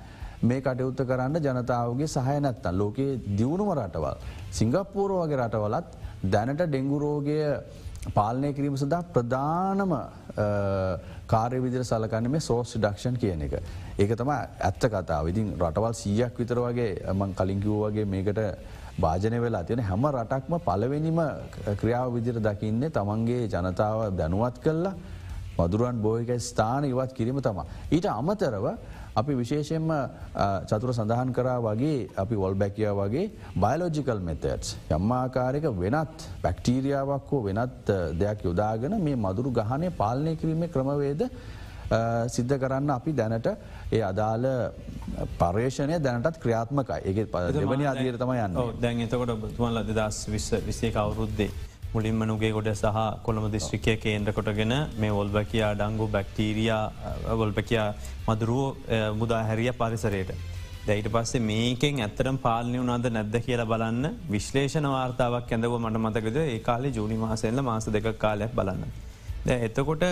මේ 0.41 0.61
කටයුත්ත 0.61 1.01
කරන්න 1.01 1.39
ජනතාවගේ 1.39 2.07
සහය 2.07 2.39
නැත්තන් 2.39 2.75
ලෝකයේ 2.75 3.19
දියුණුම 3.29 3.71
රටවල්. 3.73 4.17
සිංගප්පූර 4.51 5.11
වගේ 5.13 5.37
රටවලත් 5.37 5.87
දැනට 6.25 6.61
ඩෙංගුරෝගය 6.63 7.37
පාලනය 8.15 8.53
කිරීම 8.53 8.77
සඳහා 8.77 9.03
ප්‍රධානම 9.15 9.93
කාරය 11.27 11.59
විදිර 11.65 11.83
සලකන්න 11.83 12.31
මේ 12.31 12.39
සෝස් 12.39 12.73
ඩක්ෂන් 12.77 13.17
කියන 13.21 13.41
එක. 13.47 13.53
ඒක 13.99 14.11
තම 14.15 14.31
ඇත්ත 14.31 14.83
කතා 14.93 15.21
විදින් 15.27 15.53
රටවල් 15.59 15.95
සීයක් 16.01 16.39
විතර 16.39 16.59
වගේ 16.65 17.13
මං 17.13 17.35
කලින්කිව් 17.39 17.75
වගේ 17.83 18.05
මේකට 18.05 18.41
භාජනය 18.99 19.39
වෙලා 19.41 19.63
තියෙන 19.63 19.83
හැම 19.89 20.07
රටක්ම 20.07 20.57
පලවෙනිම 20.67 21.19
ක්‍රියාව 21.81 22.13
විදිර 22.17 22.39
දකින්නේ 22.39 22.89
තමන්ගේ 22.89 23.43
ජනතාව 23.47 23.99
දැනුවත් 24.19 24.57
කල්ලා 24.65 24.95
මදුරුවන් 25.59 26.01
බෝහික 26.01 26.31
ස්ථාන 26.39 26.85
ඉවත් 26.85 27.11
කිරීම 27.17 27.41
තමා. 27.41 27.65
ඊට 27.91 28.05
අමතරව 28.05 28.65
අපි 29.19 29.33
විශේෂයෙන්ම 29.41 29.91
චතුර 30.69 30.91
සඳහන් 30.93 31.33
කරා 31.37 31.59
වගේ 31.67 31.99
අපි 32.23 32.35
වොල්බැකිය 32.43 32.89
වගේ 33.01 33.25
බයිලෝජිකල් 33.63 34.21
මෙතටස් 34.29 34.75
යම්මාකාරක 34.97 35.69
වෙනත් 35.83 36.27
පැක්ටීරියාවක් 36.43 37.31
හෝ 37.31 37.43
වෙනත් 37.47 37.93
දෙයක් 38.21 38.43
යොදාගෙන 38.49 38.97
මේ 39.05 39.21
මදුරු 39.27 39.51
ගහනය 39.59 39.89
පාලනය 40.01 40.35
කිරීමේ 40.41 40.73
ක්‍රමවේද 40.75 41.23
සිද්ධ 42.27 42.55
කරන්න 42.61 42.89
අපි 42.89 43.13
දැනට 43.13 43.47
ඒ 43.91 44.01
අදාළ 44.03 44.45
පර්ේෂණය 45.39 45.99
දැනටත් 45.99 46.39
ක්‍රියාත්මකයි. 46.43 46.99
ඒ 47.05 47.25
දෙවනි 47.53 47.85
අදීර 47.87 48.17
තම 48.17 48.33
යන්න. 48.35 48.59
දැන් 48.81 48.99
එතකොට 48.99 49.33
බතුමල 49.41 49.83
දෙදස් 49.89 50.27
විස්ස 50.27 50.51
විසේ 50.67 50.91
කවුරුද්දේ 50.91 51.49
මුලින්ම 51.93 52.21
නුගේ 52.29 52.51
ගොඩ 52.57 52.69
සහ 52.73 52.99
කොළඹ 53.25 53.47
දිස්ත්‍රිකය 53.55 53.93
කේන්ද්‍ර 54.03 54.31
කොටගෙන 54.37 54.73
මේ 55.01 55.11
ඔල්බැකයා 55.21 55.71
ඩංගු 55.79 56.07
බැක්ටීරයා 56.15 56.83
වොල්පැකයා 57.41 57.87
මදුරුව 58.27 58.63
මුදා 59.21 59.41
හැරිය 59.49 59.71
පරිසරයට. 59.81 60.31
දැයිට 60.87 61.09
පස්සේ 61.15 61.43
මේකෙන් 61.49 62.03
ඇත්තරම් 62.05 62.37
පාලනය 62.45 62.77
වනාද 62.83 63.07
නැද්ද 63.17 63.35
කියලා 63.47 63.71
බලන්න. 63.73 64.05
විශ්ලේෂණ 64.35 64.87
වාර්තාවක් 64.95 65.51
ඇඳව 65.55 65.75
මට 65.81 66.03
මතකද? 66.05 66.37
ඒ 66.53 66.59
කාලේ 66.69 66.95
ජූනි 66.97 67.19
මාසෙල්ල 67.25 67.61
මාස 67.69 67.87
දෙක 67.97 68.09
කාලයක් 68.23 68.53
බලන්න. 68.59 68.83
එතකොට 69.67 70.03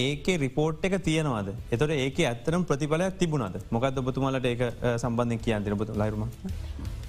ඒක 0.00 0.26
රිපෝට් 0.44 0.84
එක 0.88 0.96
තියනවාද? 1.08 1.48
එතොට 1.74 1.90
ඒක 1.90 2.18
ඇත්තරම් 2.30 2.64
ප්‍රතිඵලයක් 2.70 3.18
තිබුණද? 3.22 3.56
මොකක්ද 3.76 3.98
ඔබතුමාලට 4.02 4.46
ඒක 4.52 4.62
සම්බන්ධය 5.04 5.38
කියන්තින 5.46 5.78
බතු 5.82 5.98
ලයිරුම. 6.02 6.28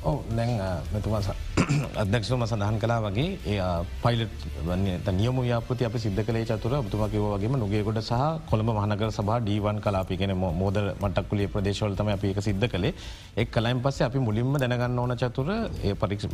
ඔව 0.08 0.18
දැන් 0.32 0.52
මෙතුමා 0.94 1.36
අධ්‍යක්ෂම 2.02 2.44
සඳහන් 2.46 2.78
කලා 2.82 2.98
වගේ 3.06 3.26
ඒ 3.46 3.64
පයිලට් 4.04 4.44
වන්නේ 4.68 5.14
නියම 5.14 5.40
්‍යාපති 5.42 5.88
අප 5.88 5.96
සිද්ධ 6.04 6.22
කලේ 6.28 6.44
චතුර 6.46 6.74
බතුමකිව 6.86 7.24
වගේම 7.26 7.56
නොගේකොට 7.64 8.00
සහ 8.02 8.20
කොළඹ 8.50 8.70
මහනගර 8.72 9.10
සභා 9.10 9.40
ඩීවන් 9.42 9.80
කලාපිගෙන 9.86 10.34
මෝද 10.62 10.78
මටක්කුලේ 11.02 11.48
ප්‍රදේශවලතම 11.48 12.12
අපි 12.14 12.32
එක 12.34 12.40
සිද්ධ 12.42 12.68
කළේ. 12.74 12.94
එක් 13.36 13.52
කලයින් 13.52 13.82
පස්සේ 13.82 14.06
අපි 14.08 14.22
මුලින්ම 14.28 14.54
දැනගන්න 14.56 15.02
ඕන 15.04 15.16
චතුර 15.16 15.50
ඒ 15.84 15.94
පරික්ෂ 15.96 16.28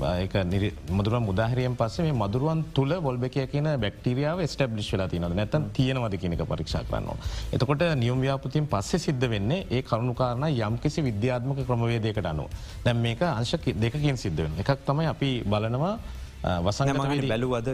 මදුර 0.92 1.16
මුදාහරියෙන් 1.22 1.76
පස්සේ 1.76 2.06
මේ 2.08 2.20
මදුරුවන් 2.22 2.62
තුළ 2.76 2.94
බොල්බෙක 3.00 3.40
කියන 3.48 3.70
බක්ටරියාව 3.78 4.46
ස්ටබ්ලිශ් 4.48 4.92
වෙලා 4.96 5.10
තිනද 5.10 5.30
නැතන් 5.32 5.66
තියෙනවද 5.72 6.18
කියනක 6.18 6.46
පරීක්ෂා 6.46 6.84
කරන්නවා. 6.84 7.18
එතකොට 7.52 7.88
නියම් 7.96 8.22
ව්‍යාපතින් 8.22 8.68
පස්සේ 8.68 9.04
සිද්ධ 9.08 9.28
වෙන්නේ 9.34 9.66
ඒ 9.72 9.82
කරුණුකාරණ 9.84 10.48
යම්කිසි 10.62 11.08
විද්‍යාත්මක 11.10 11.66
ක්‍රමවේදයකට 11.66 12.32
අනුව. 12.34 12.48
දැම් 12.86 13.04
මේක 13.08 13.28
අංශ 13.32 13.58
දෙකකින් 13.74 14.18
සිද්ධ 14.18 14.44
වෙන 14.44 14.60
එකක් 14.60 14.86
තමයි 14.86 15.08
අපි 15.14 15.32
බලනවා 15.46 15.96
වසංගත 16.44 17.28
බැලුවද 17.28 17.68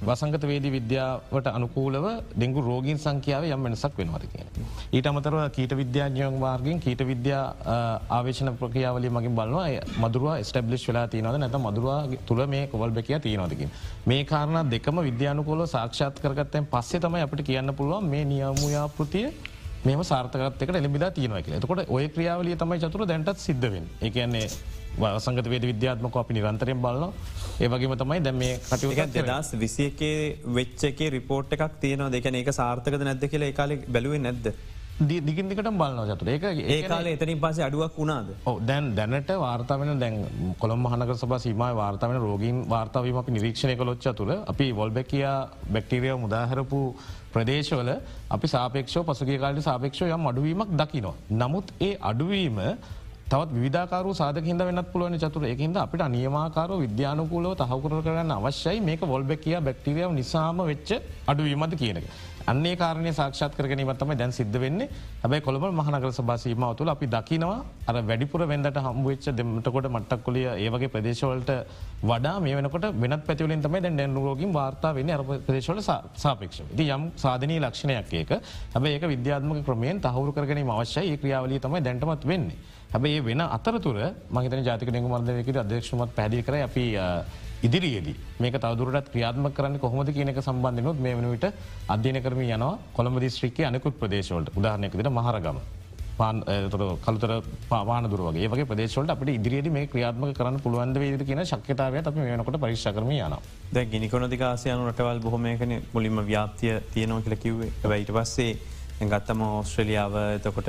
වසංගත 0.00 0.44
වේදී 0.46 0.70
විද්‍යාවට 0.70 1.46
අනුකූලව 1.48 2.04
ඩෙංගු 2.34 2.60
රෝගීන් 2.60 2.98
සංඛ්‍යාව 2.98 3.44
යම් 3.46 3.64
වෙනසක් 3.66 3.96
වෙනවාද 3.98 4.26
කියන. 4.32 4.46
ඊට 4.92 5.06
අමතරව 5.06 5.40
කීට 5.50 5.74
විද්‍යාඥයන් 5.74 6.38
වාර්ගෙන් 6.40 6.78
කීට 6.80 7.02
විද්‍යා 7.02 7.42
ආවේශන 8.08 8.52
ප්‍රක්‍රියාවලිය 8.60 9.10
මගින් 9.10 9.34
බලවා 9.34 9.66
මදුරවා 9.98 10.36
ස්ටබ්ලිස් 10.42 10.86
වෙලා 10.88 11.06
තියනවද? 11.08 11.38
නැත 11.38 11.56
මදුරවා 11.58 11.98
තුළ 12.26 12.46
මේ 12.46 12.68
කොවල් 12.68 12.90
බැකිය 12.90 13.18
තියෙනවදකින්. 13.18 13.74
මේ 14.06 14.22
කාරණ 14.24 14.70
දෙකම 14.70 15.02
විද්‍යානුකෝල 15.02 15.66
සාක්ෂාත් 15.66 16.22
කරගත්තයෙන් 16.22 16.66
පස්සේ 16.66 17.00
තමයි 17.00 17.26
අපට 17.26 17.42
කියන්න 17.42 17.74
පුළුවන් 17.74 18.06
මේ 18.06 18.24
නියමුයාපෘතිය 18.24 19.26
මෙම 19.84 20.04
සාර්ථකත්ක 20.04 20.70
එලිබිලා 20.72 21.10
තියෙනව 21.10 21.42
කියල. 21.42 21.58
තකොට 21.58 21.90
ඔය 21.90 22.06
ක්‍රියාවලිය 22.08 22.56
තමයි 22.56 22.78
චතුර 22.78 23.02
දැන්ටත් 23.04 23.44
සිද්ධවෙන් 23.48 23.90
එකන්නේ 24.00 24.46
සංගත 25.18 25.48
වේද 25.48 25.64
විද්‍යාත්මක 25.64 26.16
අපි 26.16 26.34
නිරන්තරයෙන් 26.34 26.80
බලන්න 26.80 27.12
ඒවගේම 27.60 27.96
තමයි 27.96 28.20
දැම 28.20 28.38
මේ 28.38 28.60
කටයුතු 28.60 29.24
දස් 29.24 29.50
විසියකේ 29.56 30.38
වෙච්චකේ 30.50 31.10
රිපෝට් 31.10 31.52
එකක් 31.52 31.80
තියනවා. 31.80 32.10
දෙකන 32.10 32.34
ඒක 32.34 32.52
සාර්ථකද 32.52 33.02
නැද්ද 33.02 33.26
කියල 33.26 33.52
කාල 33.52 33.76
බැලුවේ 33.88 34.18
නැද්ද. 34.20 34.54
දිගින්දිකට 34.96 35.68
බලන්න 35.72 36.08
චතුර. 36.08 36.28
ඒක 36.28 36.44
ඒ 36.44 36.82
කාල 36.84 37.06
එතනින් 37.06 37.40
පස 37.40 37.58
අඩුවක් 37.60 37.96
වුණාද? 37.96 38.28
දැන් 38.62 38.94
දැනට 38.94 39.30
වාර්තාාවෙන 39.36 39.98
දැන් 39.98 40.16
කොළම් 40.58 40.80
මහනක 40.80 41.16
සබ 41.16 41.38
සීම 41.38 41.58
වාර්තාාවෙන 41.74 42.20
රෝගීන් 42.20 42.64
වාර්තාවීම 42.68 43.16
අපි 43.16 43.32
නිරීක්ෂණය 43.32 43.76
කළොච්ච 43.76 44.06
තුළ 44.14 44.34
අපි 44.46 44.72
වොල්බැකයා 44.72 45.36
බැක්ටීරිය 45.68 46.14
මුදාහරපු 46.16 46.80
ප්‍රදේශවල 47.32 47.90
අපි 48.30 48.46
සාපේක්ෂෝ 48.46 49.04
පසුගේ 49.04 49.38
කාලට 49.38 49.62
සාපේක්ෂෝ 49.62 50.08
යම් 50.08 50.26
අඩුවීමක් 50.26 50.70
දකිනවා. 50.72 51.16
නමුත් 51.32 51.66
ඒ 51.80 51.94
අඩුවීම 52.00 52.60
තවත් 53.24 53.50
විධාකාරු 53.56 54.10
සාධක 54.14 54.44
හිද 54.44 54.60
වෙනත් 54.60 54.92
පුළුවන් 54.92 55.16
චතුර. 55.18 55.42
එකහිද 55.44 55.76
අපිට 55.76 56.04
නියමාකාර 56.10 56.70
විද්‍යානකූලව 56.84 57.56
තහකුර 57.56 58.02
කරන්න 58.02 58.32
අවශ්‍යයි. 58.32 58.80
මේක 58.80 59.00
වොල්බැකිය 59.04 59.56
බැක්ටරියාව 59.60 60.12
නිසාම 60.12 60.58
වෙච්ච 60.62 60.90
අඩුවීමද 61.26 61.74
කියනක. 61.74 62.06
අන්නේ 62.46 62.74
කාරණය 62.76 63.12
සාක්ෂත් 63.12 63.54
කරගනීමත්තම 63.56 64.10
දැන් 64.14 64.32
සිද්ධ 64.32 64.58
වෙන්නේ. 64.60 64.88
හැබයි 65.22 65.40
කොළඹ 65.40 65.64
මහනගර 65.72 66.10
සභාසීමාව 66.12 66.76
තුළ 66.76 66.92
අපි 66.94 67.06
දකිනවා 67.06 67.56
අර 67.88 67.96
වැඩිපුර 68.02 68.42
වෙන්දට 68.46 68.78
හම්බුවෙච්ච 68.78 69.26
දෙමටකොට 69.38 69.88
මට්ටක් 69.90 70.24
කොලිය 70.26 70.44
ඒවගේ 70.56 70.92
ප්‍රදේශවලට 70.94 71.50
වඩා 72.02 72.36
මේ 72.40 72.56
වෙනකොට 72.58 72.86
වෙනත් 73.02 73.24
පැතිවලින් 73.28 73.64
තමයි 73.66 73.80
දැන් 73.80 73.96
ඩැන්රුවෝගින් 73.96 74.52
වාර්තා 74.52 74.92
වෙන්න. 74.92 75.14
අර 75.16 75.24
ප්‍රදේශවල 75.24 75.80
සාපේක්ෂ 76.24 76.60
ති 76.76 76.90
යම් 76.90 77.08
සාධනී 77.16 77.60
ලක්ෂණයක් 77.64 78.12
ඒක. 78.12 78.32
හැබ 78.74 78.86
ඒක 78.86 79.08
විද්‍යාත්මක 79.14 79.64
ක්‍රමයෙන් 79.64 80.04
තහවුරු 80.06 80.32
කරගනීම 80.32 80.70
අවශ්‍යයි. 80.70 81.16
ක්‍රියාවලී 81.16 81.64
තමයි 81.66 81.84
දැන්ටමත් 81.88 82.28
වෙන්නේ. 82.32 82.73
හැබයි 82.94 83.20
වෙන 83.20 83.40
අතරතුර 83.40 83.96
මහිතන 84.30 84.60
ජාතික 84.66 84.90
නෙගු 84.96 85.08
මර්දයකට 85.12 85.56
අධ්‍යක්ෂමත් 85.62 86.10
පැදිි 86.18 86.42
කර 86.42 86.54
අපි 86.66 86.84
ඉදිරියේදී. 87.66 88.16
මේක 88.40 88.56
තවදුරට 88.64 89.08
ක්‍රියාත්ම 89.12 89.46
කරන්න 89.56 89.78
කොහොමද 89.84 90.10
කියනක 90.16 90.38
සම්බන්ධනොත් 90.40 90.98
මේ 91.04 91.14
වන 91.18 91.30
විට 91.32 91.46
අධ්‍යන 91.94 92.18
කරම 92.24 92.42
යනවා 92.46 92.74
කොළඹ 92.96 93.18
දිස්ත්‍රික්ක 93.24 93.58
අනෙකුත් 93.70 93.98
ප්‍රදේශවලට. 94.02 94.52
උදාහනයකද 94.58 95.08
මහරගම. 95.18 95.58
පාන් 96.18 96.42
කළුතර 97.04 97.32
පාන 97.70 98.06
දුරුවගේ 98.12 98.44
ඒගේ 98.46 98.68
ප්‍රදේශවලට 98.70 99.14
අපට 99.14 99.32
ඉදිරියද 99.38 99.68
මේ 99.76 99.88
ක්‍රියාත්ම 99.94 100.26
කරන්න 100.38 100.60
පුළුවන්ද 100.64 101.00
වේද 101.02 101.24
කියන 101.30 101.42
ශක්්‍යතාවය 101.44 102.02
අප 102.02 102.20
වෙනකොට 102.20 102.60
පරිශ 102.64 102.86
කරම 102.96 103.10
යන 103.10 103.34
දැ 103.74 103.84
ගිනිකොනදිකාසයනු 103.94 104.86
රටවල් 104.90 105.24
බොහොමයකන 105.26 105.74
මුලින්ම 105.94 106.22
ව්‍යාපතිය 106.30 106.78
තියනෝ 106.94 107.18
කියල 107.26 107.36
කිව්වේ. 107.44 107.72
වැයිට 107.84 108.14
පස්සේ 108.18 108.52
ගත්තම 109.02 109.40
ඕස්ට්‍රලියාව 109.42 110.14
එතකොට 110.36 110.68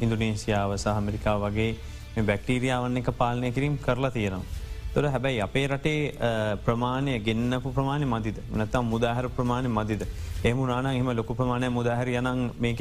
ඉන්දුනීසියාව 0.00 0.76
සහ 0.76 0.88
අමරිකාව 0.90 1.42
වගේ 1.46 2.22
බැක්ටීරියාවන්න 2.22 2.96
එක 2.96 3.10
පාලනය 3.14 3.52
කිරීම් 3.52 3.76
කරලා 3.78 4.10
තියෙනවා. 4.10 4.44
තොර 4.94 5.04
හැබැයි 5.06 5.40
අපේ 5.40 5.66
රටේ 5.66 6.12
ප්‍රමාණය 6.64 7.18
ගෙන්න්නපු 7.20 7.72
ප්‍රමාණය 7.72 8.06
මදිද 8.06 8.38
නතම් 8.54 8.84
මුදාහර 8.84 9.28
ප්‍රමාණය 9.30 9.68
මදිද. 9.70 10.02
එහම 10.42 10.60
නාන 10.66 10.86
එහම 10.88 11.10
ලොකු 11.12 11.34
ප්‍රමාණය 11.34 11.68
මුදාහර 11.70 12.08
යනං 12.10 12.50
මේක 12.58 12.80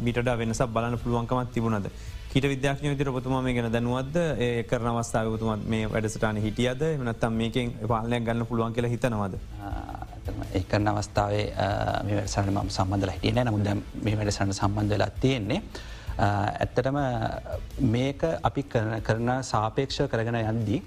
බිට 0.00 0.18
වෙනසක් 0.34 0.68
බලන්න 0.68 0.98
පුළුවන්කමත් 0.98 1.52
තිබුණද. 1.52 1.88
හිට 2.32 2.44
විද්‍යාඥ 2.44 2.90
විතර 2.90 3.08
ඔබතුමා 3.10 3.42
මේ 3.42 3.54
ගැන 3.54 3.70
දැනුවත්ද 3.72 4.16
ඒ 4.38 4.62
කරන 4.64 4.90
අවස්ථාවතුමත් 4.92 5.68
මේ 5.68 5.86
වැඩසටාන 5.88 6.38
හිටියද 6.38 6.82
නත්තම් 6.98 7.32
මේකෙන් 7.34 7.78
පාලනයක් 7.88 8.26
ගන්න 8.26 8.46
පුළුවන් 8.46 8.74
කියලා 8.74 8.90
හිතනවද. 8.90 9.34
ඒකරන 10.52 10.88
අවස්ථාවේ 10.88 11.46
මේ 12.04 12.16
වැඩසට 12.16 12.52
ම 12.52 12.68
සම්බඳල 12.68 13.12
හිටියන 13.14 13.42
නමුද 13.44 13.68
මේ 14.02 14.16
වැඩසට 14.16 14.54
සම්බන්ධ 14.54 14.94
වෙලා 14.94 15.10
තියෙන්නේ. 15.18 15.60
ඇත්තටම 16.18 16.98
මේක 17.88 18.22
අපි 18.42 18.62
කරන 19.02 19.30
සාපේක්ෂ 19.44 20.00
කරගෙන 20.06 20.38
යන්දී 20.42 20.80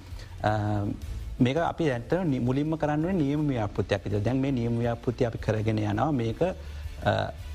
මේක 1.39 1.57
අපි 1.63 1.89
ඇට 1.89 2.13
මුලින්ම 2.41 2.77
කරන්න 2.77 3.17
නියම 3.17 3.47
ව්‍යාපෘතියක් 3.47 4.09
දැන් 4.19 4.37
මේ 4.37 4.51
නියම 4.53 4.79
ව්‍යාපෘති 4.79 5.25
අපි 5.25 5.37
කරගෙන 5.39 5.79
යනවා 5.79 6.11
මේක 6.13 6.41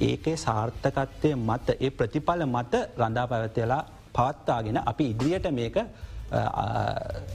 ඒකේ 0.01 0.37
සාර්ථකත්වය 0.37 1.35
මත 1.37 1.77
ඒ 1.81 1.91
ප්‍රතිඵල 1.93 2.47
මත 2.47 2.75
රඳා 2.97 3.27
පැවතිලා 3.27 3.83
පවත්තාගෙන 4.13 4.79
අපි 4.85 5.11
ඉදිරියට 5.11 5.51
මේක 5.53 5.77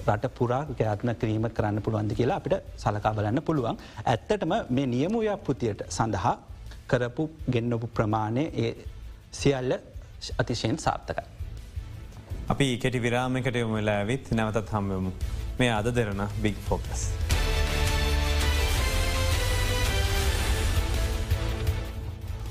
රට 0.07 0.29
පුරා 0.37 0.61
ක්‍යාත්ම 0.79 1.13
කිරීම 1.21 1.47
කරන්න 1.57 1.81
පුළුවන්ද 1.85 2.15
කියලා 2.19 2.37
අපිට 2.41 2.55
සලකා 2.83 3.13
බලන්න 3.17 3.41
පුළුවන්. 3.49 3.77
ඇත්තටම 4.05 4.53
මේ 4.69 4.87
නියම 4.95 5.17
ව්‍යාපෘතියට 5.21 5.85
සඳහා 5.89 6.35
කරපු 6.87 7.29
ගෙන්න්නපු 7.53 7.87
ප්‍රමාණය 7.99 8.43
ඒ 8.65 8.71
සියල්ල 9.31 9.73
අතිශයෙන් 10.41 10.77
සාර්ථකයි. 10.85 11.25
අපි 12.49 12.67
කෙටි 12.83 13.01
විරාමකට 13.01 13.55
යොමලා 13.63 13.97
ඇවිත් 14.01 14.31
නැවතත් 14.31 14.75
හම්බමු. 14.75 15.11
මේ 15.59 15.71
අද 15.79 15.95
දෙරන 15.95 16.27
බික් 16.41 16.57
ෆෝකස්. 16.69 17.26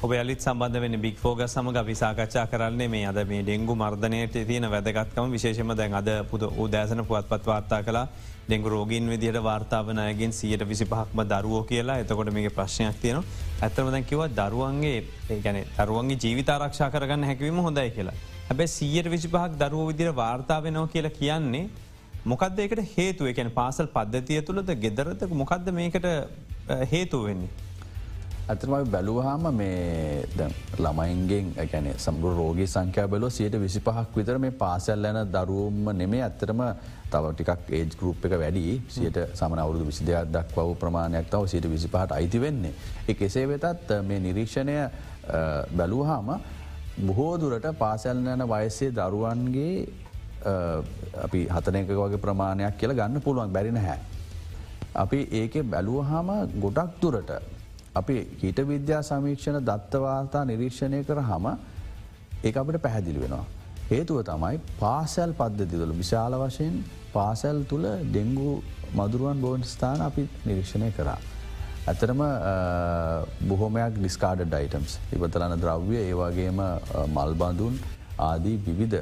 ඔබ 0.07 0.13
යලිත් 0.15 0.41
සබඳ 0.41 0.79
වෙන 0.79 0.95
බික් 1.03 1.17
ෆෝග 1.19 1.41
සමඟ 1.43 1.79
විසාකච්ඡා 1.85 2.45
කරන්නේ 2.47 2.87
මේ 2.89 3.07
අද 3.07 3.17
මේ 3.27 3.43
ඩෙංගු 3.43 3.75
මර්ධනයට 3.75 4.37
තියෙන 4.41 4.67
වැදගත්කම 4.71 5.33
විශේෂම 5.33 5.73
දැන් 5.75 5.97
අද 6.01 6.11
පුද 6.31 6.43
උදෑසන 6.57 7.03
පුවත්පත් 7.03 7.49
වාර්තා 7.51 7.81
කලා 7.83 8.05
ඩෙංගු 8.47 8.69
රෝගීන් 8.69 9.11
විදිහට 9.13 9.41
වාර්තාාවනයගෙන් 9.43 10.33
සියට 10.33 10.63
විසි 10.65 10.87
පහක්ම 10.87 11.25
දරුවෝ 11.25 11.65
කියලා. 11.65 11.99
එතකොට 11.99 12.31
මේ 12.31 12.51
ප්‍රශ්නයක් 12.51 13.03
තියෙන 13.03 13.19
ඇතරම 13.61 13.91
දැන් 13.91 14.05
කිව 14.05 14.23
දරුවන්ගේ 14.39 15.43
ගැන 15.43 15.61
දරුවන්ගේ 15.75 16.21
ජීවිතාරක්ෂා 16.25 16.91
කරගන්න 16.91 17.25
හැකිවීම 17.25 17.61
හොඳයි 17.61 17.91
කියලා. 17.91 18.17
හැබැ 18.49 18.69
සියට 18.69 19.11
විසි 19.11 19.29
පහක් 19.29 19.53
දරුවෝ 19.59 19.91
විදිර 19.91 20.15
වාර්තාාවනෝ 20.15 20.87
කියලා 20.87 21.17
කියන්නේ 21.19 21.67
මොකක්ද 22.25 22.59
එකට 22.61 22.87
හේතුව? 22.95 23.27
එකැන 23.27 23.55
පාසල් 23.61 23.91
පද්ධතිය 23.91 24.43
තුළද 24.43 24.75
ගෙදරද 24.81 25.31
මොකක්ද 25.35 25.73
මේකට 25.75 26.13
හේතුව 26.93 27.31
වෙන්නේ. 27.31 27.55
ඇතමයි 28.47 28.85
බැලුවහම 28.87 29.45
මේ 29.51 30.23
ළමයින්ගෙන් 30.79 31.47
ගැන 31.63 31.87
සම්බු 31.97 32.31
රෝගී 32.31 32.67
සංඛ්‍ය 32.67 33.05
බැලෝ 33.05 33.31
සියට 33.31 33.55
විසි 33.59 33.81
පහක් 33.81 34.13
විතර 34.15 34.37
මේ 34.39 34.53
පාසල් 34.53 35.01
ලැන 35.03 35.19
දරුවම්ම 35.29 35.89
නෙමේ 35.93 36.21
ඇත්තරම 36.23 36.63
තව 37.11 37.33
ටිකක් 37.33 37.73
ඒජ් 37.73 37.97
ගරුප් 38.01 38.29
එක 38.29 38.37
වැඩි 38.43 38.77
සියට 38.89 39.19
සමන 39.31 39.63
අවුදු 39.65 39.89
විසි 39.89 40.07
දෙයක් 40.07 40.31
දක්වව 40.31 40.77
ප්‍රමාණයක් 40.77 41.27
තව 41.27 41.51
සියට 41.53 41.67
විසි 41.67 41.89
පහට 41.89 42.13
අයිති 42.13 42.41
වෙන්නේ. 42.41 42.73
එක 43.09 43.21
එසේ 43.21 43.47
වෙතත් 43.49 43.91
මේ 44.05 44.21
නිරීක්ෂණය 44.21 44.79
බැලූහාම 45.73 46.31
බොහෝදුරට 47.01 47.69
පාසැල් 47.83 48.23
යන 48.27 48.47
වයස්සේ 48.47 48.93
දරුවන්ගේ 48.93 49.75
අපි 51.25 51.43
හතනක 51.49 51.99
වගේ 51.99 52.23
ප්‍රමාණයක් 52.29 52.79
කියල 52.79 52.95
ගන්න 52.95 53.27
පුළුවන් 53.27 53.53
බැරි 53.53 53.73
නැහැ. 53.73 53.99
අපි 54.97 55.21
ඒක 55.35 55.61
බැලුවහම 55.67 56.35
ගොඩක් 56.61 56.97
දුරට 57.03 57.37
අපි 57.97 58.17
හිට 58.43 58.59
විද්‍යා 58.67 59.03
සමීක්ෂණ 59.03 59.61
දත්තවාර්තා 59.65 60.45
නිරීක්ෂණය 60.45 61.01
කර 61.05 61.21
හම 61.23 61.47
ඒ 62.43 62.53
අපට 62.55 62.79
පැහැදිලි 62.83 63.21
වෙනවා. 63.21 63.45
හේතුව 63.91 64.19
තමයි 64.23 64.59
පාසැල් 64.81 65.33
පද්ධති 65.35 65.75
තුළ 65.75 65.95
විශාල 65.95 66.35
වශයෙන් 66.41 66.75
පාසැල් 67.13 67.59
තුළ 67.65 67.87
ඩෙංගු 68.07 68.51
මදුරුවන් 68.95 69.41
බෝන් 69.41 69.65
ස්ථාන 69.65 70.01
අපි 70.01 70.29
නිරීක්ෂණය 70.45 70.91
කරා. 70.93 71.19
ඇතරම 71.87 72.21
බොහොමයක් 73.49 73.95
ඩිස්කාඩ 73.97 74.41
ඩයිටම්ස් 74.45 74.95
ඉවතලන 75.13 75.55
ද්‍රව්‍ය 75.57 75.97
ඒවාගේම 76.01 76.61
මල්බඳුන් 77.09 77.75
ආදී 78.19 78.57
විවිධ 78.59 79.01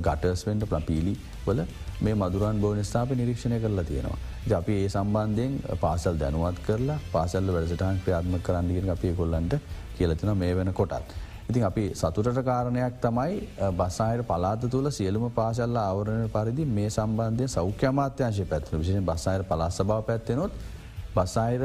ගටර්ස්වෙන්ට 0.00 0.64
ප්ලපීලි 0.64 1.14
වල 1.46 1.60
මේ 2.00 2.14
මදුරන් 2.14 2.60
බෝන 2.60 2.82
ස්ථාප 2.82 3.10
නිරීක්ෂණය 3.12 3.60
කරලා 3.60 3.84
තියෙනවා. 3.84 4.18
අපි 4.54 4.72
ඒ 4.74 4.88
සම්බන්ධයෙන් 4.88 5.54
පාසල් 5.80 6.18
දැනුවත් 6.18 6.58
කරලා 6.66 6.98
පාසල්ල 7.12 7.52
වැඩසටහන් 7.52 8.02
ක්‍රියාත්ම 8.02 8.34
කරන්නගෙන 8.40 8.90
අපේ 8.90 9.14
කොල්ලන්ට 9.14 9.56
කියලතින 9.96 10.36
මේ 10.36 10.56
වෙන 10.56 10.72
කොටත්. 10.72 11.14
ඉතින් 11.48 11.62
අපි 11.62 11.84
සතුටට 11.94 12.42
කාරණයක් 12.42 12.94
තමයි 13.00 13.34
බස්සායට 13.72 14.26
පලාත 14.26 14.64
තුළ 14.68 14.90
සියලුම 14.90 15.30
පාසල්ල 15.32 15.76
අවරණ 15.78 16.28
පරිදි 16.28 16.64
මේ 16.68 16.90
සම්බන්ධය 16.90 17.46
සෞඛ්‍ය 17.48 17.92
මාත්‍යංශය 17.92 18.44
පැත්ව 18.44 18.74
විශෂෙන් 18.74 19.04
බස්සායට 19.04 19.48
පලස්ස 19.48 19.78
බව 19.82 20.00
පැත්තෙනොත් 20.02 20.52
බස්සායිර 21.14 21.64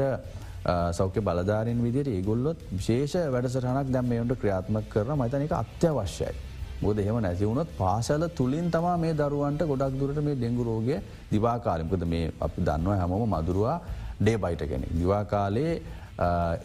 සෞඛ්‍ය 0.92 1.20
බලධාරෙන් 1.20 1.82
විදිට 1.82 2.08
ඒගොල්ලොත් 2.08 2.58
විශේෂ 2.72 3.18
වැඩසටහනක් 3.28 3.92
දැම් 3.92 4.06
මේට 4.06 4.38
ක්‍රියාත්මක 4.38 4.88
කරන 4.88 5.14
මතන 5.16 5.42
එක 5.42 5.54
අත්‍යවශ්‍යයි. 5.54 6.51
බොද 6.82 6.98
එහෙම 7.02 7.18
නැතිවුණොත් 7.26 7.68
පාසල 7.80 8.22
තුළින් 8.38 8.66
තමා 8.74 8.96
මේ 9.02 9.14
දරුවන්ට 9.20 9.62
ගොඩක් 9.70 9.98
දුරට 10.00 10.20
මේ 10.26 10.36
ඩෙංගු 10.38 10.62
රෝගය 10.68 10.96
දිවාකාලමකද 11.32 12.04
මේ 12.12 12.24
අපි 12.46 12.64
දන්නවා 12.68 12.96
හැමෝම 13.02 13.34
මදුරවා 13.34 13.78
ඩේ 14.20 14.36
බයිට 14.44 14.62
කෙනෙ. 14.70 14.86
දිවාකාලේ 15.00 15.72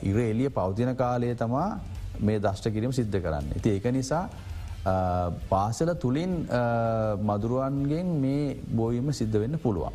ඉර 0.10 0.18
එලිය 0.32 0.50
පෞතින 0.50 0.92
කාලය 0.96 1.30
තමා 1.36 1.70
මේ 2.28 2.40
දෂ්ට 2.40 2.74
කිරීම 2.76 2.94
සිද්ධ 3.00 3.18
කරන්න. 3.24 3.48
ඇති 3.56 3.70
ඒක 3.76 3.88
නිසා 3.98 4.26
පාසල 5.52 5.90
තුළින් 6.04 6.34
මදුරුවන්ගෙන් 7.30 8.10
මේ 8.26 8.58
බෝයිම 8.80 9.10
සිද්ධ 9.14 9.38
වෙන්න 9.44 9.60
පුළුවන්. 9.66 9.94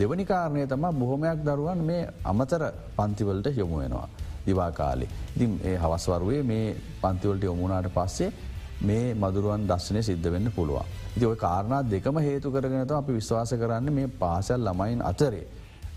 දෙවනි 0.00 0.24
කාරණය 0.24 0.66
තම 0.66 0.84
බොහොමයක් 1.00 1.44
දරුවන් 1.44 1.80
මේ 1.90 2.08
අමතර 2.24 2.62
පන්තිවලට 2.96 3.56
යොමු 3.56 3.78
වෙනවා. 3.82 4.08
දිවාකාලේ. 4.46 5.08
ඉතින් 5.36 5.60
ඒ 5.64 5.76
හවස්වරුවේ 5.76 6.42
මේ 6.42 6.76
පන්තිවලට 7.02 7.44
යොමුණට 7.44 7.90
පස්සේ 7.96 8.32
මේ 8.80 9.14
මදුරුවන් 9.14 9.66
දර්ශනය 9.66 10.02
සිද්ධ 10.02 10.28
වෙන්න 10.30 10.50
පුළුවන්. 10.50 10.86
ඉති 11.16 11.26
ඔය 11.26 11.36
කාරණා 11.36 11.82
දෙකම 11.84 12.18
හේතු 12.20 12.50
කරගෙනත 12.50 12.92
අපි 12.92 13.12
විශ්වාස 13.12 13.52
කරන්න 13.52 13.92
මේ 13.92 14.08
පාසැල් 14.18 14.60
ළමයින් 14.60 15.00
අතරේ 15.02 15.46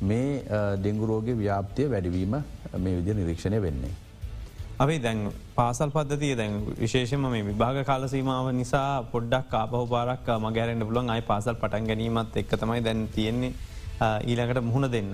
මේ 0.04 0.44
ඩෙංගුරෝගේ 0.78 1.36
ව්‍යාප්තිය 1.36 1.89
වැඩිවීම 1.89 2.38
මේ 2.78 2.96
විදි 2.96 3.13
නිරීක්ෂණය 3.13 3.62
වෙන්නේ. 3.62 3.94
අපි 4.80 4.98
දැන් 5.00 5.20
පාසල් 5.56 5.89
පද්ධතිය 5.89 6.36
දැන් 6.36 6.54
විශේෂම 6.80 7.28
මේ 7.28 7.44
විභාග 7.44 7.78
කාලසීමාව 7.86 8.50
නිසා 8.54 9.04
පොඩ්ඩක් 9.12 9.50
කාපහ 9.50 9.76
පාරක් 9.89 10.28
මගැරෙන්ට 10.39 10.88
පුලන් 10.88 11.10
අයි 11.10 11.22
පාසල් 11.22 11.56
පටන් 11.56 11.88
ගැනීමත් 11.88 12.38
එක් 12.38 12.56
තමයි 12.56 12.82
දැන් 12.82 13.08
තියෙන්නේ 13.10 13.54
ඊළඟට 14.24 14.63
මුහුණ 14.63 14.91
දෙන්න. 14.91 15.13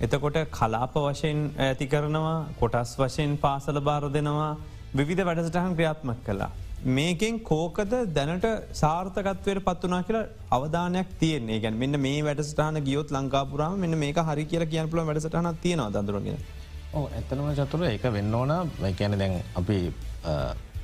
එතකොට 0.00 0.38
කලාප 0.50 0.94
වශයෙන් 0.96 1.38
ඇති 1.58 1.86
කරනවා 1.86 2.38
කොටස් 2.60 2.94
වශයෙන් 2.96 3.36
පාසල 3.38 3.80
භාර 3.80 4.04
දෙනවා 4.10 4.52
විවිධ 4.94 5.24
වැඩසටහන් 5.24 5.74
ක්‍රියාත්මක් 5.74 6.24
කලා. 6.24 6.50
මේකෙන් 6.84 7.40
කෝකද 7.40 7.92
දැනට 8.14 8.44
සාර්ථකත්වයට 8.72 9.64
පත්වනා 9.64 10.02
කියලා 10.02 10.26
අවධානයක් 10.50 11.08
තියන්නේ. 11.18 11.60
ගැන් 11.60 11.74
මෙන්න 11.74 12.00
මේ 12.00 12.22
වැඩසටහන 12.22 12.82
ගියොත් 12.84 13.10
ලංකාපුරාම 13.10 13.78
මෙන්න 13.78 13.98
මේක 13.98 14.16
හරි 14.18 14.44
කියලා 14.44 14.66
කියන්න 14.66 14.88
පුල 14.88 15.00
වැඩසටහන 15.00 15.56
තියෙනවා 15.62 15.90
දඳරගෙන. 15.90 16.38
ඕ 16.94 17.10
ඇතනම 17.10 17.50
චතුර 17.56 17.84
එක 17.84 18.02
වෙන්න 18.12 18.34
ඕන. 18.34 18.70
කැන 18.96 19.18
දැන් 19.18 19.42
අපි 19.54 19.78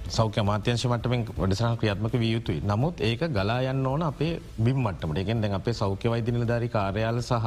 සෞඛ්‍ය 0.09 0.43
මාත්‍යංශ 0.43 0.87
මටමෙන් 0.87 1.27
වැඩසන 1.33 1.77
ක්‍රියාත්මක 1.77 2.15
විය 2.15 2.33
යුතුයි. 2.33 2.61
නමුත් 2.63 3.01
ඒක 3.01 3.21
ගලා 3.31 3.61
යන්න 3.63 3.87
ඕන 3.87 4.03
අපේ 4.03 4.41
බිම්මටමට 4.59 5.19
එකෙන් 5.19 5.41
දැන් 5.41 5.55
අපේ 5.55 5.73
සෞඛ්‍ය 5.75 6.11
වෛදිනිලධාරි 6.11 6.69
කාර්යාල 6.69 7.23
සහ 7.23 7.47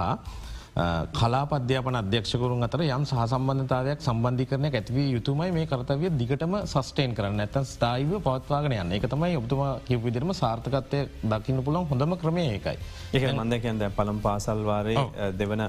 කලාපද්‍යාපන 1.18 1.96
අධ්‍යක්ෂකරුන් 2.00 2.66
අතර 2.66 2.82
යම් 2.86 3.06
සහසම්බන්ධතාවයක් 3.10 4.04
සම්බන්ධිකරනය 4.08 4.70
ඇතිවී 4.70 5.08
යුතුමයි 5.16 5.50
මේ 5.56 5.66
කරතවය 5.72 6.12
දිගටම 6.20 6.54
සස්ටේන් 6.64 7.16
කරන්න. 7.18 7.42
ඇතන් 7.46 7.66
ස්ථායිව 7.66 8.14
පවත්වාගෙන 8.28 8.76
යන්න. 8.78 8.94
එක 8.98 9.08
තමයි 9.14 9.40
ඔබතුම 9.42 9.64
කිව 9.88 10.04
විදිරම 10.06 10.34
සාර්ථකත්වය 10.42 11.00
දකින්න 11.34 11.64
පුළන් 11.64 11.88
හොඳම 11.92 12.14
ක්‍රමය 12.24 12.46
ඒකයි. 12.52 12.78
ඒක 13.14 13.26
මන්දකන්ද 13.34 13.90
පළම් 13.98 14.22
පාසල්වාරය 14.28 14.96
දෙවන 15.42 15.66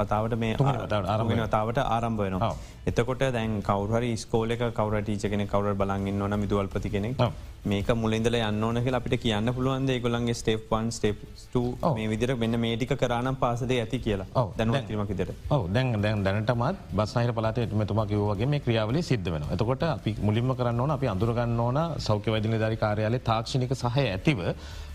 වතාවට 0.00 0.36
මේ 0.42 0.56
අරමතාවට 1.14 1.78
ආරම්භ 1.86 2.22
වෙනවා. 2.24 2.52
එතකොට 2.90 3.22
දැන් 3.32 3.62
කවර 3.62 4.04
ස්කෝලක 4.16 4.66
කවර 4.74 5.06
ටීචකෙන 5.06 5.46
කවර 5.46 5.74
බලගන්න 5.74 6.22
ඕන 6.22 6.38
මිදුවල්පති 6.42 6.90
කෙනෙක් 6.90 7.22
මේක 7.62 7.88
මුලින්දල 7.94 8.36
යන්නඕන 8.36 8.78
අපිට 8.90 9.20
කියන්න 9.20 9.52
පුළුවන්ද 9.52 9.90
ගොලන්ගේ 10.00 10.34
ස්ටේප්න් 10.34 10.88
ස්ටේප් 10.90 11.18
මේ 11.96 12.08
විදිර 12.08 12.34
මෙන්න 12.34 12.58
මේටික 12.58 12.94
කරනම් 12.94 13.36
පාසදේ 13.36 13.80
ඇති 13.80 13.98
කියලා. 13.98 14.26
දැනවීමකිදට 14.56 15.32
ඔව. 15.50 15.68
දැන් 15.68 16.00
දැන් 16.00 16.24
දැනටමත් 16.24 16.78
බස්නහිර 16.92 17.32
පලාත 17.32 17.58
එටමතුමා 17.58 18.06
කිවගේ 18.06 18.46
මේ 18.46 18.60
ක්‍රියාවල 18.60 19.00
සිද්ධ 19.02 19.30
වෙන 19.30 19.44
එතකොට 19.50 19.82
අපි 19.84 20.16
මුලින්ම 20.20 20.54
කරන්න 20.54 20.80
ඕන 20.80 20.90
අපි 20.90 21.06
අඳුරගන්න 21.06 21.60
ඕන 21.60 21.80
සෞඛ්‍ය 21.98 22.32
වදින 22.32 22.56
ධරි 22.56 22.76
කාරයාලේ 22.76 23.20
තාක්ෂණික 23.22 23.74
සහය 23.74 24.06
ඇතිව 24.06 24.40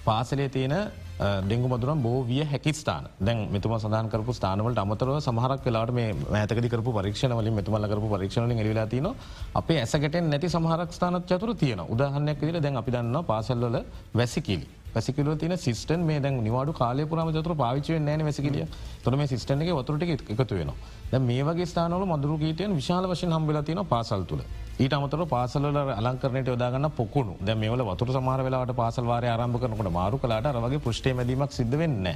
පාසලේ 0.05 0.49
තියෙන 0.49 0.75
ඩෙංගු 1.17 1.67
මදුරම් 1.67 2.01
බෝ 2.01 2.23
විය 2.23 2.43
හැකි 2.43 2.73
ස්ථාන. 2.73 3.05
දැන් 3.19 3.47
මෙතුම 3.51 3.73
සඳහන් 3.73 4.09
කරපු 4.09 4.31
ස්ථානවලට 4.33 4.77
අමතරව 4.77 5.19
සමහරක් 5.19 5.61
වෙලාට 5.65 5.91
මේ 5.91 6.09
මෑතකදි 6.13 6.69
කරපු 6.69 6.91
පරීක්ෂණ 6.91 7.35
වලින් 7.39 7.55
මෙතුමල්ල 7.55 7.87
කරපු 7.87 8.07
පරීක්ෂණලින් 8.13 8.59
එලිලා 8.59 8.87
තින 8.87 9.07
අපේ 9.55 9.79
ඇසකට 9.79 10.17
නැති 10.23 10.49
සමහරක් 10.49 10.91
ස්ථානත් 10.91 11.25
චතුර 11.25 11.55
තියෙන 11.55 11.81
උදාහන්නයක් 11.87 12.41
විදිර 12.41 12.61
දැන් 12.61 12.77
අපි 12.77 12.91
දන්න 12.91 13.23
පාසල්වල 13.23 13.77
වැසිකිලි. 14.13 14.67
පැසිකිල 14.95 15.31
තින 15.37 15.55
සිස්ටන් 15.59 16.01
මේ 16.01 16.19
දැන් 16.19 16.37
නිවාඩු 16.41 16.73
කාලය 16.73 17.05
පුරම 17.05 17.31
චතුර 17.31 17.55
පාවිච්චුව 17.55 18.01
නෑන 18.01 18.23
වැසිකිලිය 18.23 18.67
තොර 19.03 19.15
මේ 19.15 19.27
සිස්ටන්ගේ 19.27 19.73
වතුරට 19.73 20.03
එකතු 20.33 20.53
වෙනවා. 20.53 20.77
දැ 21.11 21.21
මේ 21.21 21.41
වගේ 21.43 21.67
ස්ථානවල 21.67 22.05
මදුරු 22.07 22.37
ගීතයන් 22.37 22.75
විශාල 22.75 23.07
වශයෙන් 23.07 23.33
හම්බිලා 23.33 23.63
තියෙන 23.63 23.83
පාසල් 23.85 24.23
තුළ 24.23 24.43
ඊට 24.77 24.93
අමතර 24.93 25.21
පාසල 25.25 25.65
අලංකරනයට 25.71 26.47
යොදාගන්න 26.47 26.87
පොකුණු. 26.91 27.33
ද 27.39 27.55
මේවල 27.55 27.83
වතුර 27.85 28.09
සමාර 28.09 28.39
වෙලාට 28.41 28.71
පාසල්වාරය 28.73 29.27
ආරම්භ 29.27 29.59
කරනකට 29.61 29.91
මාරු 29.91 30.17
කලාට 30.17 30.47
අරවගේ 30.47 30.79
පෘෂ්ටේ 30.79 31.13
මැදීමක් 31.13 31.51
සිද්ධ 31.51 31.75
වෙන්න 31.77 32.07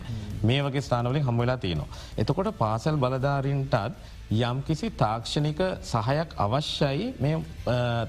මේ 0.43 0.61
වගේ 0.61 0.81
ස්ථානවලින් 0.81 1.23
හම්වෙලා 1.23 1.57
තියෙනවා. 1.57 1.89
එතකොට 2.17 2.49
පාසල් 2.57 2.97
බලධාරීන්ටත් 2.97 3.75
යම්කිසි 4.31 4.91
තාක්ෂණික 4.91 5.57
සහයක් 5.81 6.33
අවශ්‍යයි 6.37 7.13
මේ 7.17 7.37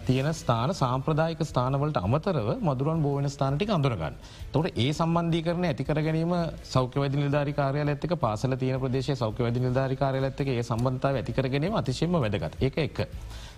තියෙන 0.05 0.29
ස්ථාන 0.31 0.71
සාම්ප්‍රදායික 0.71 1.41
ස්ථානවලට 1.41 1.97
අමතරව 1.99 2.49
මදුරන් 2.61 3.01
බෝවන 3.01 3.25
ස්ථානටි 3.27 3.65
අඳුරගන්න. 3.69 4.15
තොට 4.53 4.67
ඒ 4.77 4.93
සම්බන්ධී 4.93 5.43
කරන 5.43 5.65
ඇතිකර 5.65 5.97
ගැනීම 5.99 6.35
සෞඛ්‍යවද 6.65 7.17
නිධාරිකාරය 7.17 7.81
ඇත්තක 7.83 8.15
පාසල 8.19 8.53
තියන 8.55 8.79
ප්‍රදේශ 8.79 9.13
සෞඛ්‍යවද 9.15 9.57
නිධාරිකාරය 9.59 10.21
ඇත්තක 10.21 10.49
ඒ 10.49 10.63
සම්බන්ධාව 10.63 11.17
ඇතිකර 11.17 11.49
ගැනීම 11.49 11.75
අතිශයම 11.75 12.13
වැදගත් 12.15 12.61
එක 12.61 12.77
එක. 12.79 13.01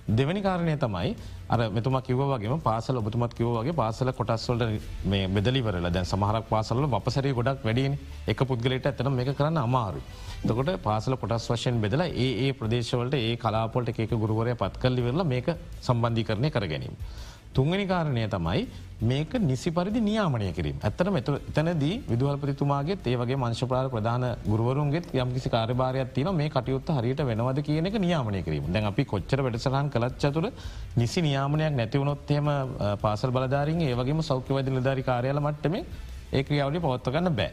දෙවැනි 0.09 0.43
කාරණය 0.43 0.77
තමයි 0.79 1.17
අර 1.49 1.69
මෙතුම 1.71 1.99
කිවගේ 2.01 2.61
පාසල 2.63 2.97
ඔබතුමත් 2.97 3.35
කිවගේ 3.35 3.75
පාසල 3.75 4.13
කොටස්වලට 4.13 4.87
මේ 5.05 5.27
බෙදලිවරල 5.29 5.91
දැන් 5.91 6.07
සමහරක් 6.07 6.47
පාසල 6.49 6.87
වපසරී 6.89 7.35
ගොඩක් 7.35 7.65
වැඩියෙන් 7.65 7.99
එක 8.29 8.45
පුද්ගලට 8.45 8.87
ඇතන 8.87 9.13
මේ 9.13 9.33
කරන්න 9.33 9.59
අමාරු. 9.59 10.03
තකොට 10.43 10.71
පාසල 10.81 11.15
කොටස් 11.17 11.49
වශයෙන් 11.49 11.81
බෙදලා 11.81 12.09
ඒ 12.19 12.31
ඒ 12.41 12.53
ප්‍රදේශවලට 12.53 13.15
ඒ 13.17 13.35
කලාපොලට 13.37 13.91
ඒක 13.95 14.15
ගුරුවරය 14.17 14.55
පත් 14.57 14.75
කල්ලි 14.77 15.03
වෙරලා 15.03 15.27
මේක 15.27 15.49
සම්බන්ධි 15.81 16.25
කරණය 16.25 16.51
කර 16.51 16.67
ගැනීම. 16.67 16.97
තුන්ගනි 17.53 17.87
කාරණය 17.87 18.25
තමයි 18.29 18.67
මේක 19.03 19.33
නිසි 19.43 19.71
පරිදි 19.71 20.01
නියාමනය 20.01 20.51
කිරීම 20.53 20.77
ඇත්තට 20.81 21.11
මෙත 21.11 21.29
එතනදී 21.31 21.95
විදුහල්පතිතුමාගේ 22.09 22.99
ඒවගේ 23.05 23.37
මංශපාල 23.37 23.89
ප්‍රධාන 23.89 24.25
ගුරුවරුන්ගේ 24.45 25.03
යම්කිසි 25.17 25.49
කාර්භාරයක් 25.49 26.13
තින 26.13 26.31
මේ 26.35 26.51
කටයුත්ත 26.51 26.91
හරියට 26.91 27.23
වෙනවද 27.23 27.63
කියන 27.63 27.87
එක 27.87 27.99
නියාමනය 28.01 28.43
කිරීම 28.43 28.67
දැන් 28.69 28.87
අපි 28.87 29.05
කොච්චර 29.07 29.43
වැඩසරහන් 29.43 29.91
කලච්චතුර 29.91 30.47
නිසි 30.97 31.23
නියාමනයක් 31.23 31.75
නැතිවුණොත්හෙම 31.75 32.49
පාසල් 33.01 33.31
බලධාරින් 33.31 33.83
ඒවගේම 33.83 34.23
සෞඛ්‍යවද 34.25 34.71
නිධාරි 34.71 35.05
කාරයාල 35.05 35.41
මට්ටම 35.41 35.77
ඒ 36.33 36.43
ක්‍රියාවලි 36.43 36.81
පවත්වගන්න 36.81 37.37
බෑ. 37.37 37.53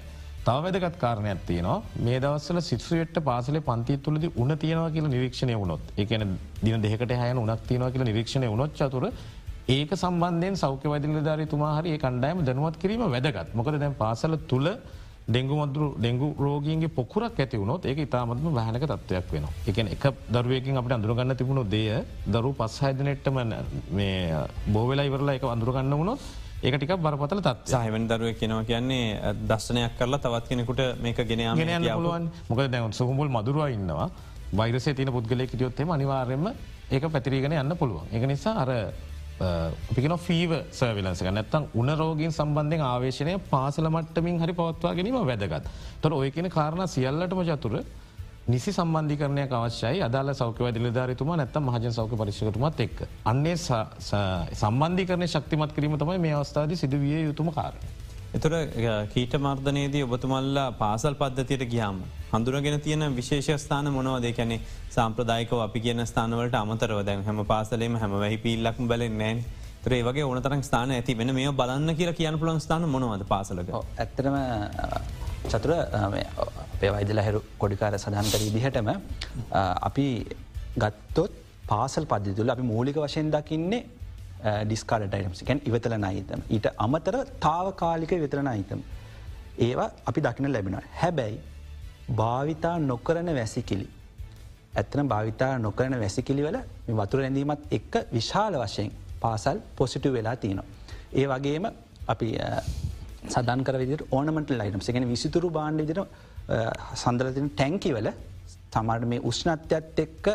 තව 0.50 0.62
වැදගත් 0.66 0.96
කාරණයක් 0.98 1.42
තියනවා. 1.48 1.82
මේ 1.98 2.20
දවස්සල 2.20 2.60
සිත්සුවට 2.62 3.18
පාසල 3.24 3.58
පන්ති 3.62 3.98
තුළද 4.06 4.24
උන 4.36 4.52
තියෙනවා 4.58 4.92
කියල 4.96 5.08
නිරීක්ෂණය 5.08 5.56
වුණොත් 5.56 5.82
එකන 5.98 6.24
දින 6.64 6.86
දෙකට 6.86 7.12
හයන 7.22 7.42
උනක් 7.42 7.68
තියෙනවා 7.68 7.92
කියල 7.94 8.04
නිරීක්ෂණය 8.04 8.48
වුණොත් 8.48 8.74
චතුර 8.74 9.06
ඒක 9.70 9.92
සම්බන්ධයෙන් 9.96 10.56
සෞඛ්‍ය 10.56 10.88
වදිලධාරී 10.94 11.48
තුමාහරි 11.48 11.94
කණ්ඩෑම 11.98 12.42
දැනුවත් 12.44 12.82
කිරීම 12.84 13.06
වැදගත්. 13.08 13.54
මොකද 13.54 13.78
දැන් 13.84 13.96
පාසල 13.96 14.36
තුළ 14.48 14.70
ඩෙංගු 15.28 15.56
මදුරු 15.62 15.88
ඩෙංගු 15.96 16.28
රෝගීන්ගේ 16.40 16.92
පොකුරක් 16.92 17.40
ඇති 17.40 17.58
වුණොත් 17.58 17.86
ඒක 17.86 18.00
ඉතාමත්ම 18.00 18.50
වැහනක 18.52 18.86
තත්වයක් 18.88 19.32
වෙන 19.34 19.48
එක 19.68 19.78
එක 19.88 20.06
දරුවකින් 20.30 20.82
අපට 20.82 20.92
අඳුරගන්න 20.92 21.36
තිබුණු 21.36 21.64
දෙය 21.68 21.88
දරු 22.28 22.52
පස්හයිදනෙට්ටම 22.54 23.38
මේ 23.92 24.14
බෝවෙලා 24.68 25.06
ඉවරලා 25.06 25.36
එක 25.36 25.46
අඳුරගන්න 25.48 25.94
වුණොත් 25.94 26.22
ඒකටික 26.62 26.92
බරපතල 27.00 27.40
තත් 27.40 27.72
සහමන් 27.72 28.06
දරුව 28.08 28.32
කෙනවා 28.40 28.64
කියන්නේ 28.70 29.34
දර්ශනයක් 29.44 29.94
කරලා 30.00 30.20
තවත් 30.20 30.50
කෙනෙකුට 30.50 30.82
මේක 31.02 31.22
ගෙන 31.26 31.44
ගෙන 31.58 31.86
පුළුවන්. 31.90 32.26
මොකද 32.50 32.72
දැන් 32.72 32.94
සුහමුල් 32.94 33.30
මදුරුව 33.30 33.70
ඉන්නවා. 33.70 34.10
වෛරසේ 34.54 34.94
තින 34.94 35.08
පුද්ගලෙක් 35.10 35.54
ියොත්තෙම 35.54 35.90
අනිවාර්යම 35.90 36.50
ඒක 36.92 37.04
පැතිරීගෙන 37.08 37.54
යන්න 37.54 37.78
පුළුවන්. 37.78 38.12
එක 38.12 38.24
නිසා 38.28 38.56
අර 38.64 38.72
පිකන 39.96 40.16
ෆීව 40.18 40.52
සර්විලන්සක 40.72 41.30
නැත්තම් 41.30 41.70
උනරෝගින් 41.74 42.32
සම්බන්ධෙන් 42.32 42.84
ආවේශනය 42.84 43.38
පාසල 43.50 43.88
මට්ටමින් 43.88 44.42
හරි 44.44 44.54
පවත්වා 44.54 44.94
ගැනීම 44.98 45.18
වැදගත්. 45.22 45.66
තොර 46.02 46.12
ඔය 46.14 46.30
කියන 46.32 46.50
කාරණ 46.50 46.88
සියල්ලටම 46.88 47.44
චතුර 47.50 47.76
නිසි 48.50 48.72
සම්බන්ධිකරණය 48.72 49.44
අවශ්‍යයි 49.52 50.02
අදාල 50.02 50.30
සෞක 50.34 50.60
වැදිලධාරතුම 50.60 51.32
නැත්තම් 51.34 51.66
මහජන 51.66 51.94
සෞක 51.94 52.14
පරිශකතුමත් 52.14 52.80
එක්. 52.80 52.96
අන්නේ 53.24 53.56
සම්බන්ධිකරන 54.56 55.26
ශක්තිමත් 55.28 55.72
කිරීම 55.72 55.98
තමයි 55.98 56.20
මේ 56.20 56.34
අවස්ථාද 56.34 56.74
සිදුවිය 56.76 57.20
යුතුම 57.22 57.52
කාරය. 57.52 57.80
එතුර 58.32 58.54
කීට 59.14 59.34
මර්ධනයේදී 59.40 60.04
ඔබතුමල්ලා 60.04 60.66
පාසල් 60.74 61.14
පද්ධතියට 61.16 61.66
ගියාම. 61.66 62.02
හඳුරගෙන 62.32 62.80
තියෙන 62.80 63.06
විශේෂස්ථාන 63.16 63.92
මොනවද 63.92 64.28
කැනෙ 64.34 64.58
සම්ප්‍රදායිකව 64.90 65.60
අපි 65.60 65.80
කියන 65.80 66.02
ස්ථානවලට 66.04 66.56
අමතරව 66.56 67.04
දැන් 67.04 67.24
හැම 67.24 67.46
පාසලේම 67.46 67.98
හැම 67.98 68.16
වැහි 68.16 68.38
පිල්ලක් 68.40 68.82
බලෙන් 68.84 69.18
නෑන් 69.18 69.46
තරේ 69.84 70.02
වගේ 70.04 70.26
ඕනතරක් 70.26 70.64
ස්ථාන 70.64 70.92
ඇති 70.92 71.18
වෙන 71.18 71.34
මේ 71.34 71.54
බලන්න 71.54 71.96
කියලා 71.96 72.16
කියන 72.16 72.40
පුළන් 72.40 72.60
ස්ථාන 72.60 72.90
මොනවද 72.90 73.28
පාසලක 73.28 73.72
ඇත්තරම 73.76 74.36
චතුර 75.46 75.72
අපේ 76.80 76.92
වයිදල 76.96 77.20
හැරු 77.20 77.40
කොඩිකාර 77.58 77.94
සඳහන්කර 77.96 78.42
විදිහටම 78.46 78.90
අපි 79.82 80.06
ගත්තොත් 80.78 81.32
පාසල් 81.68 82.06
පද්ධතුල 82.06 82.50
අපි 82.50 82.64
මූලික 82.64 82.98
වශයෙන් 82.98 83.32
දකින්නේ 83.32 83.82
ඩිස්කාඩට 84.64 85.14
අයිටම්සිකැන් 85.14 85.60
ඉවතල 85.66 85.96
නයිතම 85.98 86.42
ඊට 86.50 86.68
අමතර 86.78 87.16
තාවකාලික 87.40 88.12
විතරන 88.18 88.48
අයිතම්. 88.48 88.82
ඒවා 89.60 89.90
අපි 90.06 90.20
දකින 90.22 90.52
ලැබෙන. 90.54 90.78
හැබැයි 90.94 91.40
භාවිතා 92.16 92.76
නොකරන 92.82 93.30
වැසිකිලි. 93.36 93.88
ඇත්තන 94.74 95.08
භාවිතා 95.08 95.52
නොකරන 95.60 96.00
වැසිකිලිවල 96.00 96.58
වතුර 97.00 97.22
ඇඳීමත් 97.22 97.62
එක්ක 97.72 97.94
විශාල 98.14 98.56
වශයෙන් 98.56 98.92
පාසල් 99.20 99.58
පොසිටු 99.78 100.14
වෙලා 100.14 100.36
තියනවා. 100.38 100.68
ඒ 101.14 101.28
වගේම 101.28 101.66
අපි 102.08 102.30
සදන්කර 103.28 103.76
විදිර 103.78 104.02
ඕනමට 104.12 104.50
ලයිටම් 104.52 104.90
එකෙන 104.90 105.10
විසිතුරු 105.10 105.50
බාණ්ඩ 105.52 105.82
විදිර 105.84 106.00
සඳරතින 106.96 107.50
ටැංකිවල 107.52 108.10
තමට 108.74 109.10
මේ 109.12 109.22
උෂ්ණත්‍යත් 109.22 110.00
එක්ක 110.00 110.28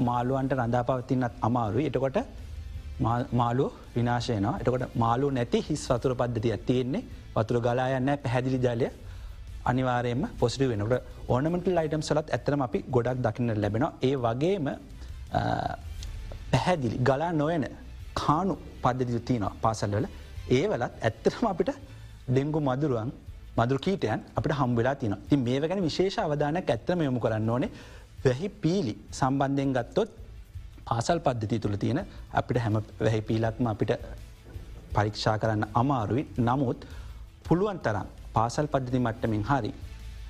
මාළුවන්ට 0.00 0.52
රඳා 0.56 0.84
පවතින්නත් 0.84 1.40
අමාරුයි 1.42 1.86
එටකොට 1.86 2.18
මාලුව 3.32 3.72
විනාශයනවා 3.96 4.54
එතකොට 4.60 4.84
මාලු 4.94 5.30
නැති 5.30 5.60
හිස් 5.68 5.84
වතුර 5.88 6.14
පද්ධතිය 6.14 6.56
තියෙන්නේ. 6.60 7.04
වතුර 7.34 7.60
ගලායන්න 7.60 8.10
පැහැදිලි 8.16 8.58
ජලය 8.58 8.88
අනිවාරයම 9.64 10.22
පොසිටි 10.38 10.68
වෙනකට 10.68 10.94
ඕනමට 11.28 11.68
ලයිටම් 11.68 12.02
සලත් 12.02 12.28
ඇතරම 12.30 12.62
අපි 12.62 12.78
ගොඩක් 12.90 13.20
දකින්න 13.26 13.54
ලැබෙන 13.56 13.86
ඒ 14.02 14.14
වගේම 14.16 14.68
පැහැදිලි 16.52 16.96
ගලා 17.00 17.32
නොයන 17.34 17.64
කානු 18.14 18.54
පද්ධති 18.82 19.20
තියනවා 19.22 19.54
පාසල්වල 19.62 20.06
ඒ 20.50 20.64
වලත් 20.66 20.94
ඇත්තරම 21.00 21.44
අපිට 21.46 21.70
ඩෙංගු 22.28 22.60
මදුරුවන් 22.60 23.10
මදුර 23.56 23.78
කීටයන් 23.78 24.20
අපට 24.34 24.52
හම්බවෙලා 24.52 24.94
තින 24.94 25.14
ති 25.28 25.36
මේ 25.38 25.60
ගැන 25.62 25.82
විශේෂ 25.82 26.18
අවධානයක් 26.18 26.70
ඇත්තම 26.70 27.00
යොමු 27.00 27.20
කරන්න 27.20 27.50
ඕනේ. 27.50 27.70
වැහි 28.24 28.48
පීලි 28.62 28.94
සම්බන්ධයෙන් 29.10 29.72
ගත්තොත් 29.72 30.10
පාසල් 30.84 31.18
පද්ධති 31.18 31.58
තුළ 31.58 31.76
තියෙන 31.76 32.00
අපිට 32.32 32.58
හැම 32.58 32.74
වැහි 33.00 33.20
පීලක්ම 33.22 33.66
අපිට 33.66 33.92
පරීක්ෂා 34.94 35.36
කරන්න 35.38 35.64
අමාරුයි. 35.74 36.24
නමුත් 36.40 36.80
පුළුවන් 37.44 37.78
තරම් 37.80 38.06
පාසල් 38.34 38.66
පද්ධති 38.66 38.98
මට්ටමින් 38.98 39.44
හරි 39.44 39.72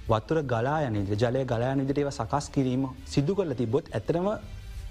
වතුර 0.09 0.39
ගලායනද 0.45 1.11
ජලය 1.15 1.43
ගලායනදිරේව 1.45 2.11
සකස් 2.11 2.47
කිරීම 2.51 2.85
සිදු 3.07 3.33
කරල 3.35 3.53
තිබොත් 3.55 3.87
ඇතරම 3.91 4.27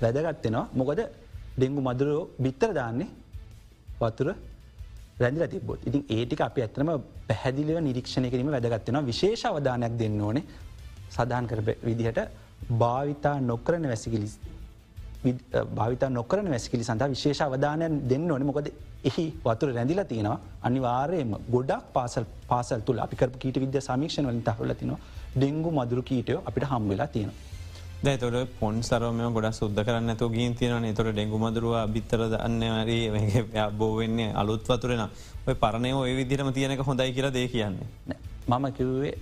වැදගත්වෙනවා 0.02 0.68
මොකද 0.74 1.00
ඩෙංගු 1.56 1.82
මදුරෝ 1.82 2.22
බිත්තර 2.40 2.72
දාන්නේ 2.74 3.10
වතුර 4.02 4.30
රැඳිල 5.20 5.48
තිබොත් 5.48 5.88
ඉතින් 5.90 6.04
ඒටික 6.10 6.42
අප 6.42 6.60
ඇත්තම 6.60 6.92
පැහැදිලිව 7.30 7.80
නිරීක්ෂණය 7.80 8.30
කිරීම 8.30 8.52
වැදගත්වෙනවා 8.56 9.10
විශේෂ 9.12 9.44
අවධානයක් 9.46 9.96
දෙන්න 9.98 10.22
ඕනේ 10.22 10.46
සඳහන් 11.10 11.50
කර 11.52 11.60
විදිහට 11.84 12.20
භාවිතා 12.76 13.36
නොකරන 13.42 13.86
වැසිකිලි 13.88 14.30
භාවිතා 15.76 16.10
නොකරන 16.10 16.50
වැසිකිලි 16.50 16.84
සඳහා 16.84 17.10
විශේෂ 17.10 17.42
අවධානයන් 17.42 17.96
දෙන්න 18.10 18.32
ඕන. 18.32 18.46
මොකද 18.46 18.68
එහි 19.04 19.26
වතුර 19.46 19.70
රැඳිල 19.70 20.02
තියෙනවා. 20.06 20.40
අනිවාරයම 20.64 21.32
ගොඩක් 21.50 21.92
පාසල් 21.94 22.26
පාසල් 22.48 22.82
තුළ 22.82 23.00
අපිකර 23.00 23.30
කීට 23.36 23.58
විද්‍ය 23.58 23.82
සමීක්ෂණ 23.82 24.30
වලින් 24.30 24.44
තහවල 24.44 24.74
තිනවා. 24.74 25.00
ඩෙංගු 25.36 25.72
මදුරු 25.72 26.04
කීටයෝ 26.04 26.42
අපිට 26.46 26.66
හම්වෙලා 26.66 27.08
තියෙනවා. 27.08 27.49
දැතොට 28.02 28.52
පොන් 28.60 28.76
සරම 28.82 29.18
ගොඩ 29.36 29.48
සුද්ද 29.52 29.80
කරන්න 29.86 30.12
ඇතු 30.12 30.28
ගීන් 30.36 30.54
තියන 30.56 30.86
තොට 30.98 31.10
ඩෙංගු 31.12 31.38
මදුරුව 31.38 31.74
බිත්තර 31.96 32.22
අන්නවරී 32.38 33.42
බෝවෙන්නේ 33.80 34.30
අලුත් 34.42 34.64
වතුරෙන 34.64 35.02
ඔය 35.48 35.56
පරණය 35.56 35.92
ඔය 35.94 36.14
විදිරම 36.20 36.50
තියනක 36.58 36.84
හොඳයි 36.90 37.12
කියලා 37.16 37.34
දේ 37.38 37.48
කියන්නේ. 37.48 37.88
මම 38.50 38.66
කිව්වේ 38.78 39.14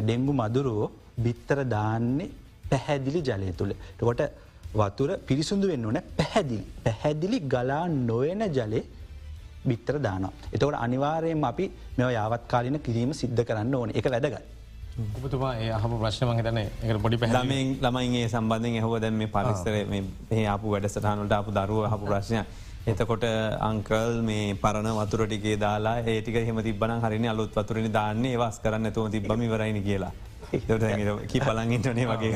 ඩෙංගු 0.00 0.32
මදුරුවෝ 0.40 0.88
බිත්තර 1.26 1.58
දාන්නේ 1.74 2.30
පැහැදිලි 2.70 3.20
ජලය 3.28 3.52
තුළ. 3.60 3.74
ටකොට 3.98 4.22
වතුර 4.74 5.10
පිරිසුදු 5.28 5.68
වෙන්න 5.72 5.86
ඕන 5.86 6.00
පැහැදිලි 6.18 6.64
පැහැදිලි 6.86 7.38
ගලා 7.54 7.84
නොයන 8.10 8.42
ජලේ 8.56 8.82
බිත්තර 9.68 9.96
දාන. 10.08 10.26
එතකට 10.52 10.74
අනිවාරයෙන් 10.86 11.44
අපි 11.44 11.70
මෙ 11.98 12.10
යාවත් 12.18 12.50
කාලින 12.54 12.80
කිරීම 12.88 13.12
සිද්ධ 13.12 13.44
කරන්න 13.50 13.74
ඕන 13.80 13.94
එක 14.00 14.10
වැදගත්. 14.16 14.42
ඔබතුමා 14.92 15.52
ඒ 15.56 15.70
හම 15.74 15.92
ප්‍රශ්නම 16.00 16.30
හිතන 16.38 16.58
එක 16.60 16.98
පොඩි 17.04 17.18
පැහලමින් 17.20 17.68
ළමයිගේ 17.84 18.26
සම්බන්ධෙන් 18.28 18.74
එහෝ 18.80 18.98
දැම 19.04 19.14
මේ 19.20 19.30
පරිස්තර 19.36 19.76
මේ 19.92 20.42
අපපු 20.54 20.74
වැඩසටහනට 20.74 21.32
අපපු 21.38 21.54
දරුව 21.58 21.86
හපු 21.92 22.10
ප්‍රශ්නය. 22.10 22.42
එතකොට 22.86 23.24
අංකල් 23.68 24.18
මේ 24.28 24.42
පරණ 24.56 24.90
වතුරටිගේ 24.98 25.56
දාලා 25.64 25.96
ඒටික 26.06 26.36
හෙම 26.48 26.60
තිබන 26.68 26.92
හරිනි 27.04 27.32
අලුත් 27.34 27.56
වතුරනි 27.56 27.92
දාන්නේ 27.92 28.34
වස් 28.36 28.60
කරන්න 28.64 28.92
තුම 28.92 29.08
තිබම 29.10 29.46
වරයිනි 29.54 29.82
කියලා. 29.88 30.12
කි 31.30 31.40
පලන්ගින්ටනේ 31.40 32.06
වගේ 32.06 32.32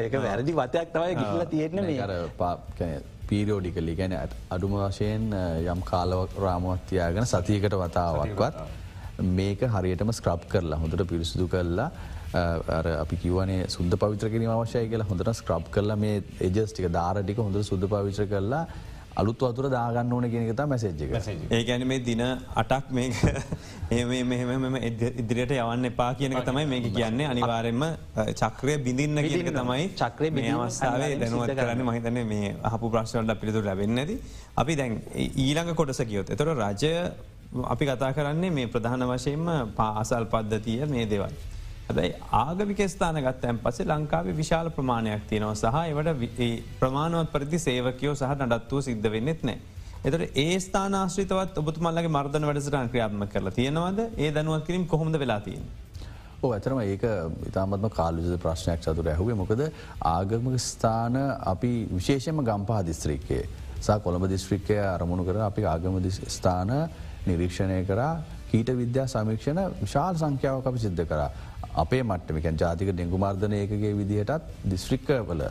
ඒක 0.00 0.14
වැරදි 0.18 0.52
වතයක් 0.54 0.92
තමයි 0.92 1.14
ගිල්ල 1.16 1.46
තියෙන 1.46 3.02
පීරෝඩිකලි 3.28 3.94
ගැන 3.94 4.18
අඩුම 4.50 4.76
වශයෙන් 4.76 5.30
යම් 5.68 5.82
කාලවක් 5.84 6.38
රාමුවත්තියාගෙන 6.40 7.26
සතියකට 7.26 7.80
වතාවක්වත් 7.82 8.79
මේක 9.20 9.60
හරියටම 9.68 10.12
ස්ක්‍රබ් 10.12 10.46
කරලා 10.48 10.78
හොඳට 10.78 11.04
පිරිසිදු 11.06 11.48
කරලා 11.48 11.90
අපි 12.96 13.16
කිවනේ 13.16 13.66
සුද්ද 13.68 13.96
පවිත්‍ර 13.96 14.30
කිරීම 14.30 14.50
අවශ්‍යය 14.50 14.86
කියලා 14.88 15.08
හොඳට 15.08 15.34
ස්ක්‍රබ් 15.34 15.66
කරලා 15.70 15.96
මේ 15.96 16.22
එජස්ටික 16.40 16.88
ධාරටික 16.90 17.38
හොඳ 17.38 17.60
සුද්ද 17.62 17.86
පවිත්‍ර 17.86 18.26
කරලා 18.26 18.64
අලුත් 19.16 19.40
වතුර 19.40 19.66
දාගන්න 19.68 20.12
ඕන 20.12 20.26
කියෙනකතා 20.30 20.66
මැසේජ්ක 20.66 21.50
ඒ 21.50 21.62
ගැන 21.64 21.86
මේ 21.86 21.98
දින 22.00 22.22
අටක් 22.54 22.90
මේක 22.90 23.14
ඒ 23.90 24.22
මෙහෙම 24.24 24.76
ඉදිරියට 24.80 25.54
යවන්න 25.56 25.88
එපා 25.90 26.10
කියනක 26.14 26.44
තමයි 26.44 26.66
මේක 26.66 26.86
කියන්නේ. 26.90 27.26
අනිවාරෙන්ම 27.26 27.84
චක්‍රය 28.34 28.78
බිඳින්න 28.78 29.22
කියනක 29.24 29.50
තමයි 29.50 29.88
චක්‍රය 29.94 30.30
මේ 30.30 30.54
අවස්ථාවේ 30.56 31.10
දැනුවත් 31.16 31.54
කරන්න. 31.54 31.82
මහිතන 31.82 32.22
මේ 32.24 32.54
අහපු 32.62 32.90
ප්‍රශ්වල්ට 32.90 33.40
පිළිතුර 33.42 33.64
ලැබෙන්න 33.64 33.98
ඇති 33.98 34.16
අපි 34.56 34.76
දැන් 34.76 34.96
ඊළඟ 35.16 35.74
කොටස 35.74 36.02
කියොත් 36.04 36.30
එතොට 36.30 36.54
රජය 36.56 36.94
අපි 37.50 37.86
කතා 37.86 38.12
කරන්නේ 38.12 38.50
මේ 38.50 38.66
ප්‍රධාන 38.68 39.02
වශයෙන්ම 39.02 39.72
පාසල් 39.72 40.24
පද්ධතිය 40.26 40.86
මේ 40.86 41.06
දෙවල්. 41.06 41.34
හැබැයි 41.88 42.14
ආගමික 42.34 42.80
ස්ථාන 42.86 43.18
ගත්තයන් 43.18 43.58
පසේ 43.58 43.86
ලංකාවේ 43.86 44.34
විශාල 44.34 44.70
ප්‍රමාණයක් 44.70 45.26
තියෙනවා 45.26 45.54
සහ 45.56 45.78
එවට 45.88 46.38
ප්‍රමාණුවත් 46.80 47.32
පරිදි 47.32 47.58
සේවකයෝ 47.58 48.14
සහ 48.14 48.34
නඩත්තුව 48.38 48.80
සිද්ධ 48.82 49.10
වෙන්නෙත් 49.10 49.42
නෑ. 49.42 49.58
එතට 50.04 50.36
ඒ 50.36 50.54
ස්ථානාශ්‍රිතවත් 50.60 51.58
ඔබතුමල්ලගේ 51.58 52.08
මර්ධන 52.08 52.46
වැඩසටන් 52.46 52.88
ක්‍රියාත්ම 52.88 53.26
කරලා 53.26 53.52
තියෙනවද 53.52 54.00
ඒ 54.16 54.30
දනුවත් 54.32 54.64
කිරීම 54.66 54.86
කොහොමද 54.86 55.18
වෙලාතියෙන්. 55.18 55.66
ඕ 56.42 56.52
ඇතරම 56.52 56.80
ඒක 56.80 57.02
ඉතාමත්ම 57.48 57.90
කාලුජ 57.90 58.38
ප්‍රශ්නයක් 58.38 58.80
චතුර 58.80 59.08
ඇහුවේ 59.08 59.34
මොකද 59.34 59.66
ආගමක 60.06 60.56
ස්ථාන 60.62 61.18
අපි 61.46 61.74
විශේෂම 61.90 62.40
ගම්පා 62.44 62.80
දිස්ත්‍රික්කේ 62.84 63.44
සා 63.80 63.98
කොළඹ 64.00 64.30
දිස්ත්‍රික්කය 64.30 64.82
අරමුණු 64.86 65.24
කර 65.24 65.42
අපි 65.42 65.66
ආගම 65.66 66.02
ස්ථාන 66.30 66.70
නිරීක්ෂණය 67.26 67.80
කරා 67.90 68.12
කීට 68.50 68.70
විද්‍යා 68.82 69.06
සමීක්ෂණ 69.14 69.60
විශාල් 69.82 70.14
සංඛ්‍යාවක් 70.22 70.66
අපි 70.70 70.78
සිද්ධ 70.86 71.04
කරා. 71.10 71.30
අපේ 71.82 72.02
මට්ටමිකන් 72.02 72.56
ජාතික 72.62 72.92
ඩෙංගුමාර්ධනයකගේ 72.92 73.92
විදිහටත් 74.00 74.42
දිස්ත්‍රික්කවල 74.72 75.42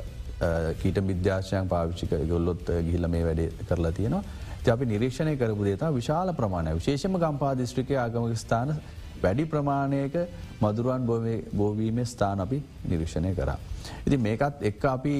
කීට 0.82 0.98
විද්‍යාශයන් 1.12 1.68
පාවිච්චික 1.74 2.14
ගොල්ලොත් 2.32 2.66
ගිහිල 2.88 3.08
මේ 3.08 3.24
වැඩ 3.28 3.42
කරලා 3.70 3.92
තියෙනවා. 3.92 4.24
ති 4.64 4.72
අපි 4.72 4.86
නිරීක්ෂණය 4.86 5.36
කරපු 5.42 5.64
දේතා 5.68 5.92
විශාල 6.00 6.34
ප්‍රමාණය 6.40 6.74
විශේෂම 6.80 7.20
ගම්පා 7.24 7.54
දිස්ත්‍රිකය 7.62 7.96
ආගමක 8.04 8.36
ස්ථාන 8.44 8.74
වැඩි 9.24 9.46
ප්‍රමාණයක 9.54 10.16
මදුරුවන් 10.62 11.06
බෝවීමේ 11.60 12.06
ස්ථාන 12.06 12.40
අපි 12.46 12.60
නිරීක්ෂණය 12.90 13.32
කරා. 13.36 13.58
ඉති 14.08 14.18
මේකත් 14.18 14.66
එක් 14.70 14.84
අපි 14.96 15.16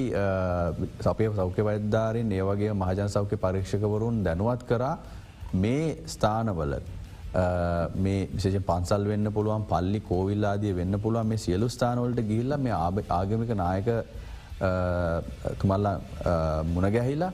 සපය 1.06 1.30
සෞඛ්‍ය 1.40 1.64
වෛද්ධාරෙන් 1.68 2.36
ඒවගේ 2.38 2.72
මහජන 2.82 3.08
සෞඛ්‍ය 3.16 3.36
පරීක්ෂකවරුන් 3.46 4.22
දැනුවත් 4.26 4.62
කරා 4.70 4.94
මේ 5.54 5.84
ස්ථානවල 6.06 6.74
මේ 7.96 8.28
විශේෂ 8.28 8.66
පන්සල් 8.66 9.04
වෙන්න 9.04 9.32
පුළුවන් 9.32 9.66
පල්ලි 9.66 10.00
කෝවිල්ලාදිය 10.02 10.74
වෙන්න 10.74 11.00
පුළුවන් 11.00 11.26
මේ 11.26 11.38
සියලු 11.38 11.68
ස්ථානවලට 11.68 12.26
ගිල්ල 12.26 12.56
මේ 12.58 12.72
ආගමික 13.10 13.54
නායක 13.56 13.88
තුමල්ල 15.58 15.86
මුණගැහිලා 16.66 17.32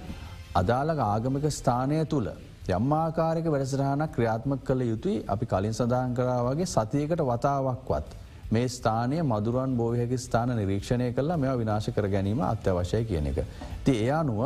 අදාළක 0.55 1.01
ආගමික 1.05 1.47
ස්ථානය 1.51 2.05
තුළ 2.07 2.29
යම්මාකාරක 2.71 3.47
වැඩසරහනක් 3.47 4.13
ක්‍රියාත්මක 4.13 4.63
කළ 4.65 4.83
යුතුයි 4.83 5.25
අපි 5.27 5.47
කලින් 5.47 5.75
සඳහන් 5.75 6.15
කරා 6.15 6.39
වගේ 6.45 6.67
සතියකට 6.67 7.23
වතාවක්වත්. 7.23 8.09
මේ 8.49 8.69
ස්ථානය 8.69 9.19
මදුරුවන් 9.23 9.77
බෝයහකි 9.77 10.19
ස්ථාන 10.19 10.51
නිරීක්ෂණය 10.51 11.13
කල්ලා 11.13 11.37
මෙ 11.37 11.53
විනාශ 11.55 11.91
කර 11.91 12.09
ගැනීම 12.09 12.41
අත්‍යවශ්‍යය 12.43 13.05
කියන 13.05 13.27
එක. 13.27 13.39
ති 13.85 13.93
ඒ 13.99 14.11
අනුව 14.13 14.41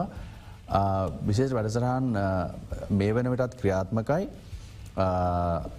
විශේෂ 1.27 1.53
වැඩසරහන් 1.53 2.11
මේ 2.93 3.13
වනටත් 3.13 3.61
ක්‍රියාත්මකයි 3.61 4.29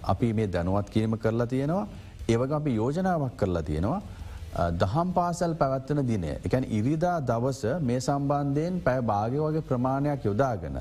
අපි 0.06 0.32
මේ 0.32 0.48
දැනුවත් 0.48 0.90
කිරීම 0.90 1.16
කරලා 1.18 1.46
තියෙනවා 1.46 1.86
ඒවග 2.28 2.52
අපි 2.52 2.74
යෝජනාවක් 2.74 3.36
කරලා 3.36 3.62
තියෙනවා 3.62 4.00
දහම් 4.52 5.12
පාසල් 5.12 5.54
පැවත්වන 5.54 6.04
දිනය 6.04 6.32
එකැන් 6.38 6.64
ඉරිදා 6.70 7.20
දවස 7.22 7.62
මේ 7.80 8.00
සම්බන්ධයෙන් 8.00 8.80
පැය 8.80 9.00
භාගය 9.02 9.38
වගේ 9.38 9.62
ප්‍රමාණයක් 9.62 10.24
යොදාගෙන. 10.24 10.76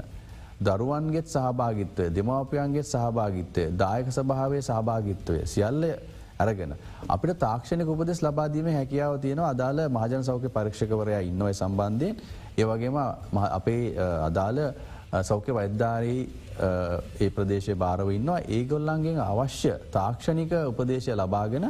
දරුවන්ගෙත් 0.62 1.28
සහභාගිත්වය 1.28 2.06
දෙමවපියන්ගේ 2.12 2.84
සහභාගිත්වය 2.86 3.64
දායක 3.74 4.08
සභාවේ 4.10 4.62
සහභාගිත්වය 4.62 5.46
සියල්ල 5.46 5.84
ඇරගෙන. 6.38 6.76
අපිට 7.08 7.40
තාක්ෂණක 7.40 7.88
උපදෙස් 7.88 8.22
ලබාදීම 8.22 8.68
හැකියාව 8.70 9.20
තියෙන 9.20 9.40
අදාළ 9.42 9.80
මහජන 9.90 10.24
සෞඛ්‍ය 10.24 10.50
පරීක්ෂකවරයා 10.50 11.22
ඉන්නවයි 11.22 11.54
සම්බන්ධයෙන් 11.54 12.16
ඒවගේම 12.58 12.98
අපේ 13.50 13.84
අදාළ 14.22 14.60
සෞඛ්‍ය 15.22 15.52
වෛද්ධාරී 15.52 16.22
ඒ 17.20 17.30
ප්‍රදේශය 17.30 17.76
භාරව 17.76 18.12
ඉන්නවා 18.12 18.42
ඒගොල්ලන්ගේ 18.50 19.16
අවශ්‍ය 19.22 19.74
තාක්ෂණික 19.92 20.54
උපදේශය 20.64 21.16
ලබාගෙන 21.16 21.66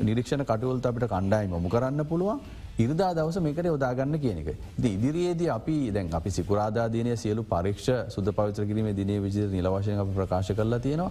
නිරීක්ෂණ 0.00 0.44
කටුවල්ත 0.44 0.86
අපිට 0.86 1.08
කණ්ඩායිම 1.08 1.54
මු 1.58 1.68
කරන්න 1.68 2.04
පුළුවන් 2.04 2.40
ඉරදා 2.78 3.14
දවස 3.14 3.38
මේකට 3.38 3.66
යොදාගන්න 3.66 4.18
කියනක. 4.18 4.48
ද 4.76 4.84
ඉදිරියේද 4.86 5.42
අපි 5.50 5.76
දැන් 5.90 6.08
අපි 6.10 6.30
සිකුරාදාදනය 6.30 7.16
සියලු 7.16 7.44
පරීක්ෂ 7.44 7.88
සුද 8.08 8.30
පවිත්‍ර 8.30 8.64
කිරීම 8.64 8.94
දිනේ 8.94 9.20
විජි 9.20 9.48
නිලවශය 9.48 9.96
අප 9.96 10.14
ප්‍රකාශ 10.14 10.52
කරලා 10.52 10.80
තියෙනවා. 10.80 11.10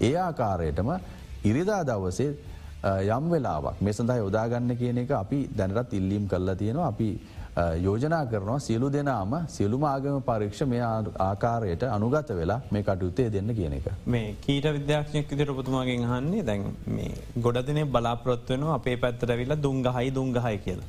ඒ 0.00 0.14
ආකාරයටම 0.18 0.88
ඉරිදා 1.44 1.82
දවසේ 1.84 2.30
යම් 3.08 3.24
වෙලාවක් 3.30 3.80
මේ 3.80 3.92
සඳහා 3.92 4.18
යොදාගන්න 4.18 4.76
කියන 4.76 4.98
එක 4.98 5.10
අපි 5.12 5.40
දැනටත් 5.52 5.92
ඉල්ලීම් 5.92 6.24
කරලා 6.26 6.54
තියෙනවා 6.54 6.88
අපි 6.88 7.10
යෝජනා 7.56 8.26
කරනවා 8.26 8.58
සියලු 8.58 8.88
දෙනාම 8.92 9.32
සියලුම 9.48 9.84
ආගම 9.84 10.22
පරීක්ෂ 10.28 10.62
මේ 10.72 10.82
ආකාරයට 11.28 11.82
අනුගත 11.82 12.30
වෙලා 12.40 12.60
මේ 12.70 12.82
කටයුත්තේ 12.82 13.28
දෙන්න 13.32 13.54
කියන 13.58 13.72
එක. 13.72 13.88
මේ 14.06 14.36
කීට 14.46 14.66
විද්‍යාක්ෂණයක් 14.76 15.30
විදිර 15.30 15.50
ඔබතුමාගෙන් 15.50 16.06
හන්නේ 16.12 16.46
දැන් 16.46 16.64
මේ 16.86 17.10
ගොඩදිනේ 17.46 17.84
බලාපොත්වයන 17.96 18.64
අපේ 18.78 18.96
පැත්තර 18.96 19.36
විල්ල 19.42 19.56
දුංගහයි 19.66 20.14
දුංගහයි 20.14 20.58
කියලා. 20.64 20.88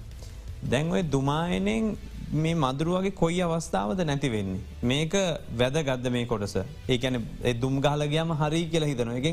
දැන් 0.72 0.92
ඔය 0.92 1.04
දුමායනෙන් 1.12 1.98
මේ 2.34 2.56
මදුරුවගේ 2.56 3.12
කොයි 3.22 3.42
අවස්ථාවද 3.42 4.06
නැති 4.06 4.32
වෙන්නේ. 4.32 4.62
මේක 4.84 5.14
වැද 5.60 5.78
ගදද 5.88 6.12
මේ 6.18 6.26
කොටස 6.26 6.56
ඒකැන 6.88 7.22
දුම් 7.64 7.82
ගහලගේම 7.82 8.38
හරි 8.42 8.66
කියලා 8.74 8.92
හිතන 8.92 9.12
එක 9.20 9.28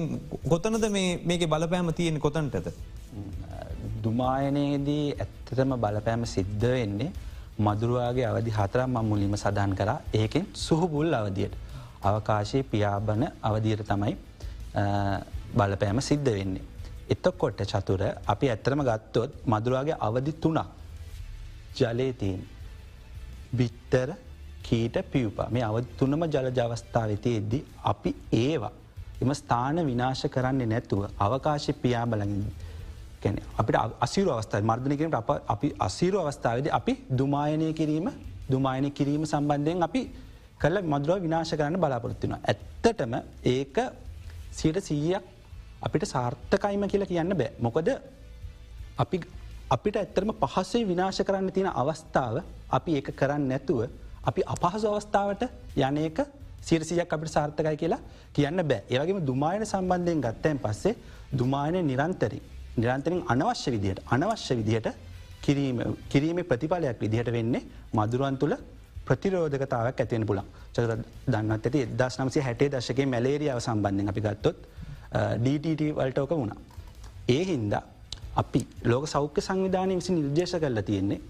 කොතනද 0.48 0.88
මේක 1.30 1.48
බලපෑම 1.54 1.92
තියෙන 2.00 2.20
කොතන්ටද. 2.26 2.72
දුමායනයේදී 4.04 5.06
ඇත්තටම 5.22 5.72
බලපෑම 5.84 6.24
සිද්ධ 6.34 6.66
වෙන්නේ 6.74 7.10
මදුරුවාගේ 7.58 8.26
අවධි 8.26 8.50
හතරම් 8.50 8.90
මං 8.92 9.06
මුලිම 9.06 9.36
සඳහන් 9.36 9.72
කර 9.74 9.90
ඒකෙන් 10.14 10.46
සුහුබුල් 10.56 11.14
අවදියට. 11.14 11.54
අවකාශයේ 12.02 12.62
පියාබන 12.64 13.22
අවධීර 13.42 13.82
තමයි 13.84 14.14
බලපෑම 15.54 16.00
සිද්ධ 16.00 16.30
වෙන්නේ. 16.30 16.62
එතකොට 17.08 17.60
චතුර 17.64 18.02
අපි 18.26 18.46
ඇත්තරම 18.48 18.82
ගත්තොත් 18.82 19.30
මදුරාගේ 19.46 20.00
අවධි 20.00 20.32
තුනක් 20.34 20.66
ජලය 21.76 22.12
තියෙන්. 22.14 22.42
බිත්තර 23.50 24.08
කීට 24.62 24.96
පියපා 25.04 25.48
මේ 25.48 25.62
අවධ 25.62 25.90
තුනම 25.98 26.22
ජල 26.26 26.48
ජවස්ථාවති 26.52 27.36
එද්දි 27.36 27.58
අපි 27.84 28.10
ඒවා 28.34 28.72
එම 29.20 29.30
ස්ථාන 29.32 29.76
විනාශ 29.82 30.24
කරන්නේ 30.28 30.66
නැතුව 30.66 31.02
අවකාශය 31.18 31.72
පියාබලගින් 31.74 32.44
කැන 33.22 33.38
අපිට 33.56 33.76
අසිරු 34.00 34.30
අවස්ථාව 34.30 34.64
මර්ධනකරට 34.64 35.14
අප 35.14 35.30
අපි 35.46 35.68
අසීරු 35.78 36.18
අවස්ථාවද 36.20 36.66
අපි 36.70 36.92
දුමායනය 37.12 37.68
කිරීම 37.72 38.06
දුමායනය 38.48 38.90
කිරීම 38.90 39.22
සම්බන්ධයෙන් 39.24 39.82
අපි 39.82 40.02
කල 40.58 40.76
මදුරුව 40.84 41.18
විනාශ 41.20 41.52
කරන්න 41.52 41.76
බලාපොරත්තින. 41.76 42.34
ඇත්තටම 42.42 43.12
ඒක 43.46 43.76
සියට 44.50 44.78
සීයක් 44.80 45.24
අපිට 45.80 46.04
සාර්ථකයිම 46.06 46.82
කියලා 46.84 47.06
කියන්න 47.06 47.32
බෑ. 47.32 47.50
මොකද 47.58 47.88
අපි 48.96 49.16
අපිට 49.68 49.96
ඇත්තරම 49.96 50.30
පහසේ 50.34 50.82
විනාශ 50.84 51.20
කරන්න 51.20 51.50
තියෙන 51.50 51.70
අවස්ථාව 51.72 52.36
අපි 52.70 52.90
ඒක 52.94 53.08
කරන්න 53.12 53.48
නැතුව 53.48 53.80
අපි 54.24 54.40
අපහසු 54.46 54.86
අවස්ථාවට 54.88 55.42
යනක 55.78 56.18
සිරසියක් 56.60 57.08
අපිට 57.08 57.30
සාර්ථකයි 57.30 57.76
කියලා 57.76 58.00
කියන්න 58.32 58.62
බෑ 58.62 58.82
ඒවගේම 58.88 59.20
දුමායන 59.22 59.64
සම්බන්ධයෙන් 59.64 60.20
ගත්තයන් 60.20 60.58
පස්සේ 60.58 60.94
දුමායනය 61.32 61.82
නිරන්තරී 61.82 62.42
නිරන්තරින් 62.78 63.20
අනවශ්‍ය 63.26 63.70
විදිහයට 63.70 64.00
අනවශ්‍ය 64.08 64.54
විදිහට 64.56 64.88
කිරීම 66.10 66.40
ප්‍රතිඵලයක් 66.44 66.98
විදිහට 66.98 67.30
වෙන්නේ 67.32 67.62
මදුරුවන් 67.92 68.36
තුළ 68.36 68.56
ප්‍රතිරෝධකතාවක් 69.06 70.00
ඇතිවෙන 70.00 70.26
පුළන් 70.26 70.48
චක 70.72 70.98
දන්නත් 71.26 71.66
ඇති 71.66 71.80
එදස් 71.84 72.18
නමසේ 72.18 72.42
හැටේ 72.42 72.70
දශකේ 72.70 73.06
මැලේරියාව 73.06 73.60
සම්බන්ධෙන් 73.60 74.08
අපි 74.08 74.20
ගත්තොත් 74.20 74.56
DTT 75.38 75.82
වලටෝක 75.92 76.30
වුණා. 76.32 76.58
ඒ 77.28 77.42
හින්දා 77.44 77.82
අපි 78.36 78.60
ලෝක 78.84 79.04
සෞඛ්‍ය 79.06 79.40
සංවිධානය 79.40 79.94
විසි 79.94 80.12
නිර්දේශ 80.12 80.56
කරලා 80.56 80.82
තියෙන්නේ 80.82 81.20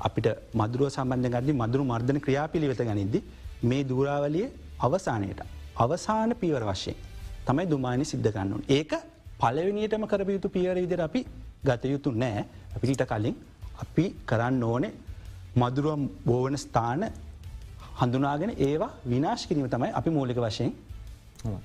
අපිට 0.00 0.28
මදුරුව 0.54 0.88
සම්බන්ධ 0.88 1.30
ගදදි 1.30 1.52
මදුරු 1.54 1.84
මර්ධන 1.84 2.20
ක්‍රියාපිළිවෙත 2.20 2.82
ගනිද්දි 2.82 3.18
මේ 3.62 3.82
දූරාවලිය 3.84 4.46
අවසානයට 4.78 5.40
අවසාන 5.76 6.30
පියවර 6.34 6.64
වශයෙන් 6.64 6.96
තමයි 7.46 7.66
දුමානි 7.66 8.04
සිද්ධ 8.04 8.30
ගන්නුන්. 8.30 8.62
ඒක 8.68 8.92
පලවෙනියටම 9.42 10.04
කරපයුතු 10.06 10.48
පියවර 10.48 10.76
විදිර 10.76 11.00
අපි 11.00 11.20
ගත 11.64 11.84
යුතු 11.86 12.10
නෑ 12.14 12.44
අපිට 12.76 13.02
කලින් 13.04 13.36
අපි 13.82 14.04
කරන්න 14.26 14.62
ඕනේ 14.64 14.92
මදුරුවම් 15.56 16.02
බෝවන 16.26 16.56
ස්ථාන 16.56 17.02
හඳුනාගෙන 18.00 18.52
ඒවා 18.58 18.90
විනාශ 19.04 19.44
කිරීම 19.48 19.68
තමයි 19.68 19.90
අපි 19.92 20.10
මූලික 20.10 20.38
වශයෙන් 20.38 20.72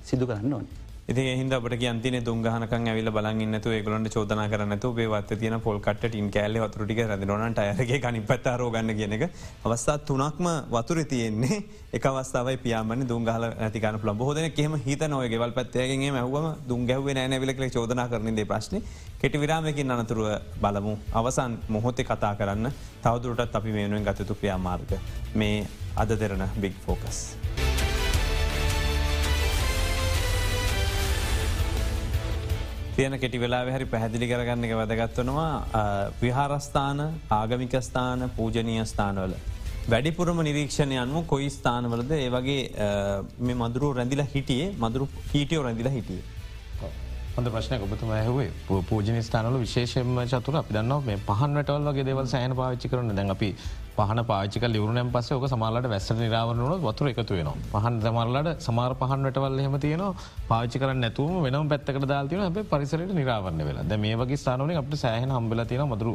සිදු 0.02 0.26
කරන්න 0.26 0.52
ඕනේ. 0.52 0.87
ඉති 1.10 1.22
හිද 1.40 1.52
අපට 1.56 1.74
කියන්තින 1.80 2.16
තුන්ගහනක 2.22 2.72
ඇවිල 2.72 3.08
බලන්නතු 3.10 3.70
ගලට 3.84 4.10
චෝදන 4.14 4.40
කරනතු 4.52 4.88
ඒවත් 5.04 5.30
තියන 5.40 5.54
පොල්කට 5.58 6.02
ටින් 6.02 6.26
කෑල්ල 6.30 6.58
වතුරටික 6.64 7.00
රදිරනට 7.02 7.60
අයරගේ 7.62 7.98
කනි 7.98 8.20
පත්තාරෝගන්න 8.30 8.92
කියනක 8.98 9.24
අවස්ථා 9.64 9.96
තුනක්ම 10.00 10.48
වතුර 10.68 11.00
තියෙන්නේ. 11.04 11.62
එක 11.96 12.04
අවස්ථාවයි 12.04 12.60
පියාමන 12.64 13.06
දුංගහල 13.08 13.46
ඇතිකන 13.48 13.96
ල 14.04 14.14
බොහෝදන 14.14 14.50
කෙම 14.52 14.76
හිත 14.84 15.02
නොය 15.08 15.30
ගෙවල් 15.30 15.54
පත්තයගේ 15.56 16.12
මැහවම 16.12 16.68
දුංගැවේ 16.68 17.14
නෑනැවිලක 17.14 17.64
චෝදනා 17.72 18.08
කරනදේ 18.08 18.44
ප්‍රශ්න. 18.44 18.82
කෙටි 19.20 19.40
විරාමකින් 19.40 19.90
අනතුරුව 19.90 20.28
බලමු. 20.60 20.98
අවසන් 21.14 21.56
මොහොතේ 21.68 22.04
කතා 22.04 22.34
කරන්න 22.34 22.68
තවදුරටත් 23.02 23.56
අපි 23.56 23.72
වෙනුවෙන් 23.72 24.04
ගතතු 24.04 24.34
ක්‍රියාමාර්ග. 24.34 24.92
මේ 25.34 25.64
අද 25.96 26.12
දෙරන 26.20 26.44
බික් 26.60 26.76
ෆෝකස්. 26.84 27.22
තියෙන 32.98 33.14
කෙටි 33.22 33.38
වෙලා 33.42 33.60
හරි 33.74 33.86
පැහැදිලි 33.90 34.26
කරගන්න 34.30 34.64
එක 34.66 34.72
වැදගත්වනවා 34.78 35.50
විහාරස්ථාන 36.22 37.00
ආගමිකස්ථාන 37.36 38.24
පූජනය 38.38 38.74
ස්ථානවල. 38.92 39.34
වැඩිපුරම 39.92 40.40
නිරීක්ෂණය 40.46 40.96
අන්ම 41.02 41.14
කොයි 41.32 41.46
ස්ථානවලද? 41.56 42.10
ඒ 42.16 42.30
වගේ 42.36 42.62
මේ 43.46 43.58
මදුරු 43.62 43.92
රැඳිලා 43.98 44.26
හිටියේ 44.34 44.72
මදුරු 44.84 45.06
හිටියෝ 45.34 45.62
රැඳිලා 45.66 45.94
හිටියේ. 45.98 46.24
හොඳ 47.36 47.52
ප්‍රශ්නයක් 47.56 47.84
ඔබතුම 47.86 48.10
ඇහවේ. 48.16 48.50
පූජන 48.90 49.22
ස්ථානල 49.28 49.60
විශේෂම 49.66 50.18
චතුර. 50.32 50.56
අපි 50.62 50.78
දන්න 50.78 51.06
මේ 51.10 51.22
පහන්වටවල් 51.30 51.90
වගේ 51.90 52.08
දෙවල් 52.10 52.26
සෑන 52.34 52.56
පාච්චි 52.62 52.90
කරන 52.94 53.14
දැන් 53.20 53.30
අපි 53.36 53.50
පහන 53.98 54.20
පාචික 54.30 54.64
ලිවරුණම් 54.66 55.10
පස 55.14 55.28
ෝක 55.32 55.44
සමාලට 55.52 55.88
වැස්ස 55.92 56.10
නිරාවරනුව 56.16 56.84
වතුර 56.86 57.06
එකතු 57.12 57.38
වෙන 57.38 57.48
පහන් 57.72 57.96
සමරලට 58.02 58.66
සමාර 58.66 58.92
පහන්වටවල් 59.00 59.58
හෙම 59.64 59.76
තියන 59.84 60.04
පාචි 60.50 60.82
කර 60.82 60.90
නැතුම 60.96 61.32
වෙනම් 61.46 61.70
පැත්තකට 61.72 62.06
දාතියන 62.12 62.44
අප 62.48 62.58
පරිසරට 62.72 63.12
නිරාවරන්න 63.12 63.64
වෙලා. 63.68 63.88
ද 63.90 64.00
මේ 64.04 64.14
වගේ 64.14 64.40
ස්ථානලින් 64.42 64.78
අපට 64.82 64.94
සෑහන 64.96 65.34
හම්බල 65.36 65.64
තියෙන 65.64 65.88
මදුරු 65.88 66.14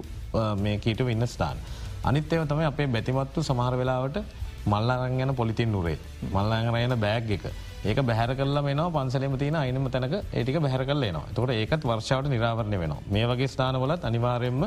මේ 0.57 0.77
කීට 0.77 1.03
ඉන්න 1.07 1.27
ස්ථාන. 1.27 1.59
අනිත්තයව 2.03 2.47
තමයි 2.47 2.65
අපේ 2.65 2.87
බැතිමත්තු 2.87 3.41
සමහර 3.41 3.75
වෙලාවට 3.75 4.17
මල්ලාරං 4.65 5.19
යන 5.19 5.35
පොලිතින් 5.35 5.71
නුරේ 5.71 5.97
මල්ලාංගරයන 6.29 6.95
බෑග් 6.97 7.31
එක. 7.37 7.45
ඒක 7.83 7.99
බැහර 8.01 8.31
කල්ල 8.35 8.57
මෙන 8.63 8.81
පන්සලම 8.89 9.37
තින 9.37 9.55
අයිනම 9.55 9.87
තැනක 9.89 10.15
ඒටික 10.31 10.57
බැහර 10.61 10.83
කල්ල 10.85 11.05
නවා 11.09 11.35
තොට 11.35 11.51
ඒකත් 11.51 11.83
වර්ෂාවට 11.83 12.29
නිරාවරණය 12.29 12.77
වෙනවා. 12.79 13.03
මේ 13.09 13.25
වගේ 13.27 13.49
ස්ථානවලත් 13.49 14.03
අනිවාරයෙන්ම 14.03 14.63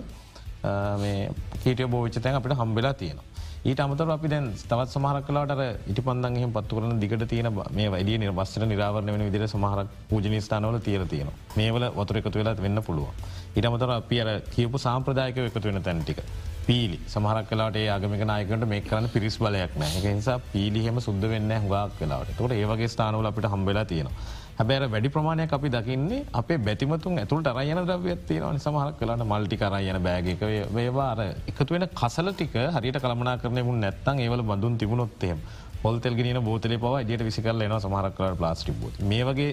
කීටිය 1.62 1.88
බෝවිච්ච 1.88 2.22
තැන් 2.22 2.38
අපිට 2.38 2.58
හම්බෙලා 2.58 2.94
තියෙනවා. 2.94 3.26
ඊට 3.64 3.80
අමතර 3.82 4.10
අපි 4.14 4.28
දැන් 4.28 4.44
තවත් 4.70 4.90
සමහර 4.94 5.16
කලාට 5.28 5.52
ඉටි 5.90 6.02
පන්දන්හම 6.08 6.52
පත්තු 6.56 6.76
කරන 6.76 7.00
දිගට 7.00 7.24
තියෙන 7.28 7.48
මේ 7.78 7.88
වැඩිය 7.94 8.18
නිර්වස්සර 8.22 8.66
නිරාවරණ 8.66 9.12
වෙන 9.14 9.24
විදිර 9.28 9.46
සමහර 9.48 9.80
පූජනිස්ථානවල 10.10 10.78
තියර 10.78 11.06
තියෙන 11.12 11.30
මේවල 11.56 11.86
වතුර 11.96 12.20
එකතු 12.20 12.38
වෙලා 12.40 12.54
වෙන්න 12.58 12.82
පුළුව. 12.88 13.08
ඉටමතර 13.56 13.90
අපි 13.96 14.20
අර 14.22 14.28
කියපු 14.54 14.78
සාම්ප්‍රදායක 14.78 15.40
එකතු 15.48 15.66
වෙන 15.68 15.82
තැන්ටික. 15.82 16.22
පීලි 16.66 16.98
සමහරක් 17.06 17.46
කලාට 17.50 17.76
ආගමික 17.88 18.22
නායකට 18.30 18.66
මේ 18.66 18.80
කරන්න 18.80 19.08
පිරිස් 19.08 19.36
බලයක් 19.38 19.74
නෑ 19.82 20.14
නිසා 20.14 20.38
පීලිහෙම 20.52 20.98
සුද්ද 21.00 21.26
වෙන්න 21.32 21.52
හුගක් 21.64 21.98
කලාට 22.00 22.32
තොට 22.38 22.54
ඒවගේ 22.54 22.88
ස්ථානවල 22.88 23.30
අපිට 23.30 23.50
හම්බෙලා 23.52 23.84
තියෙනවා. 23.84 24.14
හැබැර 24.58 24.82
වැඩි 24.88 25.08
ප්‍රමාණයක් 25.14 25.52
අපි 25.52 25.68
දකින්නේ 25.68 26.20
අපේ 26.32 26.58
බැතිමතුන් 26.58 27.18
ඇතුළට 27.22 27.48
අරයන 27.52 27.80
ද්‍රව්‍යත් 27.88 28.20
තියෙනවනි 28.28 28.60
සමහරක් 28.64 28.96
කලාට 29.00 29.24
මල්ටි 29.24 29.56
කරයන 29.62 29.98
බෑගක 30.06 30.44
වේවාර 30.76 31.20
එකතු 31.50 31.70
වෙන 31.74 31.86
කසල 31.94 32.30
ටික 32.32 32.56
හරියට 32.76 33.00
කළමනා 33.04 33.36
කරන 33.42 33.60
මුන් 33.68 33.80
නැත්තන් 33.84 34.22
ඒවල 34.24 34.42
බඳුන් 34.42 34.78
තිබුණොත්තේම 34.82 35.40
පොල්තෙල්ගෙන 35.82 36.40
බෝතලේ 36.42 36.78
පව 36.78 37.02
ජයට 37.10 37.26
විසිකරල 37.28 37.66
එන 37.66 37.76
සමහරක්ලාට 37.78 38.38
ප්ලාස්ටික් 38.40 38.78
බෝත් 38.80 38.96
මේ 39.10 39.26
වගේ 39.28 39.50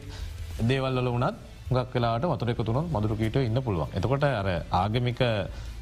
දේවල්ල 0.62 1.04
වනත් 1.08 1.36
ගක් 1.70 1.86
කලාට 1.92 2.26
වතුරක 2.26 2.64
තුන 2.64 2.80
මදුරකීට 2.88 3.38
ඉන්න 3.42 3.60
පුළුවන්. 3.62 3.92
එතකොට 3.94 4.24
අර 4.24 4.50
ආගමික 4.74 5.22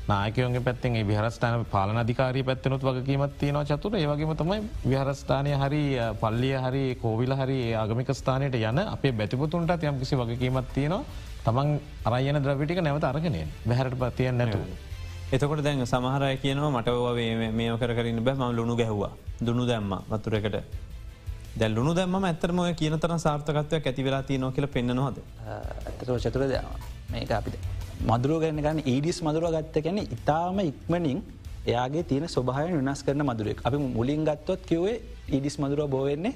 නායකයෝගේ 0.07 0.63
පැත්තෙන් 0.67 0.93
විහරස්ථාන 1.07 1.65
පාලන 1.65 1.97
අධිකාරී 1.97 2.43
පැත්තනොත් 2.43 2.83
වගකීමත් 2.83 3.37
තියෙනවා 3.39 3.65
චතුර. 3.65 3.95
ඒවගේම 3.95 4.35
තමයි 4.35 4.59
විහරස්ථානය 4.91 5.51
හරි 5.63 5.83
පල්ලිය 6.21 6.55
හරි 6.65 6.83
කෝවිල 7.01 7.33
හරි 7.35 7.59
ආගමික 7.73 8.13
ස්ථානයට 8.13 8.55
යන 8.61 8.79
අපේ 8.85 9.11
බැතිපතුන්ට 9.11 9.83
යම් 9.83 9.99
කිසි 9.99 10.15
වගකීමත් 10.15 10.73
තියෙනවා. 10.73 11.03
තමන් 11.45 11.79
අරයන 12.05 12.43
ද්‍රවිටික 12.43 12.81
නැවත 12.81 13.03
අරගෙනය 13.03 13.41
බැහරට 13.65 13.97
පතියන් 14.03 14.37
නැතු. 14.37 14.59
එතකොට 15.31 15.63
දැන් 15.63 15.85
සමහරය 15.85 16.37
කියනවා 16.37 16.71
මටව 16.77 17.51
මේ 17.57 17.75
කරන්න 17.79 18.23
බෑ 18.23 18.35
ම 18.35 18.55
ලුණු 18.57 18.75
ගැහවා. 18.75 19.11
දුනු 19.45 19.65
දැම්ම 19.65 19.93
වතුරකට. 20.09 20.57
දැල්ලුණු 21.59 21.93
දැම්ම 21.93 22.23
ඇතරම 22.23 22.59
කියන 22.79 22.97
තර 22.99 23.13
සාර්ථකත්වයක් 23.19 23.87
ඇතිවෙලා 23.87 24.23
තියනෝ 24.23 24.51
කියල 24.51 24.67
පෙන්න්නනවාද 24.67 25.17
ඇතර 25.51 26.11
චතුර 26.25 26.43
මේක 27.11 27.31
අපිට 27.31 27.80
මදුරුව 28.01 28.41
ගැන 28.41 28.57
ගන්න 28.57 28.79
ඊඩිස් 28.83 29.17
මදුරුව 29.21 29.53
ගත්ත 29.55 29.83
ගැන 29.85 29.97
ඉතාම 30.07 30.59
ඉක්මනින් 30.61 31.19
එයාගේ 31.65 32.03
තියෙන 32.03 32.27
ස්වභාය 32.27 32.67
වෙනස් 32.71 33.01
කරන 33.05 33.21
මදුරෙක් 33.23 33.59
අපි 33.63 33.77
මුලින් 33.77 34.21
ගත්තොත් 34.25 34.61
කිවේ 34.65 34.95
ඊඩිස් 35.29 35.55
මදුරුව 35.59 35.89
බෝවෙන්නේ 35.89 36.33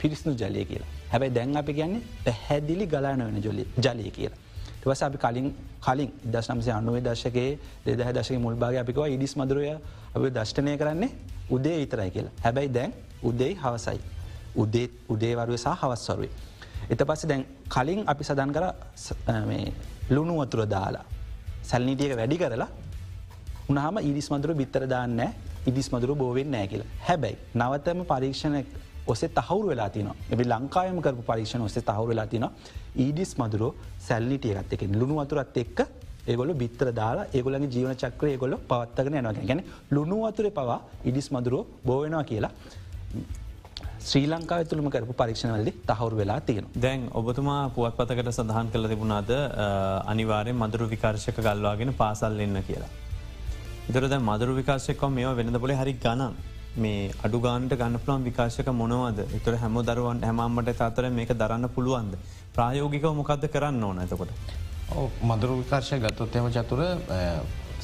පිරිස්නු 0.00 0.32
ජලය 0.34 0.64
කියලා 0.64 0.90
හැබැයි 1.10 1.34
දැන් 1.34 1.56
අපි 1.56 1.72
කියන්නේ 1.74 2.02
පැහැදිලි 2.24 2.86
ගලාන 2.86 3.22
වෙන 3.26 3.38
ජොලි 3.42 3.64
ජලය 3.76 4.10
කියලා. 4.10 4.38
වස 4.84 5.02
අපි 5.02 5.18
කලින් 5.18 5.48
කලින් 5.80 6.10
දස් 6.26 6.48
නම්සේ 6.50 6.74
අනුවේ 6.74 7.02
දශකයේ 7.02 7.50
දෙදහ 7.86 8.10
දශක 8.12 8.38
මුල්භාග 8.38 8.76
අපිකවා 8.76 9.08
ඉඩිස් 9.08 9.34
මදුරය 9.36 9.64
අපි 10.16 10.28
දෂ්ටනය 10.30 10.76
කරන්නේ 10.76 11.10
උදේ 11.50 11.76
ඉතරයි 11.84 12.10
කියලා 12.10 12.34
හැබැයි 12.44 12.74
දැන් 12.76 12.92
උදෙයි 13.22 13.54
හවසයි. 13.54 14.00
උදේ 14.56 14.86
උදේවරුව 15.08 15.56
සහ 15.56 15.74
හවස්වරුවේ. 15.82 16.32
එත 16.90 17.00
පස්ස 17.00 17.26
දැන් 17.26 17.42
කලින් 17.68 18.00
අපි 18.06 18.22
සදන් 18.24 18.50
කර 18.56 18.64
ලුණු 20.10 20.34
වතුර 20.40 20.66
දාලා 20.76 21.04
සැල්නිටියක 21.70 22.16
වැඩි 22.20 22.36
කරලා 22.42 22.68
උනහම 23.72 23.98
ඉරිස් 24.10 24.28
මදුර 24.32 24.52
බිත්තර 24.60 24.82
දාන්න 24.94 25.20
ඉදිස් 25.68 25.88
මදුරු 25.92 26.14
බෝවෙන් 26.22 26.50
නෑ 26.54 26.66
කියලා. 26.72 26.90
හැබැයි 27.06 27.36
නවතම 27.60 28.00
පරීක්ෂණ 28.10 28.56
ඔසේ 29.12 29.30
තහවුරු 29.38 29.68
වෙලා 29.72 29.88
තින 29.94 30.08
එබි 30.34 30.44
ලංකායම 30.52 30.98
කරපු 31.04 31.22
පරීක්ෂණ 31.30 31.64
ඔසේ 31.68 31.84
තහවුරු 31.90 32.10
වෙලා 32.12 32.26
තින 32.26 32.44
ඊඩිස් 33.04 33.32
මදුරෝ 33.40 33.72
සැල්ලිටියගත් 34.08 34.74
එක 34.76 34.82
ලුණු 35.00 35.16
වතුරත් 35.20 35.56
එක්ක 35.64 35.78
ඒගොල 36.32 36.52
බිත්තර 36.62 36.88
දාලා 37.00 37.26
ඒගොලගේ 37.36 37.70
ජීවන 37.74 37.96
චක්‍රය 38.02 38.36
ගොල 38.42 38.56
පවත්තගෙන 38.70 39.18
යනවා. 39.20 39.46
ගැන 39.50 39.62
ලුණු 39.90 40.18
වතුර 40.26 40.46
පවා 40.58 40.80
ඉඩිස් 41.04 41.28
මදුරුව 41.36 41.64
බෝවෙනවා 41.88 42.24
කියලා 42.30 42.52
ශ්‍රී 44.04 44.26
ලංකා 44.26 44.64
තුළම 44.70 44.86
කරපු 44.94 45.14
පරීක්ෂණවලදි 45.20 45.72
තහවුරු 45.90 46.16
වෙලා 46.20 46.40
තියෙන. 46.40 46.66
දැන් 46.78 47.04
ඔබතුමා 47.20 47.60
පුවත්පතකට 47.76 48.28
සඳහන් 48.32 48.68
කළ 48.72 48.88
තිබුණාද 48.92 49.30
අනිවාරය 50.12 50.52
මදුරු 50.62 50.88
විකාර්ශක 50.90 51.38
ගල්වාගෙන 51.46 51.92
පාසල් 52.00 52.42
එන්න 52.46 52.58
කියලා. 52.68 52.90
ඉතර 53.88 54.08
දැ 54.08 54.20
මදුරු 54.20 54.58
විකාශයකොම් 54.60 55.16
මේ 55.18 55.32
වෙනද 55.40 55.60
පොලේ 55.64 55.78
හරි 55.80 55.94
ගණන් 56.04 56.36
මේ 56.76 57.10
අඩු 57.22 57.40
ගාන්ට 57.40 57.74
ගන්න 57.74 58.04
පුළන් 58.04 58.28
විකාශක 58.28 58.70
මොනවද 58.74 59.24
එතුර 59.38 59.56
හැම 59.56 59.80
දරුවන් 59.82 60.22
හැමම්මට 60.28 60.70
තාතර 60.76 61.10
මේක 61.18 61.34
දරන්න 61.34 61.68
පුළුවන්ද 61.76 62.14
ප්‍රායෝගිකව 62.54 63.10
මොකක්ද 63.20 63.50
කරන්න 63.50 63.84
ඕන 63.84 63.98
ඇතකොට. 63.98 64.32
මදුරු 65.24 65.60
විකාශය 65.62 66.00
ගත්තොත්තයම 66.00 66.50
චතුර 66.52 66.80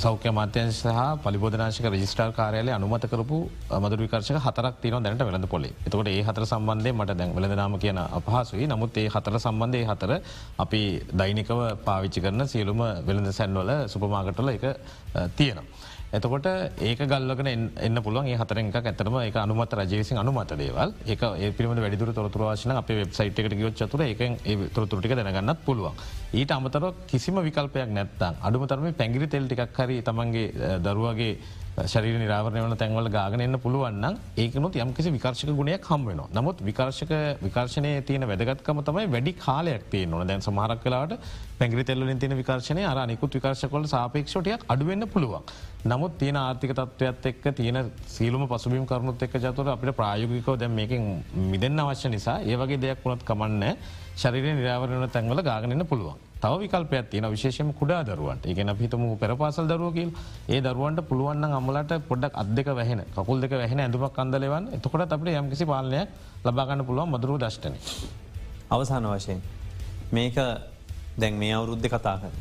සෞඛ්‍ය 0.01 0.31
මාත්‍යන් 0.31 0.69
සහ 0.73 1.01
පලිබෝධනාශක 1.23 1.87
රජිස්ටාර් 1.87 2.31
කාරයාලය 2.33 2.73
අනුමත 2.73 3.05
කරපු 3.05 3.39
මදුර 3.77 3.99
විකාශක 3.99 4.39
හතරක් 4.39 4.75
තින 4.81 4.97
දැනට 4.97 5.23
වෙළඳ 5.23 5.47
පොලේ 5.47 5.73
එතකොට 5.81 6.09
ඒ 6.09 6.23
හතර 6.23 6.45
සම්බන්ධය 6.47 6.93
මට 6.93 7.17
දැන් 7.19 7.35
වෙළඳනාම 7.37 7.77
කියන 7.77 8.01
අපහසුයි 8.19 8.67
නමුත් 8.67 8.97
ඒ 8.97 9.09
හතර 9.09 9.37
සම්බන්ධය 9.39 9.83
හතර 9.85 10.13
අපි 10.59 10.83
දෛනිකව 11.15 11.61
පාවිච්චි 11.85 12.21
කරන 12.21 12.47
සියලුම 12.47 12.81
වෙළඳ 13.03 13.31
සැන්වල 13.33 13.73
සුපමාගටල 13.89 14.51
එක 14.51 14.65
තියෙනවා. 15.37 15.67
එතකොට 16.11 16.47
ඒක 16.81 17.01
ගල්ලගෙන 17.03 17.49
එන්න 17.79 17.99
පුළුවන් 18.03 18.27
ඒ 18.27 18.37
හතරක 18.37 18.79
ඇතරම 18.81 19.17
එක 19.21 19.37
අනුමත 19.37 19.75
රජයසින් 19.81 20.19
අනුමත 20.19 20.55
දේවල් 20.59 20.95
ඒක 21.07 21.23
ඒ 21.23 21.51
පිම 21.53 21.71
වැඩිදුර 21.77 22.11
තොරතුරවාශන 22.13 22.73
අප 22.73 22.91
වෙබ්සයිට් 22.91 23.39
එකට 23.39 23.55
ගියොත් 23.55 23.77
චතුර 23.77 24.03
එක 24.03 24.19
තොරතුරටික 24.75 25.15
දැනගන්නත් 25.15 25.63
පුළුවන්. 25.65 25.95
ඊට 26.33 26.51
අමතර 26.51 26.91
කිසිම 27.07 27.39
විකල්පයක් 27.41 27.91
නැත්තන් 27.91 28.43
අඩුමතරම 28.43 28.91
පැගිරි 28.93 29.29
තෙල් 29.29 29.47
ටිකක් 29.47 29.79
හරි 29.79 30.03
තමන්ගේ 30.03 30.79
දරුවගේ 30.81 31.39
ශරීර 31.79 32.17
නිරාවරණය 32.19 32.61
වන 32.61 32.77
තැන්වල 32.77 33.09
ගාගෙන 33.09 33.41
එන්න 33.41 33.57
පුළුවන්න 33.57 34.17
ඒකනොත් 34.37 34.75
යම්කිසි 34.77 35.11
විකර්ශක 35.11 35.51
ගුණයක් 35.53 35.85
හම්වෙන 35.85 36.21
නමුත් 36.33 36.61
විකර්ශක 36.61 37.13
විකර්ශනය 37.41 37.93
තියෙන 38.03 38.27
වැදගත්කම 38.27 38.81
තමයි 38.83 39.07
වැඩි 39.07 39.33
කාලයක් 39.37 39.85
තිය 39.91 40.05
නොන 40.07 40.27
දැන් 40.27 40.43
සමහරක් 40.43 40.83
කලාට 40.83 41.15
පැගරි 41.59 41.85
තෙල්ලින් 41.85 42.19
තින 42.19 42.35
විකර්ශනය 42.35 42.85
අර 42.85 43.07
නිකුත් 43.07 43.35
විකර්ශකොල 43.35 43.87
සාපේක්ෂටයක් 43.87 44.65
අඩුවෙන්න්න 44.69 45.09
පුළුවන්. 45.09 45.45
නමුත් 45.85 46.19
තියෙන 46.19 46.37
ආර්ථික 46.37 46.73
තත්ත්වයක්ත් 46.73 47.27
එක්ක 47.27 47.45
තියෙන 47.55 47.79
සීලම 48.07 48.47
පසුබිම් 48.47 48.87
කරුණුත් 48.87 49.23
එක් 49.23 49.37
ජතුර 49.37 49.69
අපිට 49.69 49.97
ප්‍රායෝගිකව 49.97 50.57
දැ 50.57 50.71
මේකින් 50.71 51.07
මිදන්න 51.47 51.81
අවශ්‍ය 51.81 52.09
නිසා 52.09 52.41
ඒවගේ 52.45 52.81
දෙයක් 52.81 53.05
වුණත් 53.05 53.25
කමන්න 53.25 53.79
ශරිරය 54.17 54.53
නිරාවරණ 54.53 55.09
තැන්වල 55.11 55.43
ගාගනන්න 55.43 55.87
පුළුවන්. 55.87 56.30
තව 56.41 56.53
විකල්පයක් 56.61 57.07
තියෙන 57.07 57.27
විශේෂම 57.29 57.71
කුඩා 57.73 58.01
දරුවන්ට 58.03 58.47
ඒගෙන 58.47 58.73
පිතම 58.75 59.03
පෙරපාසල් 59.17 59.67
දරුවකින් 59.67 60.11
ඒ 60.49 60.61
දරුවන්ට 60.61 61.01
පුළුවන් 61.05 61.45
අමලට 61.53 61.93
පොඩක් 62.03 62.35
අදක 62.35 62.69
වැහෙන 62.73 63.03
කකුල් 63.11 63.41
දෙක 63.41 63.53
වැහෙන 63.53 63.81
ඇඳුමක් 63.81 64.19
අන්දලවන් 64.19 64.69
එතකොට 64.73 65.05
අපට 65.09 65.33
යම්කිසි 65.35 65.65
පාලනයක් 65.67 66.09
ලබාගන්න 66.45 66.85
පුළුවන් 66.85 67.11
මදුරු 67.11 67.39
දෂ්ටන. 67.39 67.75
අවසාන 68.71 69.05
වශයෙන් 69.07 69.43
මේක 70.11 70.37
දැන් 71.17 71.35
මේ 71.37 71.53
අවුරුද්ධ 71.53 71.89
කතා 71.89 72.17
කර 72.19 72.33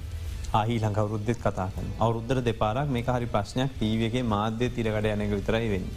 ආහි 0.54 0.80
ලංකවරුද්ධෙත් 0.80 1.40
කතා 1.40 1.70
කන 1.70 1.92
අවුරුද්ධර 2.00 2.40
දෙපාරක් 2.42 2.88
මේ 2.90 3.04
හරි 3.10 3.28
ප්‍රශ්නයක් 3.28 3.72
ටීවගේ 3.74 4.24
මාධ්‍ය 4.26 4.70
තිරකට 4.70 5.08
යනක 5.08 5.34
විතරයි 5.34 5.68
වෙන්න. 5.70 5.88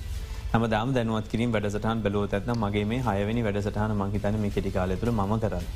හම 0.53 0.65
දම් 0.67 0.91
දැනුවත් 0.93 1.27
කිරින් 1.29 1.51
වැඩසටහන් 1.51 2.03
බැලුව 2.03 2.27
ඇත්න 2.31 2.53
මගේ 2.59 2.85
මේ 2.87 3.01
හයවැනි 3.01 3.43
වැඩසටහන 3.43 3.95
මහිතන 3.97 4.37
මේ 4.39 4.51
කෙටිකාලතුළ 4.51 5.13
ම 5.13 5.39
කරන්න. 5.39 5.67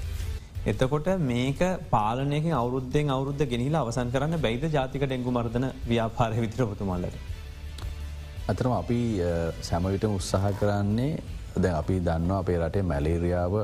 එතකොට 0.67 1.09
මේක 1.21 1.61
පාලනයක 1.89 2.47
අවුද්ධෙන් 2.53 3.09
අවුද්ධ 3.09 3.43
ගෙනහිලා 3.45 3.83
අවසන් 3.83 4.09
කරන්න 4.11 4.41
බැයිද 4.41 4.65
ජාතික 4.69 5.03
ඩෙංගු 5.03 5.31
මර්ධන 5.31 5.67
ව්‍යාපාරය 5.85 6.39
විතරපතුමල්ලට. 6.41 7.17
අතරම 8.49 8.73
අපි 8.73 9.01
සැමවිට 9.61 10.07
උත්සාහ 10.09 10.51
කරන්නේ 10.53 11.13
දැ 11.57 11.73
අපි 11.73 11.99
දන්න 12.01 12.33
අපේ 12.33 12.59
රටේ 12.59 12.83
මැලේරියාව 12.83 13.55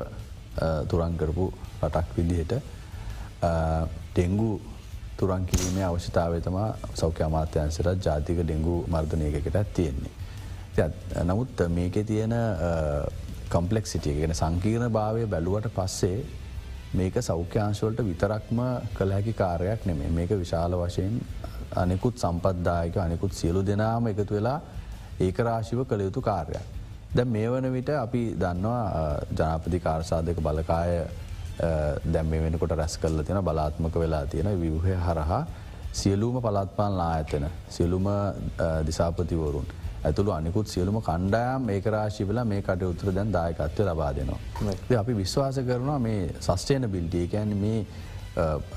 තුරංකරපු 0.87 1.45
රටක් 1.81 2.13
විදිහට 2.17 2.53
ඩෙංගු 4.11 4.51
තුරන් 5.17 5.43
කිරීමේ 5.45 5.83
අවශ්‍යතාව 5.83 6.35
තමා 6.41 6.69
සෞඛ්‍ය 6.93 7.23
අමාත්‍යන්සරත් 7.23 7.99
ජාතික 8.01 8.39
ඩෙංගු 8.41 8.75
මර්ධනයකටත් 8.87 9.73
තියෙන්නේ. 9.73 10.13
නමුත් 11.23 11.65
මේක 11.69 11.99
තියෙන 12.05 12.35
කම්පලෙක්සිටිය 13.49 14.15
ගෙන 14.15 14.35
සංකීර්ණ 14.35 14.89
භාවය 14.89 15.27
බැලුවට 15.27 15.69
පස්සේ 15.75 16.15
මේක 16.93 17.15
සෞඛ්‍යංශවලට 17.21 17.99
විතරක්ම 18.01 18.59
කළ 18.93 19.11
හැකි 19.11 19.33
කාරයක් 19.35 19.85
නෙමේ 19.85 20.11
මේක 20.11 20.31
විශාල 20.35 20.75
වශයෙන් 20.75 21.15
අනෙකුත් 21.75 22.15
සම්පද්දායක 22.17 22.97
අනෙකුත් 22.99 23.33
සියලු 23.33 23.61
දෙනාම 23.63 24.07
එකතු 24.07 24.33
වෙලා 24.33 24.59
ඒකරාශිව 25.19 25.85
කළ 25.85 26.01
යුතු 26.01 26.21
කාර්යක්. 26.21 26.65
දැ 27.11 27.25
මේ 27.27 27.49
වන 27.49 27.67
විට 27.71 27.89
අපි 27.95 28.23
දන්නවා 28.35 28.83
ජනාපති 29.31 29.79
කාර්සාධක 29.79 30.39
බලකාය 30.39 30.93
දැම් 32.07 32.27
මේ 32.27 32.41
වෙනකොට 32.41 32.73
රැස් 32.73 32.97
කල්ල 32.97 33.21
තියෙන 33.21 33.43
බලාත්මක 33.43 33.95
වෙලා 33.95 34.25
තියෙන 34.27 34.49
විවහය 34.57 34.95
හරහා 34.99 35.43
සියලූම 35.93 36.41
පළත්පාන් 36.41 36.97
ලා 36.97 37.11
ඇතෙන 37.11 37.45
සියලුම 37.69 38.07
දිසාපතිවරුන්. 38.85 39.67
ඇතුළු 40.07 40.31
අනිකුත් 40.37 40.67
සියලුම 40.73 40.97
කණ්ඩායම් 41.09 41.69
ඒක 41.75 41.85
රාශිවල 41.95 42.39
මේ 42.51 42.61
කට 42.67 42.89
උතුර 42.93 43.13
දැන් 43.17 43.29
දායකත්වය 43.35 43.83
ලබා 43.89 44.11
දෙනවා. 44.17 44.39
අපි 45.03 45.13
විශ්වාස 45.21 45.59
කරනවා 45.69 45.99
මේ 46.07 46.21
සස්ටේන 46.47 46.89
බිල්ටිය 46.95 47.27
කැන් 47.33 47.53
මේ 47.63 47.79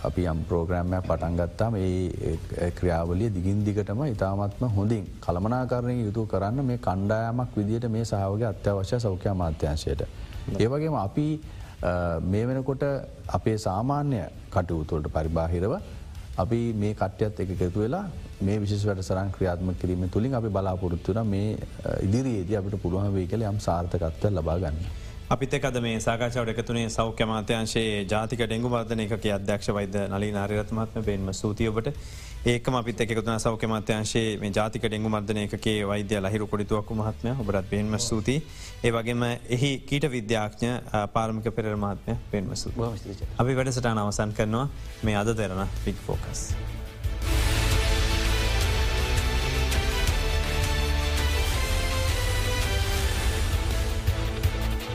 අපි 0.09 0.23
යම් 0.33 0.41
ප්‍රෝග්‍රෑම්මයක් 0.49 1.05
පටන්ගත්තාම 1.09 1.77
ඒ 1.81 2.71
ක්‍රියාවලිය 2.79 3.31
දිගින් 3.37 3.65
දිගටම 3.67 4.03
ඉතාමත්ම 4.07 4.65
හොඳින් 4.77 5.05
කළමනාකරණය 5.27 5.97
යුතු 6.05 6.27
කරන්න 6.33 6.65
මේ 6.71 6.79
කණ්ඩායමක් 6.87 7.57
විදිට 7.59 7.87
මේ 7.95 8.05
සහවගේ 8.05 8.49
අත්‍යවශ්‍ය 8.53 9.01
සෞඛ්‍ය 9.07 9.35
මාත්‍යංශයට. 9.43 10.03
ඒවගේම 10.63 10.97
අපි 11.07 11.29
මේ 12.33 12.45
වෙනකොට 12.49 12.85
අපේ 13.39 13.57
සාමාන්‍ය 13.67 14.21
කටයුතුවලට 14.55 15.09
පරිබාහිරව 15.17 15.75
අපි 16.43 16.61
මේ 16.83 16.95
කට්‍යත් 17.01 17.41
එක 17.43 17.51
එකතු 17.57 17.81
වෙලා 17.85 18.05
මේ 18.41 18.59
විශෂ 18.59 18.85
වැට 18.85 19.03
සරන් 19.03 19.33
ක්‍රියාත්ම 19.33 19.73
කිරීම 19.77 20.09
තුළින් 20.11 20.35
අපි 20.35 20.49
බලාපොරොත්තුන 20.51 21.27
මේ 21.27 21.57
ඉදිරියේද 22.03 22.55
අපිට 22.57 22.83
පුළුවන් 22.83 23.13
වේ 23.15 23.27
කළ 23.27 23.45
යම් 23.45 23.59
සාර්ථකත්ව 23.61 24.31
ලබාගන්න. 24.33 24.79
අපිත 25.29 25.55
එකද 25.55 25.81
මේ 25.81 26.01
සාකාචාවට 26.01 26.53
එකතුනේ 26.53 26.89
සෞඛ්‍ය 26.91 27.27
මාත්‍යංශයේ 27.27 28.05
ජාතික 28.07 28.43
ඩෙංගු 28.43 28.69
වර්ධන 28.69 29.01
එක 29.01 29.15
අධ්‍යක්ෂ 29.31 29.73
වෛද 29.73 29.97
නලී 30.09 30.33
නාරරත්මත්ම 30.33 31.03
පෙන්ම 31.03 31.33
සූතියඔබට 31.35 31.89
ඒක 32.47 32.69
අපිත 32.73 33.01
එකතුන 33.01 33.41
සෞඛ්‍ය 33.41 33.67
මාත්‍යංශයේ 33.67 34.39
මේ 34.39 34.53
ජාතික 34.53 34.85
ඩෙංගු 34.85 35.09
මර්ධන 35.09 35.43
එකේ 35.47 35.83
වෛද්‍ය 35.85 36.21
ලහිරු 36.21 36.47
කොඩිතුවක්කු 36.47 36.95
මහත්මය. 36.95 37.35
ඔබරත් 37.41 37.71
පෙන්ම 37.71 37.99
සූති 38.01 38.37
ඒවගේම 38.85 39.27
එහි 39.51 39.73
කීට 39.81 40.09
විද්‍යාඥ 40.09 40.73
පාරමික 41.13 41.51
පෙරමාත්මය 41.53 42.17
පෙන්ම 42.31 42.55
සූ 42.57 42.93
අපි 43.39 43.53
වැඩසටාන 43.55 43.99
අවසන් 43.99 44.33
කරනවා. 44.33 44.69
මේ 45.03 45.17
අද 45.17 45.37
දෙරන 45.37 45.69
පික් 45.85 45.97
ෆෝකස්. 46.07 46.49